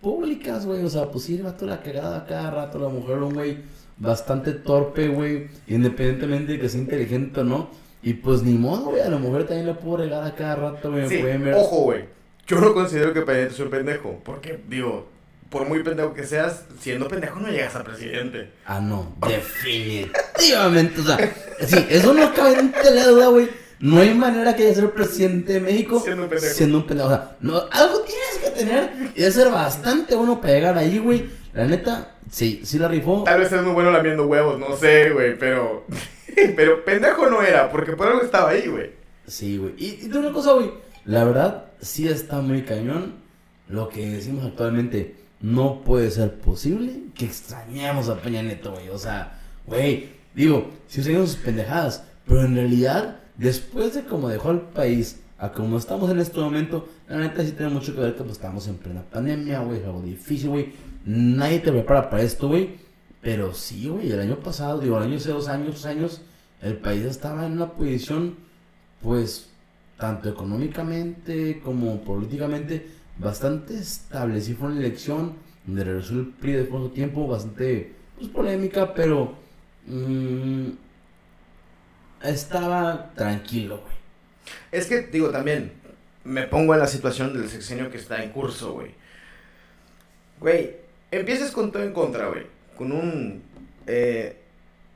públicas, 0.00 0.64
güey. 0.64 0.84
O 0.84 0.88
sea, 0.88 1.10
pues 1.10 1.24
sí, 1.24 1.38
va 1.38 1.56
toda 1.56 1.72
la 1.72 1.82
cagada 1.82 2.24
cada 2.24 2.52
rato. 2.52 2.78
La 2.78 2.88
mujer, 2.88 3.18
un 3.18 3.34
güey 3.34 3.58
bastante 3.98 4.52
torpe, 4.52 5.08
güey. 5.08 5.48
Independientemente 5.66 6.52
de 6.52 6.60
que 6.60 6.68
sea 6.68 6.80
inteligente 6.80 7.40
o 7.40 7.44
no. 7.44 7.70
Y 8.00 8.14
pues 8.14 8.44
ni 8.44 8.54
modo, 8.54 8.90
güey, 8.90 9.00
a 9.00 9.10
la 9.10 9.18
mujer 9.18 9.44
también 9.44 9.66
le 9.66 9.74
puedo 9.74 9.96
regar 9.96 10.22
a 10.22 10.36
cada 10.36 10.54
rato, 10.54 10.92
güey. 10.92 11.08
Sí, 11.08 11.20
ojo, 11.52 11.82
güey. 11.82 12.04
Yo 12.46 12.60
no 12.60 12.72
considero 12.72 13.12
que 13.12 13.22
Peña 13.22 13.38
Nieto 13.38 13.54
sea 13.56 13.64
un 13.64 13.70
pendejo. 13.72 14.20
Porque, 14.24 14.62
digo, 14.68 15.08
por 15.52 15.68
muy 15.68 15.82
pendejo 15.82 16.14
que 16.14 16.24
seas, 16.24 16.64
siendo 16.80 17.06
pendejo 17.08 17.38
no 17.38 17.48
llegas 17.48 17.76
a 17.76 17.84
presidente. 17.84 18.50
Ah, 18.64 18.80
no, 18.80 19.14
definitivamente. 19.28 21.00
O 21.02 21.04
sea, 21.04 21.18
sí, 21.66 21.86
eso 21.90 22.14
no 22.14 22.32
cabe 22.32 22.58
en 22.58 22.72
la 22.96 23.06
duda, 23.06 23.26
güey. 23.28 23.50
No 23.78 24.00
hay 24.00 24.14
manera 24.14 24.56
que 24.56 24.62
haya 24.62 24.74
ser 24.74 24.90
presidente 24.92 25.54
de 25.54 25.60
México 25.60 26.00
Siendo 26.02 26.22
un 26.22 26.28
pendejo. 26.30 26.54
siendo 26.54 26.78
un 26.78 26.86
pendejo. 26.86 27.08
O 27.08 27.12
sea, 27.12 27.36
no, 27.40 27.62
algo 27.70 28.00
tienes 28.00 28.38
que 28.42 28.50
tener 28.50 28.92
y 29.14 29.20
debe 29.20 29.30
ser 29.32 29.50
bastante 29.50 30.14
bueno 30.14 30.40
pegar 30.40 30.78
ahí, 30.78 30.98
güey. 30.98 31.28
La 31.52 31.66
neta, 31.66 32.16
sí, 32.30 32.62
sí 32.64 32.78
la 32.78 32.88
rifó. 32.88 33.24
Tal 33.24 33.40
vez 33.40 33.52
es 33.52 33.62
muy 33.62 33.74
bueno 33.74 33.90
lamiendo 33.90 34.26
huevos, 34.26 34.58
no 34.58 34.74
sé, 34.76 35.10
güey, 35.10 35.38
pero. 35.38 35.84
pero 36.56 36.82
pendejo 36.82 37.28
no 37.28 37.42
era, 37.42 37.70
porque 37.70 37.92
por 37.92 38.08
algo 38.08 38.22
estaba 38.22 38.50
ahí, 38.50 38.68
güey. 38.68 38.90
Sí, 39.26 39.58
güey. 39.58 39.74
Y, 39.76 40.06
y 40.06 40.08
de 40.08 40.18
una 40.18 40.32
cosa, 40.32 40.52
güey. 40.52 40.72
La 41.04 41.24
verdad, 41.24 41.66
sí 41.82 42.08
está 42.08 42.40
muy 42.40 42.62
cañón. 42.62 43.20
Lo 43.68 43.88
que 43.88 44.06
decimos 44.06 44.44
actualmente 44.44 45.21
no 45.42 45.82
puede 45.82 46.10
ser 46.10 46.38
posible 46.38 47.02
que 47.14 47.26
extrañemos 47.26 48.08
a 48.08 48.16
Peña 48.16 48.42
Neto, 48.42 48.72
güey. 48.72 48.88
O 48.88 48.98
sea, 48.98 49.40
güey, 49.66 50.08
digo, 50.34 50.70
si 50.86 51.00
usamos 51.00 51.32
sus 51.32 51.40
pendejadas, 51.40 52.04
pero 52.26 52.44
en 52.44 52.54
realidad, 52.54 53.18
después 53.36 53.94
de 53.94 54.04
cómo 54.04 54.28
dejó 54.28 54.50
al 54.50 54.60
país 54.60 55.20
a 55.38 55.50
como 55.52 55.76
estamos 55.76 56.08
en 56.10 56.20
este 56.20 56.38
momento, 56.38 56.88
la 57.08 57.18
neta 57.18 57.44
sí 57.44 57.52
tiene 57.52 57.72
mucho 57.72 57.94
que 57.94 58.00
ver 58.00 58.14
que 58.14 58.22
pues 58.22 58.32
estamos 58.32 58.68
en 58.68 58.76
plena 58.76 59.02
pandemia, 59.02 59.60
güey, 59.60 59.80
es 59.80 59.84
algo 59.84 60.00
difícil, 60.00 60.50
güey. 60.50 60.72
Nadie 61.04 61.58
te 61.58 61.72
prepara 61.72 62.08
para 62.08 62.22
esto, 62.22 62.46
güey. 62.48 62.76
Pero 63.20 63.52
sí, 63.52 63.88
güey, 63.88 64.10
el 64.10 64.20
año 64.20 64.36
pasado, 64.36 64.78
digo, 64.78 64.98
el 64.98 65.04
año 65.04 65.16
hace 65.16 65.30
dos 65.30 65.48
años, 65.48 65.84
años, 65.84 66.22
el 66.60 66.76
país 66.76 67.04
estaba 67.04 67.46
en 67.46 67.52
una 67.52 67.72
posición, 67.72 68.36
pues, 69.00 69.50
tanto 69.98 70.28
económicamente 70.28 71.60
como 71.64 72.00
políticamente, 72.02 72.86
bastante 73.18 73.78
estable. 73.78 74.40
Sí 74.40 74.54
fue 74.54 74.68
una 74.68 74.80
elección 74.80 75.34
donde 75.66 75.84
regresó 75.84 76.14
el 76.14 76.26
PRI 76.28 76.52
después 76.52 76.82
de 76.84 76.88
tiempo, 76.90 77.26
bastante, 77.26 77.92
pues, 78.16 78.28
polémica, 78.28 78.94
pero 78.94 79.34
mm, 79.86 80.70
estaba 82.22 83.12
tranquilo, 83.14 83.78
güey. 83.78 83.94
Es 84.72 84.86
que, 84.86 85.02
digo, 85.02 85.30
también 85.30 85.72
me 86.24 86.42
pongo 86.44 86.74
en 86.74 86.80
la 86.80 86.86
situación 86.86 87.32
del 87.32 87.48
sexenio 87.48 87.90
que 87.90 87.98
está 87.98 88.22
en 88.22 88.30
curso, 88.30 88.72
güey. 88.72 88.94
Güey, 90.40 90.76
empiezas 91.10 91.50
con 91.50 91.70
todo 91.70 91.82
en 91.82 91.92
contra, 91.92 92.28
güey. 92.28 92.46
Con 92.76 92.92
un, 92.92 93.42
eh, 93.86 94.36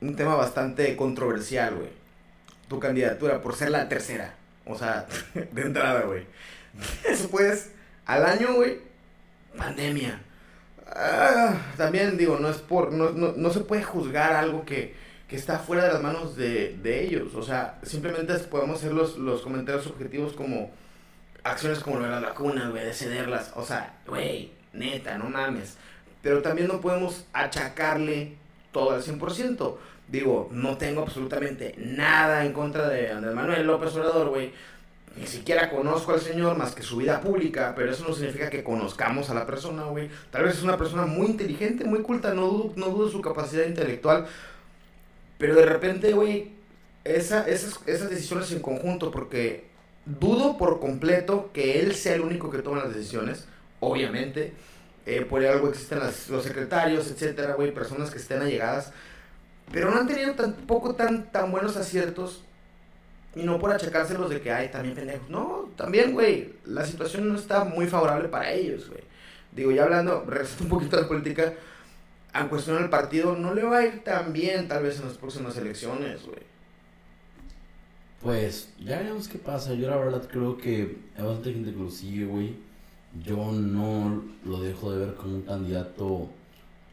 un 0.01 0.15
tema 0.15 0.35
bastante 0.35 0.95
controversial, 0.95 1.75
güey. 1.75 1.89
Tu 2.67 2.79
candidatura 2.79 3.41
por 3.41 3.55
ser 3.55 3.71
la 3.71 3.87
tercera. 3.87 4.35
O 4.65 4.77
sea, 4.77 5.07
de 5.51 5.61
entrada, 5.61 6.01
güey. 6.01 6.25
Después, 7.07 7.71
al 8.07 8.25
año, 8.25 8.55
güey, 8.55 8.79
pandemia. 9.57 10.21
Ah, 10.89 11.55
también 11.75 12.17
digo, 12.17 12.39
no 12.39 12.49
es 12.49 12.57
por, 12.57 12.91
no, 12.91 13.11
no, 13.11 13.33
no 13.35 13.49
se 13.51 13.59
puede 13.59 13.83
juzgar 13.83 14.33
algo 14.33 14.65
que, 14.65 14.95
que 15.27 15.35
está 15.35 15.59
fuera 15.59 15.85
de 15.85 15.93
las 15.93 16.01
manos 16.01 16.35
de, 16.35 16.77
de 16.81 17.03
ellos. 17.03 17.35
O 17.35 17.43
sea, 17.43 17.79
simplemente 17.83 18.33
podemos 18.39 18.79
hacer 18.79 18.93
los, 18.93 19.17
los 19.17 19.41
comentarios 19.41 19.85
objetivos 19.87 20.33
como 20.33 20.71
acciones 21.43 21.79
como 21.79 21.97
lo 21.97 22.05
de 22.05 22.11
las 22.11 22.21
vacunas, 22.21 22.71
güey, 22.71 22.85
de 22.85 22.93
cederlas. 22.93 23.51
O 23.55 23.65
sea, 23.65 23.97
güey, 24.07 24.51
neta, 24.73 25.17
no 25.17 25.29
mames. 25.29 25.77
Pero 26.21 26.41
también 26.41 26.67
no 26.67 26.81
podemos 26.81 27.25
achacarle 27.33 28.35
todo 28.71 28.91
al 28.91 29.03
100%. 29.03 29.75
Digo, 30.07 30.47
no 30.51 30.77
tengo 30.77 31.01
absolutamente 31.01 31.75
nada 31.77 32.45
en 32.45 32.53
contra 32.53 32.87
de 32.87 33.11
Andrés 33.11 33.35
Manuel 33.35 33.67
López 33.67 33.93
Obrador, 33.95 34.29
güey. 34.29 34.53
Ni 35.19 35.25
siquiera 35.25 35.69
conozco 35.71 36.13
al 36.13 36.21
señor 36.21 36.57
más 36.57 36.75
que 36.75 36.83
su 36.83 36.97
vida 36.97 37.21
pública, 37.21 37.73
pero 37.75 37.91
eso 37.91 38.05
no 38.07 38.13
significa 38.13 38.49
que 38.51 38.63
conozcamos 38.63 39.29
a 39.29 39.33
la 39.33 39.47
persona, 39.47 39.83
güey. 39.85 40.09
Tal 40.31 40.43
vez 40.43 40.57
es 40.57 40.63
una 40.63 40.77
persona 40.77 41.05
muy 41.07 41.27
inteligente, 41.27 41.85
muy 41.85 42.01
culta, 42.03 42.33
no 42.35 42.47
dudo, 42.47 43.09
su 43.09 43.21
capacidad 43.21 43.65
intelectual. 43.65 44.27
Pero 45.39 45.55
de 45.55 45.65
repente, 45.65 46.13
güey, 46.13 46.51
esa, 47.03 47.47
esas, 47.47 47.79
esas 47.87 48.09
decisiones 48.11 48.51
en 48.51 48.59
conjunto, 48.59 49.09
porque 49.09 49.65
dudo 50.05 50.57
por 50.57 50.79
completo 50.79 51.49
que 51.53 51.79
él 51.79 51.95
sea 51.95 52.13
el 52.15 52.21
único 52.21 52.51
que 52.51 52.59
toma 52.59 52.83
las 52.83 52.93
decisiones, 52.93 53.47
obviamente. 53.79 54.53
Eh, 55.07 55.21
por 55.27 55.43
algo 55.45 55.69
existen 55.69 55.99
las- 55.99 56.29
los 56.29 56.43
secretarios, 56.43 57.09
etcétera, 57.09 57.53
güey, 57.55 57.73
personas 57.73 58.11
que 58.11 58.17
estén 58.19 58.41
allegadas. 58.41 58.91
Pero 59.71 59.89
no 59.89 59.97
han 59.99 60.07
tenido 60.07 60.33
tampoco 60.33 60.95
tan, 60.95 61.31
tan 61.31 61.49
buenos 61.51 61.75
aciertos. 61.77 62.43
Y 63.35 63.43
no 63.43 63.59
por 63.59 63.71
achacárselos 63.71 64.29
de 64.29 64.41
que 64.41 64.51
hay 64.51 64.69
también 64.69 64.95
pendejos. 64.95 65.29
No, 65.29 65.69
también, 65.75 66.13
güey, 66.13 66.53
la 66.65 66.85
situación 66.85 67.27
no 67.27 67.35
está 67.35 67.63
muy 67.63 67.85
favorable 67.87 68.29
para 68.29 68.51
ellos, 68.51 68.89
güey. 68.89 69.01
Digo, 69.51 69.71
ya 69.71 69.83
hablando, 69.83 70.23
regresando 70.27 70.63
un 70.63 70.69
poquito 70.69 70.97
a 70.97 71.01
la 71.01 71.07
política, 71.07 71.53
en 72.33 72.47
cuestión 72.49 72.77
del 72.77 72.89
partido, 72.89 73.35
no 73.35 73.53
le 73.53 73.63
va 73.63 73.79
a 73.79 73.85
ir 73.85 74.03
tan 74.03 74.33
bien 74.33 74.67
tal 74.67 74.83
vez 74.83 74.99
en 74.99 75.07
las 75.07 75.17
próximas 75.17 75.57
elecciones, 75.57 76.23
güey. 76.25 76.47
Pues 78.21 78.73
ya 78.79 78.97
veremos 78.97 79.27
qué 79.27 79.37
pasa. 79.37 79.73
Yo 79.73 79.89
la 79.89 79.97
verdad 79.97 80.27
creo 80.29 80.57
que 80.57 80.97
hay 81.15 81.23
bastante 81.23 81.53
gente 81.53 81.71
que 81.71 81.77
lo 81.77 81.89
sigue, 81.89 82.25
güey. 82.25 82.55
Yo 83.23 83.51
no 83.51 84.23
lo 84.45 84.61
dejo 84.61 84.91
de 84.91 85.05
ver 85.05 85.15
como 85.15 85.35
un 85.35 85.41
candidato, 85.43 86.29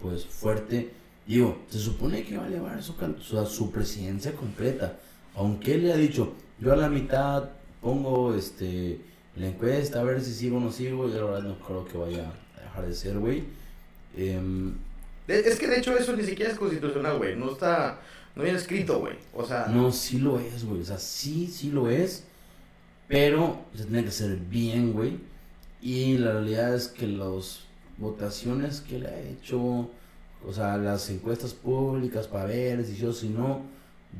pues, 0.00 0.24
fuerte. 0.26 0.92
Digo, 1.26 1.62
se 1.68 1.78
supone 1.78 2.24
que 2.24 2.36
va 2.36 2.44
a 2.44 2.48
llevar 2.48 2.82
su, 2.82 2.94
su, 3.20 3.46
su 3.46 3.70
presidencia 3.72 4.32
completa. 4.34 4.98
Aunque 5.36 5.74
él 5.74 5.84
le 5.84 5.92
ha 5.92 5.96
dicho, 5.96 6.34
yo 6.60 6.72
a 6.72 6.76
la 6.76 6.88
mitad 6.88 7.50
pongo 7.80 8.34
este 8.34 9.00
la 9.36 9.48
encuesta 9.48 10.00
a 10.00 10.04
ver 10.04 10.20
si 10.22 10.32
sigo 10.32 10.58
o 10.58 10.60
no 10.60 10.70
sigo. 10.70 11.08
Yo 11.08 11.16
la 11.16 11.24
verdad 11.32 11.48
no 11.48 11.58
creo 11.58 11.84
que 11.84 11.98
vaya 11.98 12.32
a 12.56 12.60
dejar 12.60 12.86
de 12.86 12.94
ser, 12.94 13.18
güey. 13.18 13.44
De- 15.26 15.40
Es 15.40 15.58
que 15.58 15.66
de 15.66 15.78
hecho 15.78 15.96
eso 15.96 16.14
ni 16.16 16.22
siquiera 16.22 16.52
es 16.52 16.58
constitucional, 16.58 17.18
güey. 17.18 17.34
No 17.36 17.50
está, 17.52 18.00
no 18.36 18.42
viene 18.42 18.58
escrito, 18.58 19.00
güey. 19.00 19.14
O 19.32 19.44
sea, 19.44 19.66
No, 19.66 19.90
sí 19.90 20.18
lo 20.18 20.38
es, 20.38 20.64
güey. 20.64 20.80
O 20.80 20.84
sea, 20.84 20.98
sí, 20.98 21.46
sí 21.48 21.70
lo 21.70 21.90
es. 21.90 22.24
Pero 23.08 23.58
se 23.74 23.84
tiene 23.84 24.02
que 24.02 24.08
hacer 24.08 24.36
bien, 24.36 24.92
güey. 24.92 25.18
Y 25.82 26.16
la 26.18 26.32
realidad 26.32 26.74
es 26.74 26.88
que 26.88 27.06
las 27.06 27.60
votaciones 27.98 28.80
que 28.80 28.98
le 28.98 29.08
ha 29.08 29.20
hecho, 29.20 29.58
o 30.46 30.52
sea, 30.52 30.76
las 30.78 31.10
encuestas 31.10 31.52
públicas 31.54 32.26
para 32.26 32.46
ver 32.46 32.84
si 32.84 32.96
sí 32.96 33.04
o 33.04 33.12
si 33.12 33.28
no, 33.28 33.62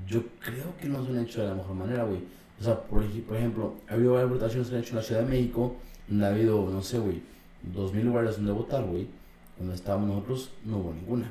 yo 0.06 0.22
creo 0.40 0.76
que 0.80 0.88
no 0.88 1.04
se 1.04 1.10
han 1.12 1.24
hecho 1.24 1.42
de 1.42 1.48
la 1.48 1.54
mejor 1.54 1.74
manera, 1.76 2.04
güey. 2.04 2.20
O 2.60 2.64
sea, 2.64 2.80
por, 2.80 3.04
por 3.22 3.36
ejemplo, 3.36 3.74
ha 3.88 3.94
habido 3.94 4.12
varias 4.14 4.30
votaciones 4.30 4.68
que 4.68 4.70
se 4.70 4.76
han 4.76 4.82
hecho 4.82 4.90
en 4.90 4.96
la 4.96 5.02
Ciudad 5.02 5.20
de 5.22 5.28
México, 5.28 5.76
donde 6.08 6.26
ha 6.26 6.28
habido, 6.28 6.68
no 6.70 6.82
sé, 6.82 6.98
güey, 6.98 7.22
dos 7.62 7.92
mil 7.92 8.06
lugares 8.06 8.36
donde 8.36 8.52
votar, 8.52 8.84
güey. 8.84 9.08
Donde 9.58 9.74
estábamos 9.74 10.08
nosotros, 10.08 10.50
no 10.64 10.78
hubo 10.78 10.92
ninguna 10.92 11.30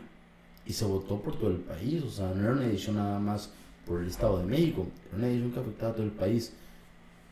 y 0.66 0.74
se 0.74 0.86
votó 0.86 1.22
por 1.22 1.38
todo 1.38 1.49
el 1.49 1.57
país, 1.57 2.03
o 2.03 2.09
sea, 2.09 2.28
no 2.34 2.41
era 2.41 2.51
una 2.53 2.66
edición 2.66 2.95
nada 2.95 3.20
más 3.20 3.49
por 3.86 4.01
el 4.01 4.07
Estado 4.07 4.39
de 4.39 4.45
México, 4.45 4.88
era 5.09 5.18
una 5.18 5.28
edición 5.28 5.51
que 5.51 5.59
afectaba 5.59 5.91
a 5.91 5.95
todo 5.95 6.05
el 6.05 6.11
país. 6.11 6.53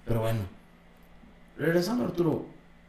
Pero 0.05 0.21
bueno, 0.21 0.39
regresando 1.57 2.03
Arturo, 2.03 2.45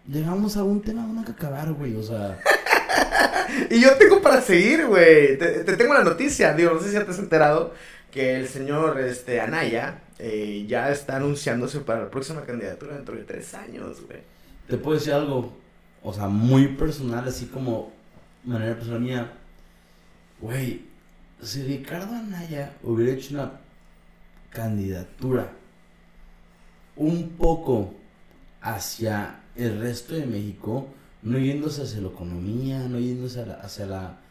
llegamos 0.09 0.57
a 0.57 0.65
un 0.65 0.83
tema 0.83 1.05
una 1.05 1.25
que 1.25 1.33
acabar, 1.33 1.73
güey, 1.73 1.95
o 1.95 2.03
sea, 2.03 2.41
Y 3.71 3.81
yo 3.81 3.97
tengo 3.99 4.23
para 4.23 4.41
seguir, 4.41 4.87
güey. 4.87 5.39
Te, 5.39 5.65
te 5.65 5.77
tengo 5.77 5.93
la 5.93 6.05
noticia, 6.05 6.55
digo, 6.55 6.73
no 6.73 6.81
sé 6.81 6.89
si 6.89 6.95
ya 6.95 7.05
te 7.05 7.11
has 7.11 7.19
enterado 7.19 7.75
que 8.13 8.37
el 8.37 8.47
señor 8.47 9.01
este, 9.01 9.41
Anaya 9.41 10.03
eh, 10.19 10.67
ya 10.69 10.91
está 10.93 11.17
anunciándose 11.17 11.81
para 11.81 12.03
la 12.05 12.11
próxima 12.11 12.43
candidatura 12.43 12.95
dentro 12.95 13.17
de 13.17 13.25
tres 13.25 13.55
años, 13.55 14.03
güey. 14.07 14.21
te 14.69 14.77
puedo 14.77 14.99
decir 14.99 15.15
algo, 15.15 15.57
o 16.03 16.13
sea, 16.13 16.29
muy 16.29 16.69
personal, 16.69 17.27
así 17.27 17.47
como 17.47 17.91
manera 18.45 18.75
personal 18.75 19.01
mía, 19.01 19.33
güey, 20.41 20.85
si 21.43 21.63
Ricardo 21.63 22.15
Anaya 22.15 22.77
hubiera 22.83 23.13
hecho 23.13 23.35
una 23.35 23.53
candidatura 24.51 25.51
un 26.95 27.31
poco 27.31 27.95
hacia 28.61 29.41
el 29.57 29.81
resto 29.81 30.15
de 30.15 30.27
México, 30.27 30.89
no 31.23 31.39
yéndose 31.39 31.83
hacia 31.83 32.03
la 32.03 32.09
economía, 32.09 32.81
no 32.89 32.99
yéndose 32.99 33.43
hacia 33.63 33.87
la, 33.87 34.22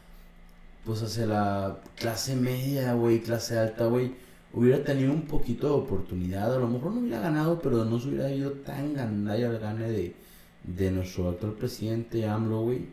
pues 0.86 1.02
hacia 1.04 1.26
la 1.26 1.80
clase 1.96 2.36
media, 2.36 2.94
güey, 2.94 3.22
clase 3.22 3.58
alta, 3.60 3.86
güey, 3.86 4.14
hubiera 4.54 4.84
tenido 4.84 5.14
un 5.14 5.24
poquito 5.24 5.68
de 5.68 5.74
oportunidad, 5.74 6.56
a 6.56 6.60
lo 6.60 6.68
mejor 6.68 6.92
no 6.92 7.02
hubiera 7.02 7.22
ganado, 7.22 7.60
pero 7.62 7.86
no 7.86 8.00
se 8.00 8.10
hubiera 8.10 8.32
ido 8.32 8.52
tan 8.52 8.94
gandalla 8.94 9.50
al 9.50 9.60
gane 9.60 9.90
de, 9.90 10.16
de 10.64 10.92
nuestro 10.92 11.30
actual 11.30 11.54
presidente 11.54 12.28
AMLO, 12.28 12.62
güey. 12.62 12.88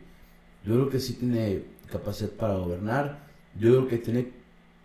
Yo 0.65 0.73
creo 0.75 0.89
que 0.89 0.99
sí 0.99 1.13
tiene 1.13 1.63
capacidad 1.91 2.29
para 2.29 2.55
gobernar, 2.55 3.27
yo 3.59 3.69
creo 3.71 3.87
que 3.87 3.97
tiene, 3.97 4.31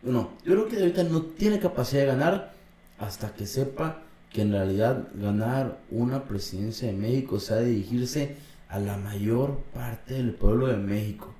no, 0.03 0.33
yo 0.45 0.53
creo 0.53 0.69
que 0.69 0.79
ahorita 0.79 1.05
no 1.05 1.23
tiene 1.23 1.59
capacidad 1.59 2.03
de 2.03 2.09
ganar 2.09 2.55
hasta 2.99 3.35
que 3.35 3.47
sepa 3.47 4.03
que 4.31 4.43
en 4.43 4.53
realidad 4.53 5.09
ganar 5.15 5.81
una 5.91 6.25
presidencia 6.25 6.89
de 6.89 6.95
México, 6.95 7.39
sea, 7.39 7.59
dirigirse 7.59 8.37
a 8.69 8.79
la 8.79 8.97
mayor 8.97 9.59
parte 9.73 10.15
del 10.15 10.35
pueblo 10.35 10.67
de 10.67 10.77
México. 10.77 11.34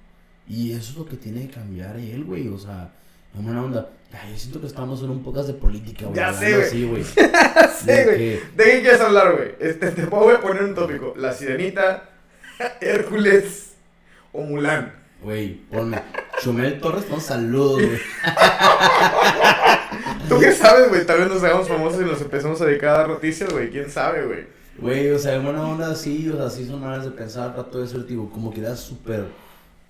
Y 0.49 0.73
eso 0.73 0.93
es 0.93 0.97
lo 0.99 1.07
que 1.07 1.17
tiene 1.17 1.47
que 1.49 1.55
cambiar 1.55 1.97
él, 1.97 2.25
güey. 2.25 2.49
O 2.49 2.59
sea, 2.59 2.91
en 3.35 3.45
buena 3.45 3.63
onda. 3.63 3.91
Ay, 4.13 4.33
yo 4.33 4.39
siento 4.39 4.61
que 4.61 4.67
estamos 4.69 5.03
en 5.03 5.11
un 5.11 5.23
podcast 5.25 5.49
de 5.49 5.55
política, 5.55 6.05
güey. 6.07 6.17
Ya 6.17 6.33
sé, 6.33 6.55
güey. 6.55 6.67
así, 6.67 6.85
güey. 6.87 7.05
sí, 7.79 7.87
De 7.87 8.05
güey. 8.05 8.17
que- 8.17 8.43
¿De 8.57 8.65
qué 8.65 8.81
quieres 8.83 9.01
hablar, 9.01 9.35
güey? 9.37 9.55
Este, 9.59 9.91
te 9.91 10.07
voy 10.07 10.35
a 10.35 10.41
poner 10.41 10.63
un 10.65 10.75
tópico. 10.75 11.15
La 11.17 11.33
Sirenita, 11.33 12.11
Hércules 12.81 13.73
o 14.33 14.43
Mulan. 14.43 14.93
Güey, 15.23 15.55
ponme. 15.71 16.01
Chumel 16.43 16.81
Torres, 16.81 17.05
un 17.11 17.21
saludos, 17.21 17.81
güey. 17.83 17.99
¿Tú 20.29 20.39
qué 20.39 20.53
sabes, 20.53 20.89
güey? 20.89 21.07
Tal 21.07 21.19
vez 21.21 21.29
nos 21.29 21.43
hagamos 21.43 21.69
famosos 21.69 22.03
y 22.03 22.05
nos 22.05 22.21
empezamos 22.21 22.61
a 22.61 22.67
dedicar 22.67 22.91
a 22.91 22.99
dar 22.99 23.09
noticias, 23.09 23.51
güey. 23.51 23.71
¿Quién 23.71 23.91
sabe, 23.91 24.27
güey? 24.27 24.47
Güey, 24.79 25.11
o 25.13 25.19
sea, 25.19 25.35
en 25.37 25.45
buena 25.45 25.67
onda, 25.67 25.95
sí, 25.95 26.29
o 26.29 26.37
sea, 26.37 26.51
sí 26.51 26.67
son 26.67 26.81
maneras 26.81 27.05
de 27.05 27.13
pensar, 27.13 27.55
trato 27.55 27.81
de 27.81 27.87
ser, 27.89 28.07
tipo, 28.07 28.29
como 28.31 28.53
que 28.53 28.61
era 28.61 28.77
súper. 28.77 29.25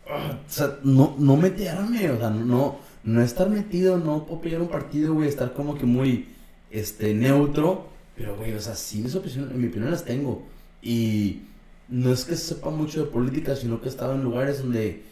O 0.07 0.51
sea, 0.51 0.79
no, 0.83 1.17
no 1.19 1.37
meterme, 1.37 2.11
o 2.11 2.19
sea, 2.19 2.31
no, 2.31 2.79
no 3.03 3.23
estar 3.23 3.49
metido, 3.49 3.99
no 3.99 4.17
apoyar 4.17 4.61
un 4.61 4.69
partido, 4.69 5.15
güey, 5.15 5.29
estar 5.29 5.53
como 5.55 5.77
que 5.77 5.87
muy, 5.87 6.29
este, 6.71 7.15
neutro. 7.15 7.89
Pero, 8.17 8.37
güey, 8.37 8.53
o 8.53 8.61
sea, 8.61 8.75
sí, 8.75 9.01
mis 9.01 9.15
opiniones, 9.15 9.53
en 9.53 9.61
mi 9.61 9.69
opinión 9.69 9.91
las 9.91 10.05
tengo. 10.05 10.47
Y 10.83 11.43
no 11.89 12.13
es 12.13 12.25
que 12.25 12.37
sepa 12.37 12.71
mucho 12.71 13.05
de 13.05 13.11
política, 13.11 13.57
sino 13.57 13.81
que 13.81 13.87
he 13.87 13.91
estado 13.91 14.15
en 14.15 14.23
lugares 14.23 14.59
donde 14.59 15.03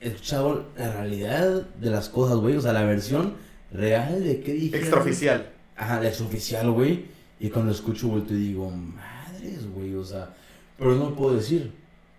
he 0.00 0.08
escuchado 0.08 0.66
la 0.76 0.92
realidad 0.92 1.66
de 1.80 1.90
las 1.90 2.08
cosas, 2.08 2.38
güey, 2.38 2.56
o 2.56 2.60
sea, 2.60 2.72
la 2.72 2.84
versión 2.84 3.34
real 3.72 4.22
de 4.22 4.40
qué 4.40 4.52
dijeron. 4.52 4.80
Extraoficial. 4.80 5.50
Ajá, 5.76 6.00
la 6.00 6.08
exoficial, 6.08 6.70
güey. 6.70 7.06
Y 7.40 7.50
cuando 7.50 7.72
escucho 7.72 8.08
vuelto 8.08 8.34
y 8.34 8.48
digo, 8.48 8.70
madres, 8.70 9.66
güey, 9.74 9.94
o 9.94 10.04
sea, 10.04 10.34
pero 10.78 10.94
no 10.94 11.10
lo 11.10 11.16
puedo 11.16 11.36
decir. 11.36 11.72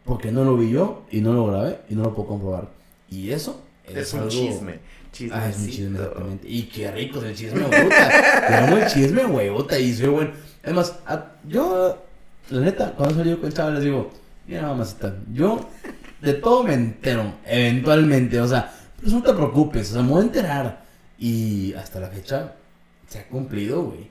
Porque 0.06 0.32
no 0.32 0.44
lo 0.44 0.58
vi 0.58 0.70
yo 0.72 1.04
y 1.12 1.22
no 1.22 1.34
lo 1.34 1.48
grabé 1.48 1.80
y 1.90 1.96
no 1.96 2.04
lo 2.04 2.14
puedo 2.14 2.28
comprobar. 2.30 2.68
Y 3.10 3.32
eso 3.32 3.62
es, 3.88 3.98
Es 3.98 4.14
un 4.14 4.28
chisme. 4.28 4.80
Chismecito. 5.12 5.36
Ah, 5.46 5.50
es 5.50 5.58
un 5.60 5.68
chisme, 5.70 6.00
exactamente. 6.00 6.48
Y 6.50 6.64
qué 6.64 6.92
rico 6.92 7.20
es 7.20 7.26
el 7.26 7.36
chisme, 7.36 7.64
güey. 7.64 7.84
puta. 7.84 8.10
Te 8.48 8.56
amo 8.56 8.78
el 8.78 8.88
chisme, 8.88 9.22
puta, 9.52 9.80
Y 9.80 9.94
soy 9.94 10.08
bueno. 10.10 10.32
Además, 10.64 11.00
a- 11.06 11.26
yo, 11.48 12.04
la 12.50 12.60
neta, 12.62 12.94
cuando 12.94 13.16
salí 13.16 13.36
con 13.36 13.46
el 13.46 13.54
chaval 13.54 13.76
les 13.76 13.84
digo, 13.84 14.12
mira, 14.48 14.64
mamacita, 14.64 15.16
yo 15.32 15.70
de 16.22 16.34
todo 16.34 16.64
me 16.64 16.74
entero, 16.74 17.34
eventualmente. 17.46 18.40
O 18.42 18.48
sea, 18.48 18.74
pues 19.00 19.14
no 19.14 19.22
te 19.22 19.34
preocupes, 19.34 19.92
o 19.92 19.94
sea, 19.94 20.02
me 20.04 20.10
voy 20.10 20.22
a 20.22 20.26
enterar. 20.26 20.84
Y 21.20 21.74
hasta 21.76 22.00
la 22.00 22.08
fecha 22.08 22.56
se 23.08 23.20
ha 23.20 23.28
cumplido, 23.28 23.84
güey. 23.84 24.10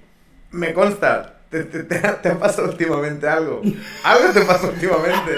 Me 0.52 0.72
consta, 0.72 1.40
te, 1.52 1.64
te, 1.64 1.84
te, 1.84 1.98
te 2.00 2.28
ha 2.28 2.38
pasado 2.38 2.68
últimamente 2.70 3.28
algo. 3.28 3.60
Algo 4.02 4.32
te 4.32 4.40
pasó 4.40 4.68
últimamente. 4.70 5.32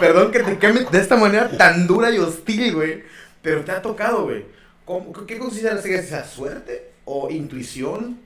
Perdón 0.00 0.30
que 0.32 0.40
te 0.40 0.58
queme 0.58 0.84
de 0.90 0.98
esta 0.98 1.16
manera 1.16 1.48
tan 1.56 1.86
dura 1.86 2.10
y 2.10 2.18
hostil, 2.18 2.74
güey. 2.74 3.02
Pero 3.40 3.64
te 3.64 3.72
ha 3.72 3.80
tocado, 3.80 4.24
güey. 4.24 4.44
¿Cómo- 4.84 5.12
¿Qué 5.26 5.38
consideras 5.38 5.82
que 5.82 6.02
sea 6.02 6.24
suerte? 6.24 6.90
¿O 7.04 7.30
intuición? 7.30 8.18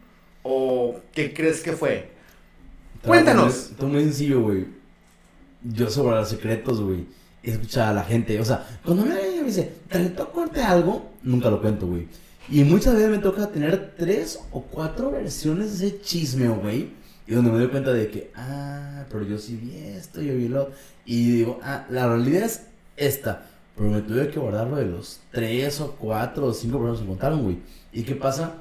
¿O 0.42 0.98
qué 1.12 1.32
crees 1.34 1.60
que 1.60 1.72
fue? 1.72 2.10
Cuéntanos. 3.04 3.70
Esto 3.70 3.86
es 3.86 3.92
muy 3.92 4.02
sencillo, 4.04 4.40
güey. 4.40 4.66
Yo 5.62 5.90
sobre 5.90 6.16
los 6.16 6.28
secretos, 6.28 6.80
güey. 6.80 7.06
Escucha 7.42 7.90
a 7.90 7.92
la 7.92 8.04
gente. 8.04 8.40
O 8.40 8.44
sea, 8.44 8.66
cuando 8.84 9.04
me, 9.04 9.14
me 9.14 9.42
dice, 9.44 9.72
¿te 9.88 10.12
contarte 10.32 10.62
algo? 10.62 11.12
Nunca 11.22 11.50
lo 11.50 11.60
cuento, 11.60 11.86
güey. 11.86 12.08
Y 12.50 12.64
muchas 12.64 12.94
veces 12.94 13.10
me 13.10 13.18
toca 13.18 13.46
tener 13.48 13.94
tres 13.96 14.40
o 14.52 14.62
cuatro 14.62 15.10
versiones 15.10 15.78
de 15.78 15.88
ese 15.88 16.00
chisme, 16.00 16.48
güey. 16.48 16.97
Y 17.28 17.34
donde 17.34 17.50
me 17.50 17.58
doy 17.58 17.68
cuenta 17.68 17.92
de 17.92 18.08
que, 18.08 18.30
ah, 18.34 19.04
pero 19.10 19.22
yo 19.24 19.36
sí 19.38 19.56
vi 19.56 19.76
esto, 19.76 20.22
yo 20.22 20.34
vi 20.34 20.48
lo. 20.48 20.70
Y 21.04 21.30
digo, 21.32 21.60
ah, 21.62 21.84
la 21.90 22.08
realidad 22.08 22.44
es 22.44 22.62
esta. 22.96 23.44
Pero 23.76 23.90
me 23.90 24.00
tuve 24.00 24.28
que 24.28 24.40
guardar 24.40 24.66
lo 24.66 24.76
de 24.76 24.86
los 24.86 25.20
tres 25.30 25.78
o 25.82 25.92
cuatro 25.96 26.46
o 26.46 26.54
cinco 26.54 26.78
personas 26.78 27.02
que 27.02 27.06
contaron, 27.06 27.42
güey. 27.42 27.58
¿Y 27.92 28.02
qué 28.02 28.14
pasa? 28.14 28.54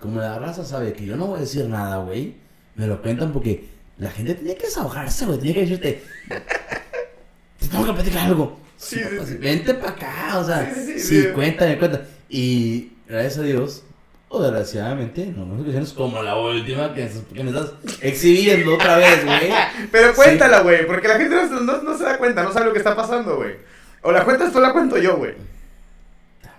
Como 0.00 0.18
la 0.20 0.38
raza 0.38 0.64
sabe 0.64 0.94
que 0.94 1.04
yo 1.04 1.14
no 1.16 1.26
voy 1.26 1.38
a 1.38 1.40
decir 1.42 1.66
nada, 1.66 1.98
güey. 1.98 2.34
Me 2.74 2.86
lo 2.86 3.00
cuentan 3.02 3.32
porque 3.32 3.68
la 3.98 4.10
gente 4.10 4.34
tenía 4.34 4.56
que 4.56 4.64
desahogarse, 4.66 5.26
güey. 5.26 5.38
Tenía 5.38 5.54
que 5.54 5.60
decirte, 5.60 6.02
te 7.60 7.68
tengo 7.68 7.84
que 7.86 7.92
platicar 7.92 8.26
algo. 8.26 8.58
Sí, 8.78 8.96
sí, 8.98 9.26
sí. 9.26 9.34
Vente 9.36 9.74
para 9.74 9.92
acá, 9.92 10.38
o 10.38 10.44
sea, 10.44 10.72
Sí, 10.74 10.80
sí, 10.80 10.92
sí, 10.94 11.00
sí, 11.00 11.22
sí. 11.22 11.28
cuéntame, 11.34 11.78
cuéntame. 11.78 12.04
Y 12.28 12.92
gracias 13.08 13.38
a 13.38 13.42
Dios, 13.42 13.82
o 14.28 14.42
desgraciadamente, 14.42 15.26
no 15.26 15.46
me 15.46 15.60
ocasiones 15.62 15.92
como 15.92 16.22
la 16.22 16.36
última 16.36 16.92
que, 16.94 17.08
que 17.32 17.44
me 17.44 17.50
estás 17.50 17.72
exhibiendo 18.02 18.74
otra 18.74 18.96
vez, 18.98 19.24
güey. 19.24 19.50
Pero 19.92 20.14
cuéntala, 20.14 20.60
güey. 20.60 20.86
Porque 20.86 21.08
la 21.08 21.16
gente 21.18 21.34
no, 21.34 21.60
no- 21.60 21.82
no 21.82 21.96
se 21.98 22.04
da 22.04 22.18
cuenta, 22.18 22.42
no 22.42 22.52
sabe 22.52 22.66
lo 22.66 22.72
que 22.72 22.78
está 22.78 22.96
pasando, 22.96 23.36
güey. 23.36 23.54
O 24.02 24.12
la 24.12 24.24
cuentas 24.24 24.52
tú 24.52 24.60
la 24.60 24.72
cuento 24.72 24.98
yo, 24.98 25.16
güey. 25.16 25.34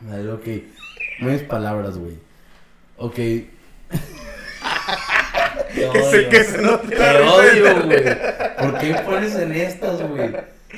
Madre, 0.01 0.31
ok. 0.31 0.47
Muchas 1.19 1.41
palabras, 1.43 1.97
güey. 1.97 2.15
Ok. 2.97 3.15
Que 5.73 6.01
se, 6.11 6.29
que 6.29 6.43
se 6.43 6.61
la 6.61 6.79
Te 6.81 6.95
odio, 7.21 7.85
güey. 7.85 8.03
¿Por 8.57 8.77
qué 8.79 8.95
pones 9.05 9.35
en 9.35 9.51
estas, 9.51 10.01
güey? 10.01 10.31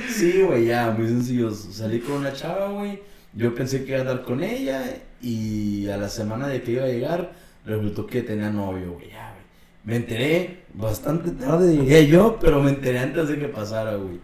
Sí, 0.09 0.41
güey, 0.41 0.65
ya, 0.65 0.89
muy 0.91 1.07
sencillo. 1.07 1.51
Salí 1.51 1.99
con 1.99 2.15
una 2.17 2.33
chava, 2.33 2.67
güey. 2.69 3.01
Yo 3.33 3.53
pensé 3.55 3.83
que 3.83 3.91
iba 3.91 3.97
a 3.99 4.01
andar 4.01 4.23
con 4.23 4.43
ella. 4.43 4.83
Y 5.21 5.87
a 5.89 5.97
la 5.97 6.09
semana 6.09 6.47
de 6.47 6.61
que 6.61 6.71
iba 6.71 6.85
a 6.85 6.87
llegar, 6.87 7.31
resultó 7.65 8.07
que 8.07 8.21
tenía 8.21 8.49
novio, 8.49 8.93
güey. 8.93 9.09
Ya, 9.09 9.31
güey. 9.31 9.43
Me 9.83 9.95
enteré 9.97 10.59
bastante 10.73 11.31
tarde, 11.31 11.71
diría 11.71 12.01
yo, 12.01 12.37
pero 12.39 12.61
me 12.61 12.69
enteré 12.69 12.99
antes 12.99 13.27
de 13.27 13.39
que 13.39 13.47
pasara, 13.47 13.95
güey. 13.95 14.19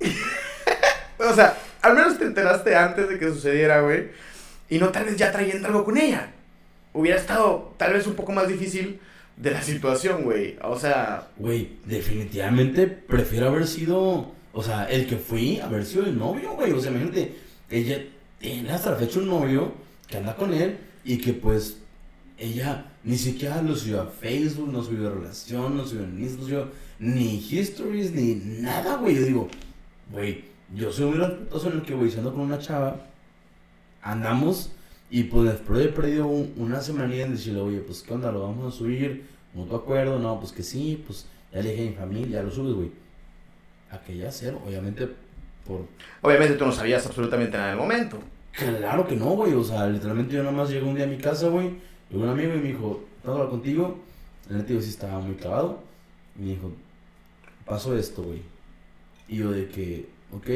O 1.18 1.34
sea, 1.34 1.56
al 1.82 1.94
menos 1.94 2.18
te 2.18 2.24
enteraste 2.24 2.74
antes 2.74 3.08
de 3.08 3.18
que 3.18 3.28
sucediera, 3.28 3.80
güey. 3.80 4.08
Y 4.68 4.78
no 4.78 4.88
tal 4.88 5.04
vez 5.04 5.16
ya 5.16 5.30
trayendo 5.30 5.68
algo 5.68 5.84
con 5.84 5.96
ella. 5.96 6.32
Hubiera 6.92 7.16
estado 7.18 7.74
tal 7.76 7.92
vez 7.92 8.06
un 8.06 8.14
poco 8.14 8.32
más 8.32 8.48
difícil 8.48 8.98
de 9.36 9.50
la 9.50 9.62
situación, 9.62 10.24
güey. 10.24 10.56
O 10.62 10.78
sea, 10.78 11.28
Güey, 11.36 11.76
definitivamente 11.84 12.86
prefiero 12.86 13.48
haber 13.48 13.66
sido, 13.66 14.32
o 14.52 14.62
sea, 14.62 14.84
el 14.84 15.06
que 15.06 15.16
fui, 15.16 15.60
haber 15.60 15.84
sido 15.84 16.06
el 16.06 16.18
novio, 16.18 16.54
güey. 16.54 16.72
O 16.72 16.80
sea, 16.80 16.90
imagínate, 16.90 17.34
ella 17.70 18.02
tiene 18.42 18.70
hasta 18.70 18.90
la 18.90 18.96
fecha 18.96 19.18
un 19.20 19.28
novio 19.28 19.72
que 20.06 20.18
anda 20.18 20.36
con 20.36 20.52
él 20.52 20.76
y 21.04 21.16
que 21.18 21.32
pues 21.32 21.78
ella 22.38 22.86
ni 23.04 23.16
siquiera 23.16 23.62
lo 23.62 23.74
subió 23.76 24.02
a 24.02 24.06
Facebook, 24.06 24.70
no 24.70 24.82
subió 24.82 25.10
relación, 25.14 25.76
no 25.76 25.86
subió 25.86 26.06
ni, 26.06 26.26
no 26.26 26.42
subió 26.42 26.68
ni 26.98 27.36
histories, 27.36 28.12
ni 28.12 28.34
nada, 28.60 28.96
güey. 28.96 29.14
Yo 29.16 29.22
digo, 29.22 29.48
güey, 30.10 30.44
yo 30.74 30.92
soy 30.92 31.06
muy 31.06 31.18
respetuoso 31.18 31.70
en 31.70 31.76
el 31.78 31.82
que, 31.82 31.94
güey, 31.94 32.10
si 32.10 32.18
ando 32.18 32.32
con 32.32 32.42
una 32.42 32.58
chava, 32.58 33.06
andamos 34.02 34.70
y 35.10 35.24
pues 35.24 35.50
después 35.52 35.84
he 35.84 35.88
perdido 35.88 36.26
un- 36.26 36.52
una 36.56 36.80
semanilla 36.80 37.26
en 37.26 37.32
decirle, 37.32 37.60
oye, 37.60 37.78
pues 37.78 38.02
qué 38.02 38.14
onda, 38.14 38.32
lo 38.32 38.42
vamos 38.42 38.72
a 38.74 38.76
subir, 38.76 39.24
mutuo 39.54 39.76
acuerdo, 39.76 40.18
no, 40.18 40.38
pues 40.40 40.52
que 40.52 40.62
sí, 40.62 41.02
pues 41.06 41.26
ya 41.52 41.60
le 41.60 41.70
dije 41.72 41.82
a 41.86 41.90
mi 41.90 41.96
familia, 41.96 42.38
ya 42.38 42.42
lo 42.42 42.50
subes, 42.50 42.74
güey. 42.74 42.90
Aquella 43.90 44.32
cero, 44.32 44.60
obviamente, 44.66 45.06
por... 45.66 45.86
obviamente 46.22 46.54
tú 46.54 46.64
no 46.64 46.72
sabías 46.72 47.04
absolutamente 47.06 47.56
nada 47.58 47.72
en 47.72 47.78
el 47.78 47.80
momento. 47.82 48.18
Claro 48.52 49.06
que 49.06 49.16
no, 49.16 49.30
güey, 49.30 49.54
o 49.54 49.64
sea, 49.64 49.86
literalmente 49.86 50.34
yo 50.34 50.42
nada 50.42 50.54
más 50.54 50.68
llegué 50.68 50.84
un 50.84 50.94
día 50.94 51.04
a 51.04 51.08
mi 51.08 51.16
casa, 51.18 51.48
güey, 51.48 51.70
llegó 52.10 52.24
un 52.24 52.28
amigo 52.28 52.52
y 52.54 52.58
me 52.58 52.68
dijo, 52.68 53.02
¿puedo 53.22 53.36
hablar 53.36 53.50
contigo? 53.50 53.98
El 54.50 54.58
neta, 54.58 54.68
sí 54.80 54.90
estaba 54.90 55.20
muy 55.20 55.36
clavado, 55.36 55.82
me 56.36 56.50
dijo, 56.50 56.70
pasó 57.64 57.96
esto, 57.96 58.22
güey. 58.22 58.42
Y 59.28 59.38
yo 59.38 59.50
de 59.50 59.68
que, 59.68 60.08
ok, 60.32 60.46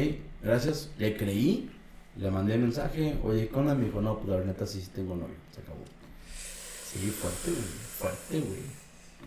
gracias, 0.43 0.91
le 0.99 1.17
creí, 1.17 1.71
le 2.17 2.29
mandé 2.29 2.57
mensaje, 2.57 3.17
oye, 3.23 3.47
¿qué 3.47 3.55
onda? 3.55 3.73
Me 3.73 3.85
dijo, 3.85 4.01
no, 4.01 4.19
pues 4.19 4.39
la 4.39 4.45
neta 4.45 4.67
sí, 4.67 4.81
sí 4.81 4.91
tengo 4.93 5.15
novio, 5.15 5.35
se 5.53 5.61
acabó. 5.61 5.83
Sí, 6.85 6.99
fuerte, 7.09 7.51
güey, 7.51 7.63
fuerte, 7.97 8.39
güey. 8.39 8.61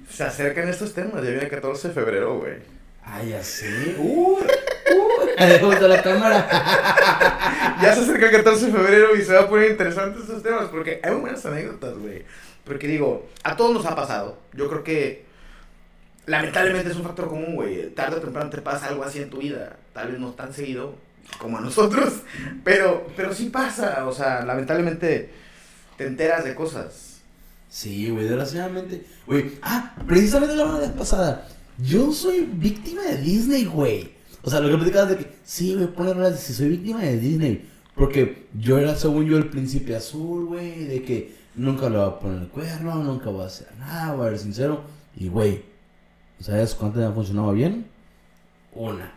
Se 0.09 0.23
acercan 0.25 0.68
estos 0.68 0.95
temas, 0.95 1.23
ya 1.25 1.31
viene 1.31 1.45
el 1.45 1.51
14 1.51 1.89
de 1.89 1.95
febrero, 1.95 2.39
güey. 2.39 2.80
Ah, 3.05 3.22
ya 3.22 3.42
sé. 3.42 3.96
Uh, 3.98 4.38
uh, 4.38 5.88
la 5.88 6.03
cámara. 6.03 6.48
Ya 7.80 7.94
se 7.94 8.03
acerca 8.03 8.26
el 8.26 8.32
14 8.32 8.66
de 8.66 8.72
febrero 8.72 9.16
y 9.16 9.22
se 9.22 9.32
va 9.32 9.40
a 9.40 9.48
poner 9.48 9.70
interesantes 9.70 10.22
estos 10.22 10.42
temas 10.42 10.68
porque 10.68 11.01
hay 11.03 11.14
buenas 11.14 11.44
anécdotas, 11.46 11.96
güey. 11.96 12.24
Porque 12.64 12.86
digo, 12.86 13.26
a 13.42 13.57
todos 13.57 13.72
nos 13.72 13.86
ha 13.86 13.96
pasado. 13.96 14.38
Yo 14.53 14.68
creo 14.68 14.84
que 14.84 15.24
lamentablemente 16.26 16.90
es 16.90 16.96
un 16.96 17.05
factor 17.05 17.28
común, 17.28 17.55
güey. 17.55 17.88
Tarde 17.94 18.16
o 18.16 18.20
temprano 18.20 18.51
te 18.51 18.61
pasa 18.61 18.88
algo 18.88 19.03
así 19.03 19.22
en 19.22 19.30
tu 19.30 19.38
vida. 19.38 19.76
Tal 19.94 20.11
vez 20.11 20.20
no 20.20 20.32
tan 20.32 20.53
seguido 20.53 20.94
como 21.38 21.59
a 21.59 21.61
nosotros, 21.61 22.12
pero, 22.64 23.07
pero 23.16 23.34
sí 23.34 23.46
pasa. 23.46 24.07
O 24.07 24.12
sea, 24.12 24.44
lamentablemente 24.44 25.30
te 25.96 26.07
enteras 26.07 26.44
de 26.44 26.55
cosas. 26.55 27.20
Sí, 27.70 28.11
güey, 28.11 28.24
desgraciadamente. 28.24 29.07
Güey, 29.26 29.53
ah, 29.62 29.94
precisamente 30.07 30.55
la 30.55 30.64
vez 30.78 30.90
pasada. 30.90 31.48
Yo 31.83 32.12
soy 32.12 32.41
víctima 32.41 33.03
de 33.03 33.18
Disney, 33.18 33.64
güey. 33.64 34.11
O 34.43 34.51
sea, 34.51 34.61
lo 34.61 34.68
que 34.70 34.76
platicabas 34.76 35.11
de 35.11 35.16
que, 35.18 35.33
sí, 35.45 35.74
güey, 35.74 35.87
ponle 35.87 36.14
rolas 36.14 36.41
si 36.41 36.53
soy 36.53 36.68
víctima 36.68 37.01
de 37.01 37.18
Disney. 37.18 37.68
Porque 37.95 38.47
yo 38.59 38.78
era, 38.78 38.97
según 38.97 39.26
yo, 39.26 39.37
el 39.37 39.49
príncipe 39.49 39.95
azul, 39.95 40.47
güey, 40.47 40.85
de 40.85 41.03
que 41.03 41.35
nunca 41.55 41.89
le 41.89 41.99
voy 41.99 42.07
a 42.07 42.18
poner 42.18 42.43
el 42.43 42.49
cuerno, 42.49 43.03
nunca 43.03 43.31
voy 43.31 43.43
a 43.43 43.47
hacer 43.47 43.68
nada, 43.78 44.14
voy 44.14 44.26
a 44.26 44.31
ser 44.31 44.39
sincero. 44.41 44.83
Y, 45.16 45.28
güey, 45.28 45.62
¿sabes 46.41 46.74
cuántas 46.74 47.09
me 47.09 47.14
funcionado 47.14 47.53
bien? 47.53 47.87
Una. 48.74 49.12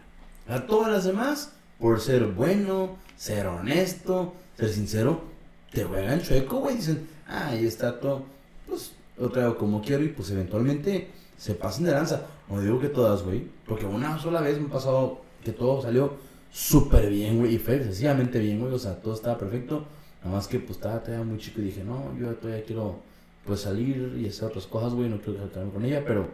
A 0.47 0.65
todas 0.65 0.91
las 0.91 1.05
demás, 1.05 1.53
por 1.79 2.01
ser 2.01 2.25
bueno, 2.25 2.97
ser 3.15 3.47
honesto, 3.47 4.33
ser 4.57 4.69
sincero, 4.69 5.23
te 5.71 5.83
juegan 5.83 6.21
chueco, 6.21 6.59
güey. 6.59 6.75
Dicen, 6.75 7.07
ah, 7.27 7.49
ahí 7.49 7.65
está 7.65 7.99
todo. 7.99 8.23
Pues 8.67 8.91
lo 9.17 9.29
traigo 9.29 9.57
como 9.57 9.81
quiero 9.81 10.03
y 10.03 10.09
pues 10.09 10.29
eventualmente 10.31 11.09
se 11.37 11.55
pasan 11.55 11.85
de 11.85 11.91
lanza. 11.91 12.25
No 12.49 12.61
digo 12.61 12.79
que 12.79 12.89
todas, 12.89 13.23
güey. 13.23 13.47
Porque 13.67 13.85
una 13.85 14.19
sola 14.19 14.41
vez 14.41 14.59
me 14.59 14.67
ha 14.67 14.71
pasado 14.71 15.21
que 15.43 15.51
todo 15.51 15.81
salió 15.81 16.13
súper 16.51 17.09
bien, 17.09 17.39
güey. 17.39 17.55
Y 17.55 17.57
fue 17.57 17.77
excesivamente 17.77 18.39
bien, 18.39 18.59
güey. 18.59 18.73
O 18.73 18.79
sea, 18.79 19.01
todo 19.01 19.13
estaba 19.13 19.37
perfecto. 19.37 19.85
Nada 20.23 20.37
más 20.37 20.47
que 20.47 20.59
pues 20.59 20.77
estaba 20.77 21.01
todavía 21.01 21.25
muy 21.25 21.37
chico 21.37 21.61
y 21.61 21.65
dije, 21.65 21.83
no, 21.83 22.17
yo 22.17 22.33
todavía 22.35 22.63
quiero 22.63 22.99
pues 23.45 23.61
salir 23.61 24.17
y 24.21 24.27
hacer 24.27 24.49
otras 24.49 24.67
cosas, 24.67 24.93
güey. 24.93 25.09
No 25.09 25.19
quiero 25.19 25.49
quedarme 25.51 25.71
con 25.71 25.85
ella. 25.85 26.03
Pero 26.05 26.27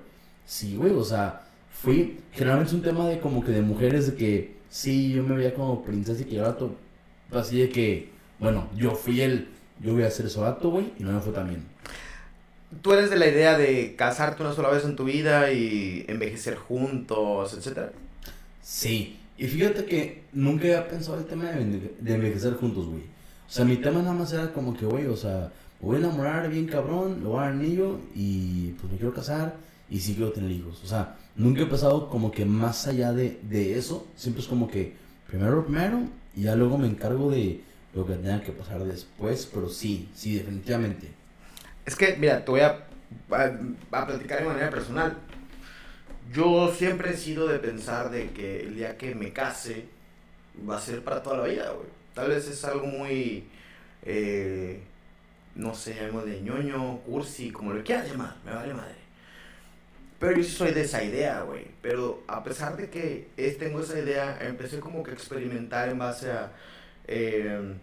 sí, 0.46 0.76
güey. 0.76 0.92
O 0.92 1.04
sea, 1.04 1.48
fui. 1.72 2.20
Generalmente 2.32 2.70
es 2.70 2.74
un 2.76 2.84
tema 2.84 3.08
de 3.08 3.20
como 3.20 3.44
que 3.44 3.52
de 3.52 3.62
mujeres 3.62 4.08
de 4.08 4.16
que 4.16 4.58
sí, 4.70 5.12
yo 5.14 5.24
me 5.24 5.36
veía 5.36 5.54
como 5.54 5.84
princesa 5.84 6.22
y 6.22 6.26
que 6.26 6.36
yo 6.36 6.54
todo 6.54 6.76
así 7.32 7.60
de 7.60 7.70
que, 7.70 8.10
bueno, 8.40 8.68
yo 8.76 8.92
fui 8.92 9.22
el. 9.22 9.50
Yo 9.82 9.94
voy 9.94 10.04
a 10.04 10.08
hacer 10.08 10.26
eso 10.26 10.42
vato, 10.42 10.70
güey. 10.72 10.92
Y 11.00 11.04
no 11.04 11.14
me 11.14 11.22
fue 11.22 11.32
tan 11.32 11.48
bien. 11.48 11.64
¿Tú 12.82 12.94
eres 12.94 13.10
de 13.10 13.18
la 13.18 13.28
idea 13.28 13.58
de 13.58 13.96
casarte 13.96 14.44
una 14.44 14.54
sola 14.54 14.70
vez 14.70 14.86
en 14.86 14.96
tu 14.96 15.04
vida 15.04 15.52
y 15.52 16.06
envejecer 16.08 16.56
juntos, 16.56 17.56
etcétera? 17.56 17.92
Sí. 18.62 19.18
Y 19.40 19.48
fíjate 19.48 19.86
que 19.86 20.24
nunca 20.34 20.66
había 20.66 20.88
pensado 20.88 21.18
el 21.18 21.26
tema 21.26 21.46
de, 21.46 22.14
envejecer 22.14 22.54
juntos, 22.54 22.86
güey. 22.88 23.04
O 23.48 23.52
sea, 23.52 23.66
mi 23.66 23.78
tema 23.78 24.02
nada 24.02 24.14
más 24.14 24.32
era 24.34 24.54
como 24.54 24.78
que, 24.78 24.86
güey, 24.86 25.08
o 25.08 25.16
sea, 25.16 25.52
me 25.82 25.88
voy 25.88 25.96
a 25.96 26.00
enamorar 26.00 26.50
bien 26.50 26.68
cabrón, 26.68 27.24
lo 27.24 27.30
voy 27.30 27.40
a 27.40 27.42
dar 27.44 27.54
anillo 27.54 28.00
y 28.14 28.72
pues 28.74 28.92
me 28.92 29.00
quiero 29.00 29.14
casar 29.16 29.56
y 29.90 30.00
sí 30.00 30.14
quiero 30.14 30.32
tener 30.32 30.52
hijos. 30.52 30.80
O 30.84 30.88
sea, 30.88 31.18
nunca 31.36 31.64
he 31.64 31.66
pensado 31.66 32.08
como 32.10 32.32
que 32.32 32.46
más 32.46 32.86
allá 32.88 33.14
de, 33.14 33.40
de 33.42 33.80
eso. 33.80 34.06
Siempre 34.16 34.44
es 34.44 34.48
como 34.48 34.68
que 34.68 34.94
primero 35.28 35.66
primero 35.66 36.02
y 36.36 36.44
ya 36.44 36.56
luego 36.56 36.78
me 36.78 36.88
encargo 36.88 37.32
de 37.32 37.62
lo 37.96 38.06
que 38.06 38.14
tenga 38.14 38.44
que 38.44 38.52
pasar 38.52 38.84
después. 38.84 39.50
Pero 39.52 39.70
sí, 39.70 40.10
sí, 40.14 40.36
definitivamente. 40.36 41.19
Es 41.90 41.96
que, 41.96 42.16
mira, 42.18 42.46
te 42.46 42.52
voy 42.52 42.60
a, 42.60 42.86
a, 43.32 44.06
platicar 44.06 44.42
de 44.42 44.46
manera 44.46 44.70
personal. 44.70 45.18
Yo 46.32 46.72
siempre 46.72 47.10
he 47.10 47.18
sido 47.18 47.48
de 47.48 47.58
pensar 47.58 48.12
de 48.12 48.30
que 48.30 48.60
el 48.60 48.76
día 48.76 48.96
que 48.96 49.16
me 49.16 49.34
case 49.34 49.86
va 50.70 50.78
a 50.78 50.80
ser 50.80 51.04
para 51.04 51.24
toda 51.24 51.38
la 51.40 51.46
vida, 51.46 51.72
güey. 51.72 51.88
Tal 52.14 52.30
vez 52.30 52.48
es 52.48 52.64
algo 52.64 52.86
muy, 52.86 53.46
eh, 54.04 54.82
no 55.56 55.74
sé, 55.74 56.00
algo 56.00 56.22
de 56.22 56.40
ñoño, 56.42 57.00
cursi, 57.00 57.50
como 57.50 57.74
lo 57.74 57.84
quieras 57.84 58.08
llamar, 58.08 58.36
me 58.46 58.54
vale 58.54 58.76
madre. 58.76 59.00
Pero 60.20 60.38
yo 60.38 60.44
sí 60.44 60.52
soy 60.52 60.74
de 60.74 60.82
esa 60.82 61.04
idea, 61.04 61.42
güey. 61.42 61.66
Pero 61.82 62.22
a 62.28 62.44
pesar 62.44 62.78
de 62.78 62.92
que 62.92 63.30
es, 63.36 63.58
tengo 63.58 63.82
esa 63.82 63.98
idea, 63.98 64.38
empecé 64.42 64.80
como 64.80 65.02
que 65.02 65.10
a 65.10 65.16
experimentar 65.16 65.90
en 65.90 65.98
base 65.98 66.30
a 66.30 66.52
eh, 67.08 67.74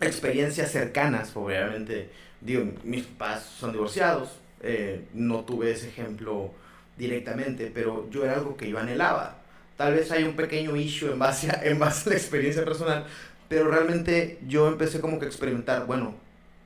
experiencias 0.00 0.70
cercanas, 0.70 1.34
obviamente 1.36 2.10
digo, 2.44 2.64
mis 2.84 3.04
papás 3.04 3.44
son 3.58 3.72
divorciados, 3.72 4.28
eh, 4.62 5.04
no 5.14 5.40
tuve 5.40 5.72
ese 5.72 5.88
ejemplo 5.88 6.52
directamente, 6.96 7.70
pero 7.74 8.08
yo 8.10 8.24
era 8.24 8.34
algo 8.34 8.56
que 8.56 8.68
yo 8.68 8.78
anhelaba. 8.78 9.38
Tal 9.76 9.94
vez 9.94 10.12
hay 10.12 10.24
un 10.24 10.36
pequeño 10.36 10.76
issue 10.76 11.10
en 11.10 11.18
base 11.18 11.50
a, 11.50 11.60
en 11.64 11.78
base 11.78 12.08
a 12.08 12.12
la 12.12 12.18
experiencia 12.18 12.64
personal, 12.64 13.06
pero 13.48 13.68
realmente 13.70 14.38
yo 14.46 14.68
empecé 14.68 15.00
como 15.00 15.18
que 15.18 15.24
a 15.24 15.28
experimentar, 15.28 15.86
bueno, 15.86 16.14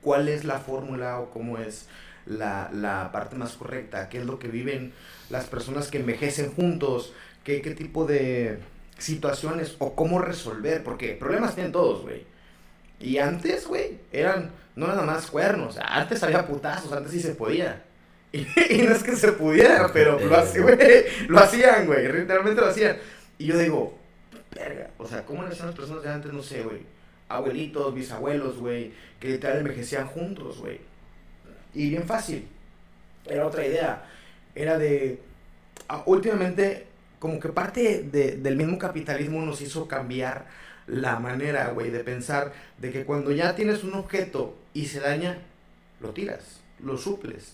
cuál 0.01 0.27
es 0.27 0.43
la 0.43 0.59
fórmula 0.59 1.19
o 1.19 1.31
cómo 1.31 1.57
es 1.57 1.87
la, 2.25 2.69
la, 2.73 3.11
parte 3.11 3.35
más 3.35 3.53
correcta, 3.53 4.09
qué 4.09 4.19
es 4.19 4.25
lo 4.25 4.37
que 4.37 4.49
viven 4.49 4.93
las 5.29 5.45
personas 5.45 5.87
que 5.87 5.99
envejecen 5.99 6.51
juntos, 6.51 7.13
qué, 7.43 7.61
qué 7.61 7.71
tipo 7.71 8.05
de 8.05 8.59
situaciones 8.97 9.75
o 9.79 9.95
cómo 9.95 10.19
resolver, 10.19 10.83
porque 10.83 11.13
problemas 11.13 11.55
tienen 11.55 11.71
todos, 11.71 12.03
güey. 12.03 12.23
Y 12.99 13.17
antes, 13.17 13.67
güey, 13.67 13.99
eran 14.11 14.51
no 14.75 14.87
nada 14.87 15.01
más 15.01 15.27
cuernos. 15.27 15.77
Antes 15.81 16.23
había 16.23 16.47
putazos, 16.47 16.91
antes 16.93 17.11
sí 17.11 17.19
se 17.19 17.35
podía. 17.35 17.83
Y, 18.31 18.83
no 18.83 18.93
es 18.93 19.03
que 19.03 19.15
se 19.15 19.31
pudiera, 19.31 19.91
pero 19.91 20.19
lo, 20.19 20.27
lo 20.27 21.39
hacían, 21.39 21.87
güey. 21.87 22.07
Realmente 22.07 22.61
lo 22.61 22.67
hacían. 22.67 22.97
Y 23.39 23.47
yo 23.47 23.57
digo, 23.57 23.97
verga, 24.55 24.91
o 24.97 25.07
sea, 25.07 25.25
¿cómo 25.25 25.43
eran 25.43 25.57
las 25.57 25.75
personas 25.75 26.03
de 26.03 26.09
antes? 26.09 26.31
No 26.31 26.43
sé, 26.43 26.61
güey. 26.61 26.81
Abuelitos, 27.27 27.93
bisabuelos, 27.93 28.57
güey, 28.57 28.91
que 29.19 29.29
literal 29.29 29.57
envejecían 29.59 30.07
juntos, 30.07 30.59
güey. 30.59 30.79
Y 31.73 31.89
bien 31.89 32.03
fácil. 32.03 32.47
Era 33.25 33.45
otra 33.45 33.65
idea. 33.65 34.05
Era 34.55 34.77
de. 34.77 35.19
Ah, 35.87 36.03
últimamente, 36.05 36.87
como 37.19 37.39
que 37.39 37.49
parte 37.49 38.03
del 38.03 38.55
mismo 38.55 38.77
capitalismo 38.77 39.41
nos 39.41 39.61
hizo 39.61 39.87
cambiar 39.87 40.45
la 40.89 41.19
manera, 41.19 41.69
güey, 41.69 41.91
de 41.91 41.99
pensar 41.99 42.51
de 42.77 42.91
que 42.91 43.05
cuando 43.05 43.31
ya 43.31 43.55
tienes 43.55 43.83
un 43.83 43.93
objeto 43.93 44.57
y 44.73 44.87
se 44.87 44.99
daña, 44.99 45.37
lo 46.01 46.09
tiras, 46.09 46.61
lo 46.83 46.97
suples, 46.97 47.53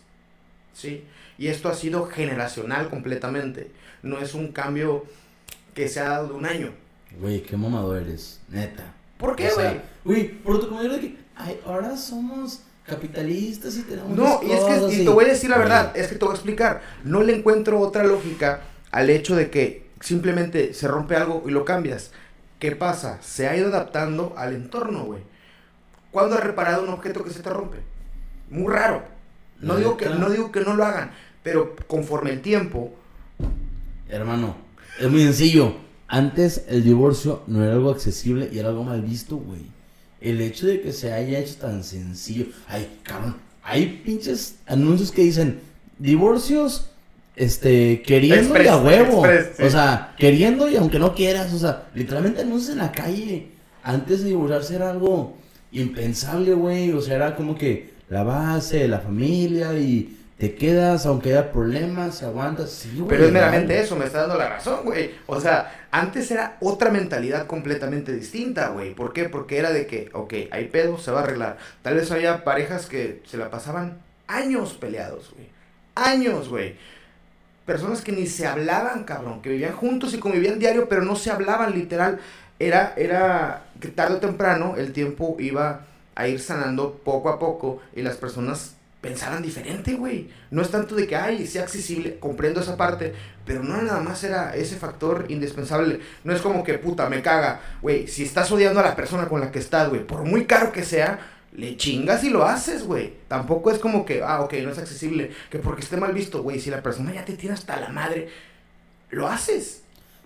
¿sí? 0.73 1.03
Y 1.37 1.47
esto 1.47 1.69
ha 1.69 1.75
sido 1.75 2.07
generacional 2.07 2.89
completamente. 2.89 3.71
No 4.03 4.19
es 4.19 4.33
un 4.33 4.51
cambio 4.51 5.05
que 5.73 5.89
se 5.89 5.99
ha 5.99 6.09
dado 6.09 6.29
de 6.29 6.33
un 6.35 6.45
año. 6.45 6.71
Güey, 7.19 7.43
qué 7.43 7.57
mamado 7.57 7.97
eres, 7.97 8.39
neta. 8.49 8.93
¿Por 9.17 9.35
qué, 9.35 9.49
güey? 9.51 9.81
Güey, 10.03 10.27
por 10.41 10.59
tu 10.59 10.69
comentario 10.69 10.97
de 10.97 11.01
que 11.01 11.17
ay, 11.35 11.59
ahora 11.65 11.97
somos 11.97 12.61
capitalistas 12.85 13.75
y 13.77 13.83
tenemos 13.83 14.11
No, 14.11 14.41
y 14.43 14.51
es 14.51 14.63
que 14.63 15.01
y 15.01 15.05
te 15.05 15.09
voy 15.09 15.25
a 15.25 15.29
decir 15.29 15.49
la 15.49 15.57
verdad, 15.57 15.95
es 15.95 16.07
que 16.07 16.15
te 16.15 16.25
voy 16.25 16.33
a 16.33 16.35
explicar. 16.35 16.81
No 17.03 17.23
le 17.23 17.35
encuentro 17.35 17.79
otra 17.79 18.03
lógica 18.03 18.61
al 18.91 19.09
hecho 19.09 19.35
de 19.35 19.49
que 19.49 19.87
simplemente 19.99 20.73
se 20.73 20.87
rompe 20.87 21.15
algo 21.15 21.43
y 21.47 21.51
lo 21.51 21.65
cambias. 21.65 22.11
¿Qué 22.59 22.75
pasa? 22.75 23.19
Se 23.21 23.47
ha 23.47 23.55
ido 23.55 23.67
adaptando 23.67 24.33
al 24.37 24.53
entorno, 24.53 25.05
güey. 25.05 25.21
¿Cuándo 26.11 26.35
has 26.35 26.43
reparado 26.43 26.83
un 26.83 26.89
objeto 26.89 27.23
que 27.23 27.31
se 27.31 27.43
te 27.43 27.49
rompe? 27.49 27.79
Muy 28.49 28.71
raro. 28.71 29.03
No 29.59 29.77
digo, 29.77 29.97
que, 29.97 30.09
no 30.09 30.29
digo 30.29 30.51
que 30.51 30.61
no 30.61 30.75
lo 30.75 30.85
hagan, 30.85 31.11
pero 31.43 31.75
conforme 31.87 32.31
el 32.31 32.41
tiempo... 32.41 32.93
Hermano, 34.07 34.55
es 34.99 35.09
muy 35.09 35.21
sencillo. 35.21 35.75
Antes 36.07 36.65
el 36.67 36.83
divorcio 36.83 37.43
no 37.47 37.63
era 37.63 37.73
algo 37.73 37.89
accesible 37.89 38.49
y 38.51 38.59
era 38.59 38.69
algo 38.69 38.83
mal 38.83 39.01
visto, 39.01 39.37
güey. 39.37 39.65
El 40.21 40.39
hecho 40.41 40.67
de 40.67 40.81
que 40.81 40.93
se 40.93 41.11
haya 41.11 41.39
hecho 41.39 41.55
tan 41.55 41.83
sencillo. 41.83 42.47
Ay, 42.67 42.99
cabrón. 43.03 43.37
Hay 43.63 44.01
pinches 44.05 44.59
anuncios 44.67 45.11
que 45.11 45.23
dicen 45.23 45.59
divorcios 45.97 46.91
este, 47.35 48.01
queriendo 48.01 48.61
y 48.61 48.67
a 48.67 48.77
huevo. 48.77 49.23
O 49.59 49.69
sea, 49.69 50.15
queriendo 50.17 50.69
y 50.69 50.77
aunque 50.77 50.99
no 50.99 51.13
quieras, 51.13 51.53
o 51.53 51.59
sea, 51.59 51.87
literalmente 51.93 52.41
anuncios 52.41 52.71
en 52.71 52.79
la 52.79 52.91
calle. 52.91 53.51
Antes 53.83 54.23
de 54.23 54.29
divorciarse 54.29 54.75
era 54.75 54.89
algo 54.89 55.37
impensable, 55.71 56.53
güey. 56.53 56.91
O 56.91 57.01
sea, 57.01 57.15
era 57.15 57.35
como 57.35 57.57
que 57.57 57.93
la 58.09 58.23
base, 58.23 58.87
la 58.87 58.99
familia 58.99 59.73
y 59.73 60.17
te 60.37 60.55
quedas, 60.55 61.05
aunque 61.05 61.29
haya 61.29 61.51
problemas, 61.51 62.23
aguantas. 62.23 62.71
Sí, 62.71 63.03
Pero 63.07 63.25
es 63.25 63.31
meramente 63.31 63.79
eso, 63.79 63.95
me 63.95 64.05
está 64.05 64.21
dando 64.21 64.37
la 64.37 64.49
razón, 64.49 64.79
güey. 64.83 65.11
O 65.27 65.39
sea, 65.39 65.87
antes 65.91 66.29
era 66.31 66.57
otra 66.61 66.89
mentalidad 66.89 67.45
completamente 67.47 68.11
distinta, 68.13 68.69
güey. 68.69 68.95
¿Por 68.95 69.13
qué? 69.13 69.29
Porque 69.29 69.57
era 69.57 69.71
de 69.71 69.85
que, 69.85 70.09
ok, 70.13 70.33
hay 70.51 70.65
pedo, 70.65 70.97
se 70.97 71.11
va 71.11 71.19
a 71.19 71.23
arreglar. 71.23 71.57
Tal 71.81 71.95
vez 71.95 72.11
había 72.11 72.43
parejas 72.43 72.87
que 72.87 73.21
se 73.25 73.37
la 73.37 73.49
pasaban 73.49 73.99
años 74.27 74.73
peleados, 74.73 75.31
güey. 75.35 75.47
Años, 75.95 76.49
güey 76.49 76.75
personas 77.65 78.01
que 78.01 78.11
ni 78.11 78.27
se 78.27 78.47
hablaban, 78.47 79.03
cabrón, 79.03 79.41
que 79.41 79.49
vivían 79.49 79.73
juntos 79.73 80.13
y 80.13 80.19
convivían 80.19 80.59
diario, 80.59 80.87
pero 80.87 81.03
no 81.03 81.15
se 81.15 81.31
hablaban 81.31 81.73
literal. 81.73 82.19
Era, 82.59 82.93
era 82.95 83.65
que 83.79 83.89
tarde 83.89 84.15
o 84.15 84.19
temprano 84.19 84.75
el 84.77 84.93
tiempo 84.93 85.35
iba 85.39 85.85
a 86.15 86.27
ir 86.27 86.39
sanando 86.39 86.93
poco 87.03 87.29
a 87.29 87.39
poco 87.39 87.81
y 87.95 88.01
las 88.01 88.15
personas 88.15 88.75
pensaran 89.01 89.43
diferente, 89.43 89.93
güey. 89.93 90.29
No 90.49 90.63
es 90.63 90.71
tanto 90.71 90.95
de 90.95 91.05
que, 91.05 91.15
ay, 91.15 91.45
sea 91.45 91.61
accesible, 91.61 92.17
comprendo 92.17 92.61
esa 92.61 92.75
parte, 92.75 93.13
pero 93.45 93.61
no 93.61 93.79
nada 93.79 93.99
más 93.99 94.23
era 94.23 94.55
ese 94.55 94.77
factor 94.77 95.25
indispensable. 95.29 95.99
No 96.23 96.33
es 96.33 96.41
como 96.41 96.63
que, 96.63 96.79
puta, 96.79 97.07
me 97.07 97.21
caga, 97.21 97.59
güey, 97.83 98.07
si 98.07 98.23
estás 98.23 98.51
odiando 98.51 98.79
a 98.79 98.83
la 98.83 98.95
persona 98.95 99.27
con 99.27 99.41
la 99.41 99.51
que 99.51 99.59
estás, 99.59 99.89
güey, 99.89 100.05
por 100.07 100.23
muy 100.23 100.45
caro 100.45 100.71
que 100.71 100.83
sea, 100.83 101.19
le 101.57 101.77
chingas 101.77 102.23
y 102.23 102.29
lo 102.29 102.45
haces, 102.45 102.85
güey. 102.85 103.13
Tampoco 103.27 103.71
es 103.71 103.79
como 103.79 104.05
que, 104.05 104.21
ah, 104.23 104.41
ok, 104.41 104.53
no 104.63 104.71
es 104.71 104.77
accesible, 104.77 105.31
que 105.49 105.59
porque 105.59 105.81
esté 105.81 105.97
mal 105.97 106.13
visto, 106.13 106.43
güey. 106.43 106.59
Si 106.59 106.69
la 106.69 106.83
persona 106.83 107.13
ya 107.13 107.25
te 107.25 107.33
tiene 107.33 107.53
hasta 107.53 107.79
la 107.79 107.89
madre, 107.89 108.29
lo 109.09 109.27
haces. 109.27 109.81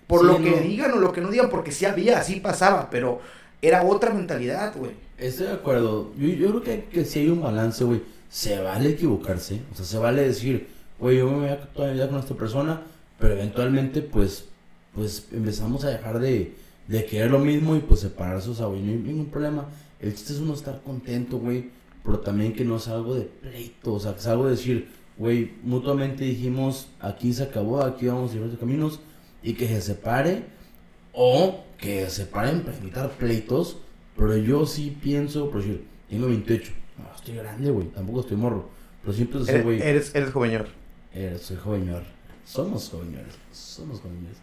Por 0.06 0.24
lo 0.24 0.42
que 0.42 0.60
digan 0.60 0.92
o 0.92 0.96
lo 0.96 1.12
que 1.12 1.20
no 1.20 1.30
digan, 1.30 1.50
porque 1.50 1.70
sí 1.70 1.84
había, 1.84 2.18
así 2.18 2.40
pasaba, 2.40 2.90
pero 2.90 3.20
era 3.62 3.84
otra 3.84 4.12
mentalidad, 4.12 4.74
güey. 4.76 4.92
Estoy 5.18 5.46
de 5.46 5.52
acuerdo. 5.52 6.12
Yo, 6.18 6.28
yo 6.28 6.48
creo 6.48 6.62
que, 6.62 6.84
que 6.86 7.04
si 7.04 7.20
hay 7.20 7.28
un 7.28 7.42
balance, 7.42 7.84
güey. 7.84 8.02
Se 8.28 8.60
vale 8.60 8.90
equivocarse. 8.90 9.60
O 9.72 9.76
sea, 9.76 9.84
se 9.84 9.98
vale 9.98 10.22
decir, 10.22 10.68
güey, 10.98 11.18
yo 11.18 11.28
me 11.28 11.38
voy 11.38 11.48
a 11.48 11.60
toda 11.60 11.88
mi 11.88 11.94
vida 11.94 12.08
con 12.08 12.20
esta 12.20 12.34
persona, 12.34 12.82
pero 13.18 13.34
eventualmente, 13.34 14.02
pues, 14.02 14.46
pues 14.94 15.26
empezamos 15.32 15.84
a 15.84 15.90
dejar 15.90 16.18
de, 16.20 16.54
de 16.86 17.04
querer 17.06 17.30
lo 17.30 17.40
mismo 17.40 17.74
y 17.76 17.80
pues 17.80 18.00
separarse, 18.00 18.50
o 18.50 18.54
sea, 18.54 18.66
güey, 18.66 18.82
no 18.82 18.92
hay 18.92 18.98
ningún 18.98 19.26
problema 19.26 19.66
el 20.00 20.14
chiste 20.14 20.32
es 20.32 20.38
uno 20.40 20.54
estar 20.54 20.82
contento, 20.82 21.38
güey, 21.38 21.70
pero 22.04 22.20
también 22.20 22.52
que 22.52 22.64
no 22.64 22.76
es 22.76 22.88
algo 22.88 23.14
de 23.14 23.22
pleito, 23.22 23.94
o 23.94 24.00
sea, 24.00 24.12
que 24.14 24.20
es 24.20 24.26
algo 24.26 24.44
de 24.46 24.52
decir, 24.52 24.88
güey, 25.18 25.52
mutuamente 25.62 26.24
dijimos, 26.24 26.88
aquí 27.00 27.32
se 27.32 27.42
acabó, 27.42 27.82
aquí 27.82 28.06
vamos 28.06 28.32
a 28.32 28.36
ir 28.36 28.58
caminos, 28.58 29.00
y 29.42 29.54
que 29.54 29.68
se 29.68 29.80
separe, 29.82 30.44
o 31.12 31.64
que 31.78 32.04
se 32.04 32.24
separen 32.24 32.62
para 32.62 32.76
evitar 32.76 33.10
pleitos, 33.12 33.78
pero 34.16 34.36
yo 34.36 34.66
sí 34.66 34.96
pienso, 35.02 35.50
por 35.50 35.62
decir, 35.62 35.84
tengo 36.08 36.26
28. 36.26 36.72
No, 36.98 37.14
estoy 37.14 37.34
grande, 37.34 37.70
güey, 37.70 37.86
tampoco 37.88 38.20
estoy 38.20 38.36
morro. 38.36 38.68
Pero 39.02 39.12
siempre 39.14 39.40
soy, 39.40 39.48
Eres, 39.48 39.64
güey. 39.64 39.82
eres, 39.82 40.14
eres 40.14 40.30
joveñor. 40.30 40.68
Eh, 41.14 41.38
soy 41.40 41.56
jovenor. 41.56 42.02
Somos 42.44 42.88
jovenores. 42.90 43.34
Somos 43.52 44.00
jovenores. 44.00 44.36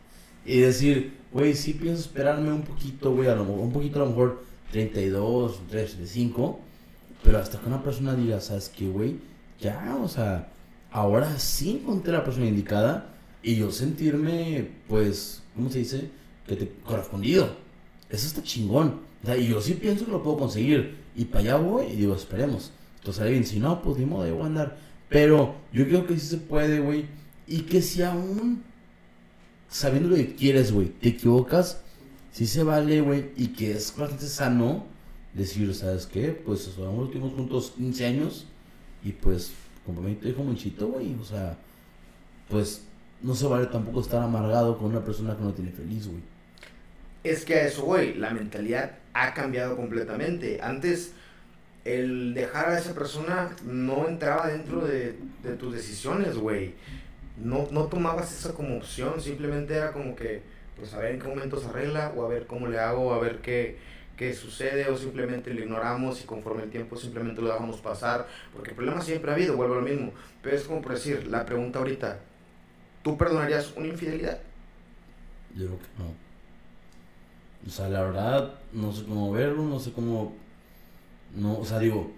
Y 0.46 0.60
decir, 0.60 1.18
güey, 1.32 1.54
sí 1.54 1.74
pienso 1.74 2.02
esperarme 2.02 2.52
un 2.52 2.64
poquito, 2.64 3.14
güey, 3.14 3.28
a 3.28 3.36
lo 3.36 3.44
mejor, 3.46 3.60
un 3.60 3.72
poquito 3.72 4.02
a 4.02 4.06
lo 4.06 4.10
mejor 4.12 4.44
32, 4.72 5.62
35. 5.70 6.60
Pero 7.24 7.40
hasta 7.40 7.60
que 7.60 7.68
una 7.68 7.84
persona 7.84 8.16
diga, 8.16 8.40
¿sabes 8.40 8.70
qué, 8.70 8.88
güey? 8.88 9.16
Ya, 9.60 9.98
o 10.02 10.08
sea, 10.08 10.50
ahora 10.92 11.40
sí 11.40 11.82
encontré 11.82 12.14
la 12.14 12.24
persona 12.24 12.46
indicada. 12.48 13.14
Y 13.42 13.56
yo 13.56 13.72
sentirme, 13.72 14.70
pues, 14.88 15.42
¿cómo 15.56 15.70
se 15.70 15.80
dice? 15.80 16.10
Que 16.46 16.56
te 16.56 16.72
correspondido. 16.84 17.50
Eso 18.10 18.28
está 18.28 18.44
chingón. 18.44 19.02
O 19.24 19.26
sea, 19.26 19.38
y 19.38 19.48
yo 19.48 19.62
sí 19.62 19.74
pienso 19.76 20.06
que 20.06 20.12
lo 20.12 20.24
puedo 20.24 20.38
conseguir. 20.38 20.98
Y 21.16 21.26
para 21.26 21.40
allá 21.42 21.56
voy 21.58 21.86
y 21.88 21.96
digo, 21.96 22.16
esperemos. 22.16 22.72
Entonces 23.00 23.24
alguien, 23.24 23.46
si 23.46 23.60
no, 23.60 23.82
pues 23.82 23.98
ni 23.98 24.06
modo, 24.06 24.44
a 24.44 24.46
andar. 24.46 24.78
Pero 25.10 25.56
yo 25.72 25.88
creo 25.88 26.06
que 26.06 26.20
sí 26.20 26.28
se 26.28 26.38
puede, 26.38 26.80
güey. 26.80 27.06
Y 27.48 27.62
que 27.62 27.82
si 27.82 28.02
aún 28.02 28.64
sabiendo 29.70 30.10
lo 30.10 30.16
que 30.16 30.36
quieres, 30.36 30.72
güey, 30.72 30.88
te 30.88 31.10
equivocas, 31.10 31.82
sí 32.32 32.48
se 32.48 32.64
vale, 32.64 33.02
güey. 33.02 33.32
Y 33.36 33.48
que 33.50 33.72
es 33.72 33.96
bastante 33.96 34.28
sano 34.28 34.86
decir, 35.34 35.74
¿sabes 35.74 36.06
qué? 36.06 36.30
Pues 36.30 36.62
son 36.62 36.86
los 36.86 37.08
últimos 37.08 37.34
juntos 37.34 37.74
15 37.78 38.06
años. 38.06 38.46
Y 39.04 39.12
pues, 39.12 39.54
como 39.86 40.02
me 40.02 40.16
dijo 40.16 40.44
Monchito, 40.44 40.88
güey. 40.88 41.16
O 41.22 41.26
sea, 41.26 41.58
pues 42.50 42.84
no 43.22 43.36
se 43.36 43.48
vale 43.48 43.68
tampoco 43.68 44.02
estar 44.02 44.22
amargado 44.22 44.78
con 44.78 44.92
una 44.92 45.04
persona 45.04 45.36
que 45.36 45.44
no 45.44 45.54
tiene 45.54 45.72
feliz, 45.72 46.08
güey. 46.08 46.22
Es 47.24 47.44
que 47.44 47.56
a 47.56 47.68
eso, 47.68 47.84
güey, 47.84 48.14
la 48.14 48.32
mentalidad 48.32 49.00
ha 49.14 49.34
cambiado 49.34 49.76
completamente. 49.76 50.62
Antes, 50.62 51.14
el 51.84 52.34
dejar 52.34 52.70
a 52.70 52.80
esa 52.80 52.94
persona 52.94 53.56
no 53.66 54.08
entraba 54.08 54.48
dentro 54.48 54.86
de, 54.86 55.18
de 55.44 55.54
tus 55.58 55.74
decisiones, 55.74 56.38
güey. 56.38 56.74
No, 57.38 57.68
no 57.72 57.86
tomabas 57.86 58.34
eso 58.38 58.54
como 58.54 58.78
opción, 58.78 59.22
simplemente 59.22 59.76
era 59.76 59.92
como 59.92 60.16
que, 60.16 60.42
pues 60.78 60.94
a 60.94 61.00
ver 61.00 61.16
en 61.16 61.22
qué 61.22 61.28
momento 61.28 61.60
se 61.60 61.68
arregla, 61.68 62.14
o 62.16 62.24
a 62.26 62.28
ver 62.28 62.48
cómo 62.48 62.68
le 62.68 62.80
hago, 62.80 63.08
o 63.08 63.14
a 63.14 63.20
ver 63.20 63.42
qué, 63.42 63.78
qué 64.16 64.34
sucede, 64.34 64.88
o 64.90 64.98
simplemente 64.98 65.54
lo 65.54 65.62
ignoramos 65.62 66.22
y 66.22 66.26
conforme 66.26 66.64
el 66.64 66.70
tiempo 66.70 66.96
simplemente 66.96 67.42
lo 67.42 67.48
dejamos 67.48 67.78
pasar, 67.82 68.28
porque 68.54 68.72
el 68.72 68.76
problema 68.76 69.02
siempre 69.02 69.32
ha 69.32 69.34
habido, 69.34 69.56
vuelvo 69.56 69.76
a 69.76 69.82
lo 69.82 69.84
mismo. 69.84 70.12
Pero 70.42 70.56
es 70.56 70.64
como 70.64 70.82
por 70.82 70.94
decir, 70.94 71.28
la 71.28 71.46
pregunta 71.46 71.80
ahorita, 71.80 72.20
¿tú 73.04 73.18
perdonarías 73.18 73.74
una 73.76 73.88
infidelidad? 73.88 74.40
Yo 75.56 75.66
creo 75.66 75.80
que 75.80 76.04
no. 76.04 76.28
O 77.66 77.70
sea, 77.70 77.90
la 77.90 78.02
verdad, 78.04 78.54
no 78.72 78.92
sé 78.94 79.04
cómo 79.04 79.32
verlo, 79.32 79.64
no 79.64 79.80
sé 79.80 79.92
cómo. 79.92 80.34
No, 81.36 81.60
o 81.60 81.66
sea, 81.66 81.80
digo, 81.80 82.12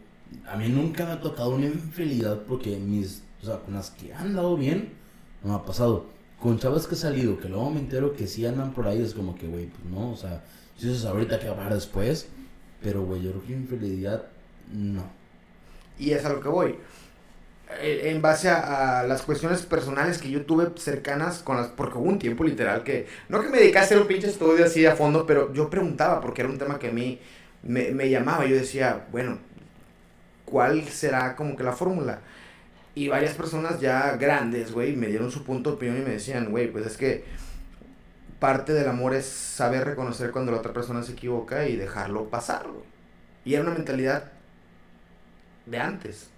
a 0.48 0.56
mí 0.58 0.70
nunca 0.70 1.06
me 1.06 1.14
ha 1.14 1.22
tocado 1.22 1.52
una 1.52 1.66
infidelidad 1.66 2.44
porque 2.44 2.78
mis. 2.78 3.24
O 3.42 3.46
sea, 3.46 3.60
con 3.60 3.74
las 3.74 3.90
que 3.92 4.14
han 4.14 4.36
dado 4.36 4.58
bien, 4.58 4.94
no 5.44 5.50
me 5.52 5.56
ha 5.56 5.64
pasado. 5.64 6.06
Con 6.42 6.58
chavas 6.60 6.88
que 6.88 6.96
he 6.96 6.98
salido, 6.98 7.40
que 7.40 7.50
luego 7.50 7.70
me 7.70 7.80
entero 7.80 8.14
que 8.14 8.28
sí 8.28 8.46
andan 8.46 8.74
por 8.74 8.88
ahí, 8.88 9.02
es 9.02 9.14
como 9.14 9.36
que, 9.36 9.48
güey, 9.48 9.68
pues 9.68 9.84
no, 9.86 10.12
o 10.12 10.16
sea, 10.18 10.44
si 10.78 10.88
eso 10.88 10.96
es 10.98 11.06
ahorita 11.06 11.40
que 11.40 11.48
hablar 11.50 11.74
después. 11.74 12.30
Pero, 12.82 13.04
güey, 13.04 13.22
yo 13.24 13.32
creo 13.32 13.46
que 13.46 13.54
infidelidad, 13.54 14.26
no. 14.74 15.04
Y 15.98 16.12
es 16.12 16.24
a 16.26 16.30
lo 16.30 16.40
que 16.42 16.48
voy. 16.50 16.76
Eh, 17.82 18.10
En 18.12 18.22
base 18.22 18.50
a, 18.50 19.04
las 19.08 19.22
cuestiones 19.22 19.62
personales 19.64 20.18
que 20.18 20.30
yo 20.32 20.46
tuve 20.46 20.70
cercanas 20.78 21.40
con 21.40 21.58
las... 21.58 21.68
Porque 21.68 21.98
hubo 21.98 22.10
un 22.10 22.20
tiempo 22.20 22.44
literal 22.44 22.84
que... 22.84 23.08
No 23.30 23.42
que 23.42 23.50
me 23.50 23.60
dediqué 23.60 23.80
a 23.80 23.82
hacer 23.84 24.00
un 24.00 24.08
pinche 24.08 24.28
estudio 24.28 24.66
así 24.66 24.86
a 24.86 24.96
fondo, 24.96 25.26
pero 25.26 25.54
yo 25.54 25.70
preguntaba 25.70 26.22
porque 26.22 26.42
era 26.42 26.50
un 26.50 26.58
tema 26.58 26.80
que 26.80 26.88
a 26.90 26.92
mí 26.94 27.20
me, 27.64 27.92
me 27.92 28.10
llamaba. 28.10 28.46
Yo 28.46 28.56
decía, 28.56 29.08
bueno, 29.12 29.40
¿cuál 30.46 30.84
será 30.90 31.36
como 31.36 31.56
que 31.56 31.64
la 31.64 31.74
fórmula? 31.74 32.22
Y 33.00 33.08
varias 33.08 33.34
personas 33.34 33.80
ya 33.80 34.18
grandes, 34.18 34.74
güey, 34.74 34.94
me 34.94 35.08
dieron 35.08 35.32
su 35.32 35.46
punto 35.46 35.70
de 35.70 35.76
opinión 35.78 36.00
y 36.00 36.02
me 36.02 36.10
decían, 36.10 36.52
güey, 36.52 36.70
pues 36.70 36.86
es 36.86 36.98
que 36.98 37.24
parte 38.40 38.74
del 38.74 38.90
amor 38.90 39.14
es 39.14 39.26
saber 39.26 39.86
reconocer 39.86 40.32
cuando 40.32 40.52
la 40.52 40.58
otra 40.58 40.74
persona 40.74 41.02
se 41.02 41.14
equivoca 41.14 41.66
y 41.70 41.78
dejarlo 41.78 42.26
pasar, 42.26 42.68
güey. 42.68 42.84
Y 43.46 43.54
era 43.54 43.64
una 43.64 43.72
mentalidad 43.72 44.34
de 45.66 45.80
antes. 45.80 46.30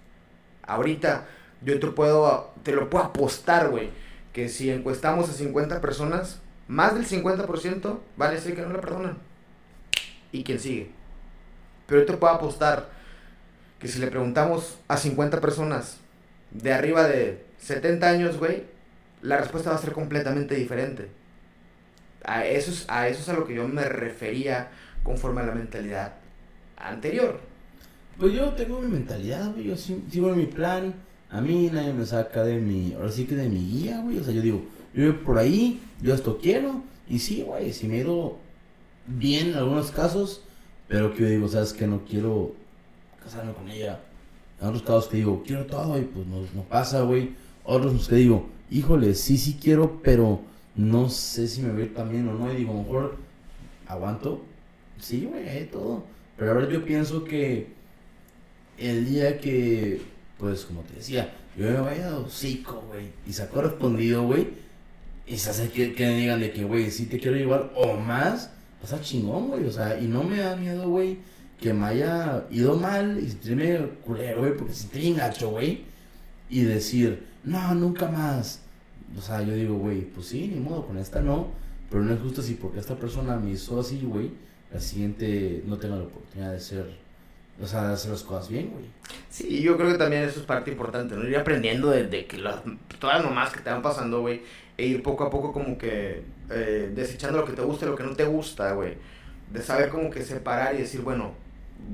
Ahorita 0.62 1.26
yo 1.62 1.80
te 1.80 1.88
puedo, 1.88 2.52
te 2.62 2.70
lo 2.70 2.88
puedo 2.88 3.06
apostar, 3.06 3.70
güey, 3.70 3.90
que 4.32 4.48
si 4.48 4.70
encuestamos 4.70 5.30
a 5.30 5.32
50 5.32 5.80
personas, 5.80 6.42
más 6.68 6.94
del 6.94 7.08
50% 7.08 7.98
van 8.16 8.28
a 8.28 8.34
decir 8.34 8.54
que 8.54 8.62
no 8.62 8.72
la 8.72 8.80
perdonan. 8.80 9.18
Y 10.30 10.44
quien 10.44 10.60
sigue. 10.60 10.92
Pero 11.88 12.02
yo 12.02 12.06
te 12.06 12.16
puedo 12.16 12.32
apostar 12.32 12.88
que 13.80 13.88
si 13.88 13.98
le 13.98 14.06
preguntamos 14.06 14.78
a 14.86 14.96
50 14.96 15.40
personas 15.40 15.98
de 16.54 16.72
arriba 16.72 17.08
de 17.08 17.44
70 17.58 18.08
años, 18.08 18.38
güey, 18.38 18.64
la 19.22 19.38
respuesta 19.38 19.70
va 19.70 19.76
a 19.76 19.80
ser 19.80 19.92
completamente 19.92 20.54
diferente. 20.54 21.08
A 22.24 22.44
eso 22.46 22.70
es 22.70 22.84
a, 22.88 23.08
eso 23.08 23.20
es 23.20 23.28
a 23.28 23.34
lo 23.34 23.46
que 23.46 23.54
yo 23.54 23.66
me 23.66 23.84
refería 23.84 24.70
conforme 25.02 25.40
a 25.40 25.46
la 25.46 25.54
mentalidad 25.54 26.14
anterior. 26.76 27.40
Pues 28.18 28.34
yo 28.34 28.50
tengo 28.50 28.80
mi 28.80 28.88
mentalidad, 28.88 29.52
güey. 29.52 29.64
Yo 29.64 29.76
sigo 29.76 30.34
mi 30.34 30.46
plan. 30.46 30.94
A 31.30 31.40
mí 31.40 31.70
nadie 31.72 31.92
me 31.92 32.04
saca 32.04 32.44
de 32.44 32.56
mi. 32.58 32.92
Ahora 32.94 33.10
sí 33.10 33.24
que 33.24 33.34
de 33.34 33.48
mi 33.48 33.58
guía, 33.58 34.00
güey. 34.00 34.18
O 34.18 34.24
sea, 34.24 34.34
yo 34.34 34.42
digo, 34.42 34.62
yo 34.94 35.04
voy 35.04 35.12
por 35.24 35.38
ahí, 35.38 35.80
yo 36.00 36.14
esto 36.14 36.38
quiero. 36.38 36.82
Y 37.08 37.18
sí, 37.18 37.42
güey, 37.42 37.72
si 37.72 37.88
me 37.88 37.96
he 37.96 38.00
ido 38.00 38.38
bien 39.06 39.48
en 39.48 39.54
algunos 39.54 39.90
casos. 39.90 40.42
Pero 40.88 41.14
que 41.14 41.24
digo, 41.24 41.48
¿sabes 41.48 41.72
que 41.72 41.86
No 41.86 42.04
quiero 42.04 42.54
casarme 43.22 43.52
con 43.54 43.68
ella. 43.68 44.00
Otros 44.62 44.82
casos 44.82 45.08
que 45.08 45.16
digo, 45.18 45.42
quiero 45.44 45.66
todo 45.66 45.98
y 45.98 46.02
pues 46.02 46.26
no, 46.26 46.40
no 46.54 46.62
pasa, 46.62 47.02
güey. 47.02 47.34
Otros 47.64 48.08
que 48.08 48.16
digo, 48.16 48.48
híjole, 48.70 49.14
sí, 49.14 49.36
sí 49.36 49.58
quiero, 49.60 50.00
pero 50.02 50.40
no 50.76 51.08
sé 51.10 51.48
si 51.48 51.62
me 51.62 51.72
voy 51.72 51.82
a 51.82 51.84
ir 51.86 51.94
también 51.94 52.28
o 52.28 52.34
no. 52.34 52.52
Y 52.52 52.56
digo, 52.56 52.72
a 52.72 52.76
lo 52.76 52.82
mejor 52.82 53.16
aguanto. 53.86 54.42
Sí, 54.98 55.28
güey, 55.30 55.68
todo. 55.70 56.04
Pero 56.36 56.52
ahora 56.52 56.68
yo 56.68 56.84
pienso 56.84 57.24
que 57.24 57.68
el 58.78 59.06
día 59.06 59.38
que, 59.38 60.00
pues 60.38 60.64
como 60.64 60.82
te 60.82 60.94
decía, 60.94 61.32
yo 61.56 61.66
me 61.66 61.80
vaya 61.80 62.10
a 62.10 62.18
hocico, 62.18 62.82
güey, 62.88 63.08
y 63.26 63.32
se 63.32 63.42
ha 63.42 63.48
correspondido, 63.48 64.24
güey, 64.24 64.48
y 65.26 65.36
se 65.36 65.50
hace 65.50 65.68
que, 65.70 65.92
que 65.94 66.06
me 66.06 66.18
digan 66.18 66.40
de 66.40 66.52
que, 66.52 66.64
güey, 66.64 66.90
sí 66.90 67.06
te 67.06 67.18
quiero 67.18 67.36
llevar 67.36 67.72
o 67.76 67.96
más, 67.96 68.50
pasa 68.80 69.00
chingón, 69.00 69.48
güey, 69.48 69.64
o 69.66 69.72
sea, 69.72 70.00
y 70.00 70.06
no 70.06 70.24
me 70.24 70.38
da 70.38 70.56
miedo, 70.56 70.88
güey, 70.88 71.18
que 71.62 71.72
me 71.72 71.86
haya 71.86 72.44
ido 72.50 72.76
mal 72.76 73.18
y 73.22 73.28
sentirme 73.28 73.78
culero, 74.04 74.40
güey, 74.40 74.56
porque 74.56 74.74
sentí 74.74 74.98
bien 74.98 75.16
gacho, 75.16 75.50
güey, 75.50 75.84
y 76.50 76.62
decir, 76.64 77.24
no, 77.44 77.74
nunca 77.74 78.08
más. 78.08 78.60
O 79.16 79.20
sea, 79.20 79.42
yo 79.42 79.54
digo, 79.54 79.76
güey, 79.76 80.02
pues 80.02 80.26
sí, 80.26 80.48
ni 80.52 80.60
modo, 80.60 80.86
con 80.86 80.98
esta 80.98 81.20
no, 81.22 81.48
pero 81.88 82.02
no 82.02 82.12
es 82.12 82.20
justo 82.20 82.40
así, 82.40 82.54
porque 82.54 82.80
esta 82.80 82.96
persona 82.96 83.36
me 83.36 83.52
hizo 83.52 83.78
así, 83.78 84.00
güey, 84.02 84.32
la 84.72 84.80
siguiente 84.80 85.62
no 85.66 85.78
tenga 85.78 85.96
la 85.96 86.02
oportunidad 86.02 86.52
de 86.52 86.60
ser, 86.60 86.86
o 87.62 87.66
sea, 87.66 87.88
de 87.88 87.94
hacer 87.94 88.10
las 88.10 88.24
cosas 88.24 88.48
bien, 88.48 88.70
güey. 88.70 88.86
Sí, 89.30 89.62
yo 89.62 89.76
creo 89.76 89.92
que 89.92 89.98
también 89.98 90.24
eso 90.24 90.40
es 90.40 90.46
parte 90.46 90.72
importante, 90.72 91.14
¿no? 91.14 91.28
Ir 91.28 91.36
aprendiendo 91.36 91.90
de, 91.90 92.08
de 92.08 92.26
que 92.26 92.38
las, 92.38 92.60
todas 92.98 93.18
las 93.18 93.24
mamás 93.24 93.52
que 93.52 93.60
te 93.60 93.70
van 93.70 93.82
pasando, 93.82 94.20
güey, 94.20 94.42
e 94.76 94.86
ir 94.86 95.02
poco 95.02 95.24
a 95.24 95.30
poco 95.30 95.52
como 95.52 95.78
que 95.78 96.22
eh, 96.50 96.90
desechando 96.92 97.38
lo 97.38 97.44
que 97.44 97.52
te 97.52 97.62
gusta 97.62 97.86
y 97.86 97.88
lo 97.88 97.94
que 97.94 98.02
no 98.02 98.16
te 98.16 98.24
gusta, 98.24 98.72
güey. 98.72 98.94
De 99.52 99.62
saber 99.62 99.90
como 99.90 100.10
que 100.10 100.24
separar 100.24 100.74
y 100.74 100.78
decir, 100.78 101.02
bueno, 101.02 101.41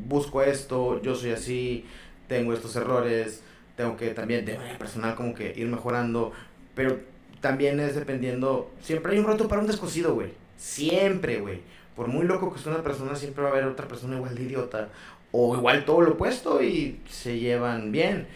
busco 0.06 0.42
esto, 0.42 1.00
yo 1.02 1.14
soy 1.14 1.30
así, 1.30 1.84
tengo 2.26 2.52
estos 2.52 2.76
errores, 2.76 3.42
tengo 3.76 3.96
que 3.96 4.10
también 4.10 4.44
de 4.44 4.56
manera 4.56 4.78
personal 4.78 5.14
como 5.14 5.34
que 5.34 5.52
ir 5.56 5.66
mejorando, 5.66 6.32
pero 6.74 6.98
también 7.40 7.80
es 7.80 7.94
dependiendo, 7.94 8.70
siempre 8.80 9.12
hay 9.12 9.18
un 9.18 9.26
rato 9.26 9.48
para 9.48 9.60
un 9.60 9.66
descosido, 9.66 10.14
güey. 10.14 10.30
Siempre, 10.56 11.40
güey. 11.40 11.60
Por 11.94 12.08
muy 12.08 12.26
loco 12.26 12.52
que 12.52 12.60
sea 12.60 12.72
una 12.72 12.82
persona, 12.82 13.16
siempre 13.16 13.42
va 13.42 13.50
a 13.50 13.52
haber 13.52 13.64
otra 13.64 13.88
persona 13.88 14.16
igual 14.16 14.34
de 14.34 14.42
idiota 14.42 14.88
o 15.32 15.56
igual 15.56 15.84
todo 15.84 16.00
lo 16.00 16.12
opuesto 16.12 16.62
y 16.62 17.00
se 17.08 17.38
llevan 17.38 17.92
bien. 17.92 18.26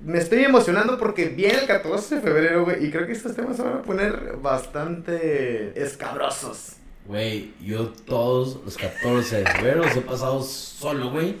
Me 0.00 0.18
estoy 0.18 0.44
emocionando 0.44 0.98
porque 0.98 1.28
viene 1.28 1.60
el 1.60 1.66
14 1.66 2.16
de 2.16 2.20
febrero, 2.20 2.64
güey, 2.64 2.84
y 2.84 2.90
creo 2.90 3.06
que 3.06 3.12
estos 3.12 3.34
temas 3.34 3.56
se 3.56 3.62
van 3.62 3.78
a 3.78 3.82
poner 3.82 4.36
bastante 4.42 5.72
escabrosos. 5.82 6.76
Güey, 7.08 7.54
yo 7.62 7.88
todos 7.90 8.58
los 8.64 8.76
14 8.76 9.36
de 9.36 9.46
febrero 9.46 9.84
los 9.84 9.96
he 9.96 10.00
pasado 10.00 10.42
solo, 10.42 11.10
güey. 11.10 11.36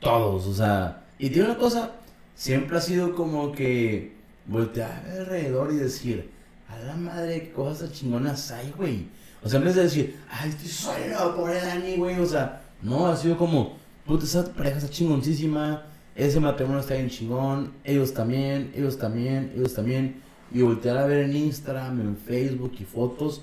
Todos, 0.00 0.46
o 0.46 0.54
sea. 0.54 1.04
Y 1.18 1.30
tiene 1.30 1.48
una 1.48 1.58
cosa, 1.58 1.92
siempre 2.34 2.76
ha 2.76 2.80
sido 2.80 3.14
como 3.14 3.52
que 3.52 4.14
voltear 4.46 5.04
alrededor 5.10 5.72
y 5.72 5.76
decir, 5.76 6.30
a 6.68 6.78
la 6.80 6.96
madre, 6.96 7.44
qué 7.44 7.52
cosas 7.52 7.92
chingonas 7.92 8.50
hay, 8.50 8.72
güey. 8.76 9.06
O 9.42 9.48
sea, 9.48 9.58
en 9.58 9.64
vez 9.64 9.74
de 9.74 9.82
decir, 9.84 10.20
ay, 10.30 10.50
estoy 10.50 10.68
solo, 10.68 11.36
pobre 11.36 11.60
Dani, 11.60 11.96
güey. 11.96 12.18
O 12.18 12.26
sea, 12.26 12.62
no, 12.82 13.06
ha 13.06 13.16
sido 13.16 13.36
como, 13.36 13.76
puta, 14.04 14.24
esa 14.24 14.44
pareja 14.52 14.78
está 14.78 14.90
chingoncísima. 14.90 15.86
Ese 16.14 16.38
matrimonio 16.40 16.80
está 16.80 16.94
bien 16.94 17.10
chingón. 17.10 17.72
Ellos 17.84 18.14
también, 18.14 18.72
ellos 18.74 18.98
también, 18.98 19.52
ellos 19.56 19.74
también. 19.74 20.22
Y 20.52 20.62
voltear 20.62 20.96
a 20.98 21.06
ver 21.06 21.24
en 21.24 21.36
Instagram, 21.36 22.00
en 22.00 22.16
Facebook 22.16 22.72
y 22.78 22.84
fotos. 22.84 23.42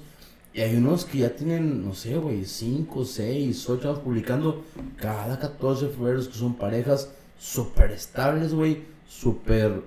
Y 0.53 0.61
hay 0.61 0.75
unos 0.75 1.05
que 1.05 1.19
ya 1.19 1.35
tienen, 1.35 1.85
no 1.85 1.93
sé, 1.93 2.17
güey, 2.17 2.45
5, 2.45 3.05
6, 3.05 3.69
8 3.69 3.89
años 3.89 3.99
publicando 3.99 4.65
cada 4.97 5.39
14 5.39 5.87
de 5.87 5.93
febrero 5.93 6.19
que 6.19 6.33
son 6.33 6.55
parejas 6.55 7.09
súper 7.39 7.91
estables, 7.91 8.53
güey, 8.53 8.83
súper 9.07 9.81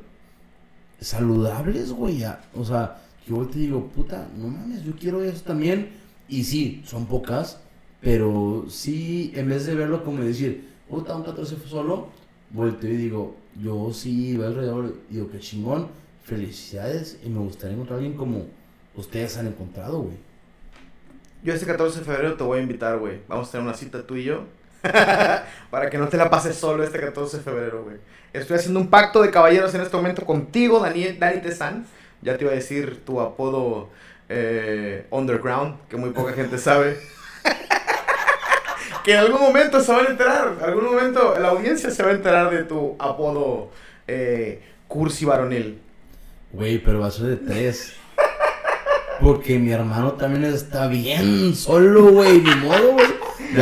saludables, 1.00 1.92
güey. 1.92 2.24
O 2.54 2.64
sea, 2.64 3.02
yo 3.28 3.46
te 3.46 3.58
digo, 3.58 3.88
puta, 3.88 4.28
no 4.38 4.48
mames, 4.48 4.84
yo 4.84 4.96
quiero 4.96 5.22
eso 5.22 5.42
también. 5.42 5.90
Y 6.28 6.44
sí, 6.44 6.82
son 6.86 7.06
pocas, 7.06 7.58
pero 8.00 8.64
sí, 8.68 9.32
en 9.34 9.50
vez 9.50 9.66
de 9.66 9.74
verlo 9.74 10.02
como 10.02 10.20
decir, 10.20 10.68
puta, 10.88 11.14
un 11.14 11.24
14 11.24 11.56
solo, 11.68 12.08
volteo 12.50 12.90
y 12.90 12.96
digo, 12.96 13.36
yo 13.62 13.92
sí 13.92 14.36
veo 14.36 14.48
alrededor, 14.48 14.96
digo, 15.10 15.30
qué 15.30 15.40
chingón, 15.40 15.88
felicidades, 16.22 17.18
y 17.22 17.28
me 17.28 17.40
gustaría 17.40 17.74
encontrar 17.74 17.98
a 17.98 18.02
alguien 18.02 18.16
como 18.16 18.46
ustedes 18.96 19.36
han 19.36 19.48
encontrado, 19.48 20.00
güey. 20.00 20.16
Yo 21.44 21.52
este 21.52 21.66
14 21.66 21.98
de 21.98 22.04
febrero 22.06 22.34
te 22.34 22.42
voy 22.42 22.58
a 22.58 22.62
invitar, 22.62 22.96
güey. 22.96 23.20
Vamos 23.28 23.48
a 23.48 23.52
tener 23.52 23.66
una 23.66 23.76
cita 23.76 24.02
tú 24.06 24.16
y 24.16 24.24
yo. 24.24 24.44
para 25.70 25.90
que 25.90 25.98
no 25.98 26.08
te 26.08 26.16
la 26.16 26.30
pases 26.30 26.56
solo 26.56 26.82
este 26.82 26.98
14 26.98 27.36
de 27.36 27.42
febrero, 27.42 27.84
güey. 27.84 27.98
Estoy 28.32 28.56
haciendo 28.56 28.80
un 28.80 28.88
pacto 28.88 29.20
de 29.20 29.30
caballeros 29.30 29.74
en 29.74 29.82
este 29.82 29.94
momento 29.94 30.24
contigo, 30.24 30.80
Dani, 30.80 31.12
Dani 31.12 31.42
Tezán. 31.42 31.84
Ya 32.22 32.38
te 32.38 32.44
iba 32.44 32.52
a 32.52 32.56
decir 32.56 33.04
tu 33.04 33.20
apodo 33.20 33.90
eh, 34.30 35.06
underground, 35.10 35.86
que 35.90 35.98
muy 35.98 36.10
poca 36.10 36.32
gente 36.32 36.56
sabe. 36.56 36.98
que 39.04 39.12
en 39.12 39.18
algún 39.18 39.42
momento 39.42 39.82
se 39.82 39.92
van 39.92 40.06
a 40.06 40.10
enterar, 40.10 40.54
en 40.58 40.64
algún 40.64 40.86
momento 40.86 41.38
la 41.38 41.48
audiencia 41.48 41.90
se 41.90 42.02
va 42.02 42.08
a 42.08 42.14
enterar 42.14 42.50
de 42.50 42.64
tu 42.64 42.96
apodo 42.98 43.70
eh, 44.08 44.62
cursi 44.88 45.26
varonil. 45.26 45.78
Güey, 46.52 46.78
pero 46.78 47.00
va 47.00 47.08
a 47.08 47.10
ser 47.10 47.26
de 47.26 47.36
tres. 47.36 47.96
Porque 49.20 49.58
mi 49.58 49.70
hermano 49.70 50.12
también 50.12 50.44
está 50.44 50.86
bien 50.86 51.54
solo, 51.54 52.12
güey, 52.12 52.40
ni 52.40 52.54
modo, 52.56 52.92
güey. 52.92 53.06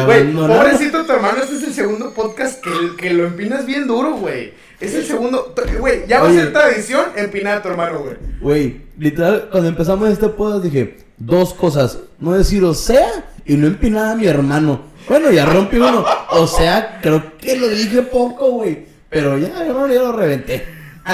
Güey, 0.04 0.32
pobrecito 0.32 1.04
tu 1.04 1.12
hermano, 1.12 1.42
este 1.42 1.56
es 1.56 1.64
el 1.64 1.74
segundo 1.74 2.12
podcast 2.14 2.62
que, 2.62 2.70
que 2.96 3.10
lo 3.12 3.26
empinas 3.26 3.66
bien 3.66 3.86
duro, 3.86 4.14
güey. 4.14 4.54
Es 4.80 4.94
el 4.94 5.04
segundo, 5.04 5.54
güey, 5.78 6.06
ya 6.08 6.22
va 6.22 6.28
a 6.28 6.32
ser 6.32 6.52
tradición 6.52 7.06
empinar 7.16 7.58
a 7.58 7.62
tu 7.62 7.68
hermano, 7.68 8.00
güey. 8.00 8.16
Güey, 8.40 8.80
literal, 8.98 9.48
cuando 9.50 9.68
empezamos 9.68 10.08
este 10.08 10.28
podcast 10.28 10.64
dije, 10.64 10.96
dos 11.18 11.54
cosas, 11.54 11.98
no 12.18 12.32
decir 12.32 12.64
o 12.64 12.74
sea 12.74 13.24
y 13.44 13.54
no 13.56 13.66
empinar 13.66 14.12
a 14.12 14.14
mi 14.14 14.26
hermano. 14.26 14.80
Bueno, 15.08 15.30
ya 15.30 15.44
rompí 15.44 15.76
uno, 15.76 16.04
o 16.30 16.46
sea, 16.46 17.00
creo 17.02 17.36
que 17.38 17.56
lo 17.56 17.68
dije 17.68 18.02
poco, 18.02 18.50
güey. 18.50 18.86
Pero 19.10 19.36
ya, 19.36 19.66
hermano, 19.66 19.92
ya 19.92 20.00
lo 20.00 20.12
reventé. 20.12 20.64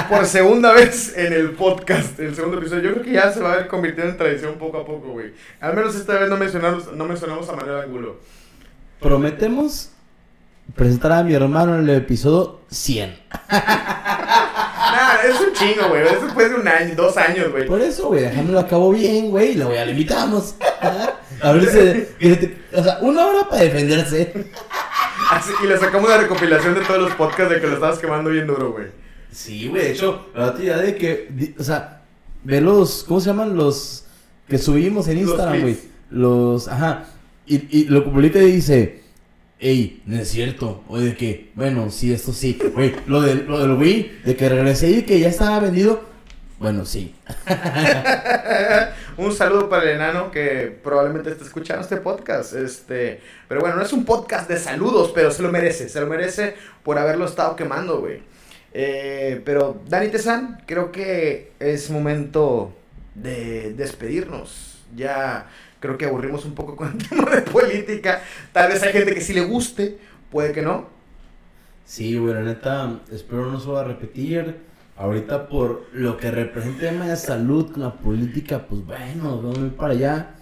Por 0.07 0.25
segunda 0.25 0.73
vez 0.73 1.17
en 1.17 1.33
el 1.33 1.51
podcast, 1.51 2.19
el 2.19 2.35
segundo 2.35 2.59
episodio. 2.59 2.83
Yo 2.83 2.91
creo 2.93 3.03
que 3.03 3.11
ya 3.11 3.31
se 3.31 3.39
va 3.39 3.53
a 3.53 3.59
ir 3.61 3.67
convirtiendo 3.67 4.11
en 4.11 4.17
tradición 4.17 4.55
poco 4.59 4.77
a 4.77 4.85
poco, 4.85 5.09
güey. 5.09 5.33
Al 5.59 5.75
menos 5.75 5.95
esta 5.95 6.13
vez 6.13 6.29
no 6.29 6.37
mencionamos, 6.37 6.93
no 6.93 7.05
mencionamos 7.05 7.49
a 7.49 7.53
Manuel 7.55 7.81
Angulo. 7.81 8.17
Prometemos 8.99 9.89
presentar 10.75 11.11
a 11.13 11.23
mi 11.23 11.33
hermano 11.33 11.75
en 11.75 11.89
el 11.89 11.95
episodio 11.95 12.59
100. 12.69 13.19
nah, 13.51 15.15
es 15.23 15.39
un 15.39 15.53
chingo, 15.53 15.89
güey. 15.89 16.03
Es 16.03 16.21
después 16.21 16.49
de 16.51 16.55
un 16.55 16.67
año, 16.67 16.93
dos 16.95 17.17
años, 17.17 17.51
güey. 17.51 17.65
Por 17.65 17.81
eso, 17.81 18.09
güey, 18.09 18.29
lo 18.45 18.59
acabo 18.59 18.91
bien, 18.91 19.31
güey. 19.31 19.55
Lo 19.55 19.69
voy 19.69 19.77
a 19.77 19.89
invitamos. 19.89 20.55
A 21.41 21.51
ver 21.51 21.65
si. 21.65 22.57
O 22.75 22.83
sea, 22.83 22.99
una 23.01 23.25
hora 23.25 23.49
para 23.49 23.63
defenderse. 23.63 24.45
Así, 25.31 25.51
y 25.63 25.67
le 25.67 25.77
sacamos 25.77 26.09
la 26.09 26.17
recopilación 26.17 26.75
de 26.75 26.81
todos 26.81 27.01
los 27.01 27.13
podcasts 27.13 27.53
de 27.53 27.61
que 27.61 27.67
lo 27.67 27.73
estabas 27.73 27.97
quemando 27.97 28.29
bien 28.29 28.45
duro, 28.45 28.71
güey. 28.71 28.98
Sí, 29.31 29.67
güey. 29.67 29.83
De 29.83 29.91
hecho, 29.91 30.27
la 30.35 30.55
idea 30.59 30.77
de 30.77 30.95
que. 30.95 31.53
O 31.57 31.63
sea, 31.63 32.01
ve 32.43 32.61
los. 32.61 33.03
¿Cómo 33.07 33.19
se 33.19 33.27
llaman? 33.27 33.55
Los 33.55 34.05
que 34.47 34.57
subimos 34.57 35.07
en 35.07 35.19
Instagram, 35.19 35.61
güey. 35.61 35.77
Los. 36.09 36.67
Ajá. 36.67 37.05
Y, 37.45 37.79
y 37.79 37.85
lo 37.85 38.03
publica 38.03 38.39
y 38.39 38.51
dice 38.51 38.99
ey, 39.59 40.01
no 40.05 40.17
es 40.17 40.29
cierto. 40.29 40.83
O 40.87 40.97
de 40.97 41.15
que, 41.15 41.51
bueno, 41.55 41.89
sí, 41.89 42.13
esto 42.13 42.33
sí. 42.33 42.57
Güey, 42.73 42.95
lo, 43.07 43.21
de, 43.21 43.35
lo 43.35 43.59
del 43.59 43.73
Wii, 43.73 44.21
de 44.25 44.35
que 44.35 44.49
regresé 44.49 44.89
y 44.91 45.03
que 45.03 45.19
ya 45.19 45.29
estaba 45.29 45.59
vendido. 45.59 46.07
Bueno, 46.59 46.85
sí. 46.85 47.15
un 49.17 49.33
saludo 49.33 49.69
para 49.69 49.83
el 49.83 49.89
enano 49.91 50.29
que 50.29 50.77
probablemente 50.83 51.31
esté 51.31 51.43
escuchando 51.45 51.83
este 51.83 51.97
podcast. 51.97 52.53
Este, 52.53 53.21
pero 53.47 53.61
bueno, 53.61 53.77
no 53.77 53.81
es 53.81 53.93
un 53.93 54.03
podcast 54.03 54.49
de 54.49 54.57
saludos, 54.57 55.11
pero 55.13 55.31
se 55.31 55.41
lo 55.41 55.51
merece. 55.51 55.87
Se 55.87 56.01
lo 56.01 56.07
merece 56.07 56.55
por 56.83 56.97
haberlo 56.97 57.25
estado 57.25 57.55
quemando, 57.55 57.99
güey. 57.99 58.21
Eh, 58.73 59.41
pero 59.45 59.81
Dani 59.87 60.09
Tezán, 60.09 60.61
creo 60.65 60.91
que 60.91 61.53
es 61.59 61.89
momento 61.89 62.73
de 63.15 63.73
despedirnos. 63.73 64.79
Ya 64.95 65.47
creo 65.79 65.97
que 65.97 66.05
aburrimos 66.05 66.45
un 66.45 66.53
poco 66.55 66.75
con 66.75 66.91
el 66.91 66.97
tema 67.09 67.29
de 67.31 67.41
política. 67.41 68.21
Tal 68.51 68.69
vez 68.69 68.81
hay 68.83 68.93
gente 68.93 69.13
que 69.13 69.21
sí 69.21 69.33
le 69.33 69.45
guste, 69.45 69.97
puede 70.31 70.51
que 70.51 70.61
no. 70.61 70.87
Sí, 71.85 72.19
bueno, 72.19 72.41
neta, 72.41 72.99
espero 73.11 73.51
no 73.51 73.59
se 73.59 73.69
va 73.69 73.81
a 73.81 73.83
repetir. 73.83 74.57
Ahorita 74.95 75.47
por 75.47 75.87
lo 75.93 76.17
que 76.17 76.29
representa 76.29 76.89
el 76.89 76.93
tema 76.93 77.07
de 77.07 77.15
salud 77.15 77.75
la 77.77 77.93
política, 77.93 78.65
pues 78.67 78.85
bueno, 78.85 79.41
vamos 79.41 79.57
a 79.57 79.61
ir 79.61 79.75
para 79.75 79.93
allá. 79.93 80.35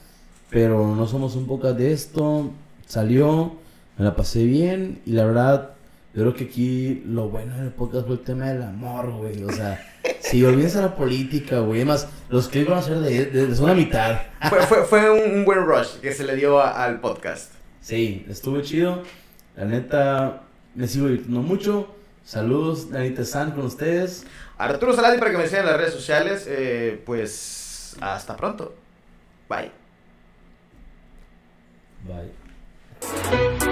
Pero 0.50 0.96
no 0.96 1.08
somos 1.08 1.36
un 1.36 1.46
poco 1.46 1.74
de 1.74 1.94
esto. 1.94 2.52
Salió, 2.88 3.56
me 3.98 4.06
la 4.06 4.16
pasé 4.16 4.46
bien 4.46 5.02
y 5.06 5.12
la 5.12 5.26
verdad, 5.26 5.77
yo 6.14 6.24
creo 6.24 6.34
que 6.34 6.46
aquí 6.46 7.04
lo 7.06 7.30
bueno 7.30 7.56
del 7.58 7.72
podcast 7.72 8.08
fue 8.08 8.16
el 8.16 8.22
tema 8.22 8.48
del 8.48 8.64
amor, 8.64 9.12
güey. 9.12 9.44
O 9.44 9.52
sea, 9.52 9.86
si 10.20 10.44
olvidas 10.44 10.76
a 10.76 10.82
la 10.82 10.96
política, 10.96 11.60
güey. 11.60 11.82
Además, 11.82 12.08
los 12.30 12.48
que 12.48 12.62
iban 12.62 12.80
a 12.80 12.82
ser 12.82 13.00
de, 13.00 13.26
de, 13.28 13.48
de 13.48 13.76
mitad. 13.76 14.22
Fue, 14.50 14.62
fue, 14.64 14.84
fue 14.84 15.10
un, 15.12 15.46
buen 15.46 15.66
rush 15.66 16.00
que 16.02 16.12
se 16.14 16.24
le 16.24 16.36
dio 16.36 16.62
al 16.62 17.00
podcast. 17.00 17.52
Sí, 17.82 18.26
estuvo 18.30 18.62
chido. 18.62 19.04
La 19.56 19.66
neta, 19.66 20.44
me 20.76 20.88
sigo 20.88 21.06
divirtiendo 21.08 21.42
mucho. 21.42 21.96
Saludos, 22.24 22.90
Danita 22.90 23.24
San 23.24 23.52
con 23.52 23.66
ustedes. 23.66 24.26
Arturo 24.58 24.94
Saladi 24.94 25.18
para 25.20 25.32
que 25.32 25.38
me 25.38 25.48
sigan 25.48 25.62
en 25.62 25.68
las 25.68 25.78
redes 25.78 25.94
sociales. 25.94 26.46
Eh, 26.48 27.02
pues 27.06 27.96
hasta 28.02 28.36
pronto. 28.36 28.76
Bye. 29.48 29.72
Bye. 32.06 33.67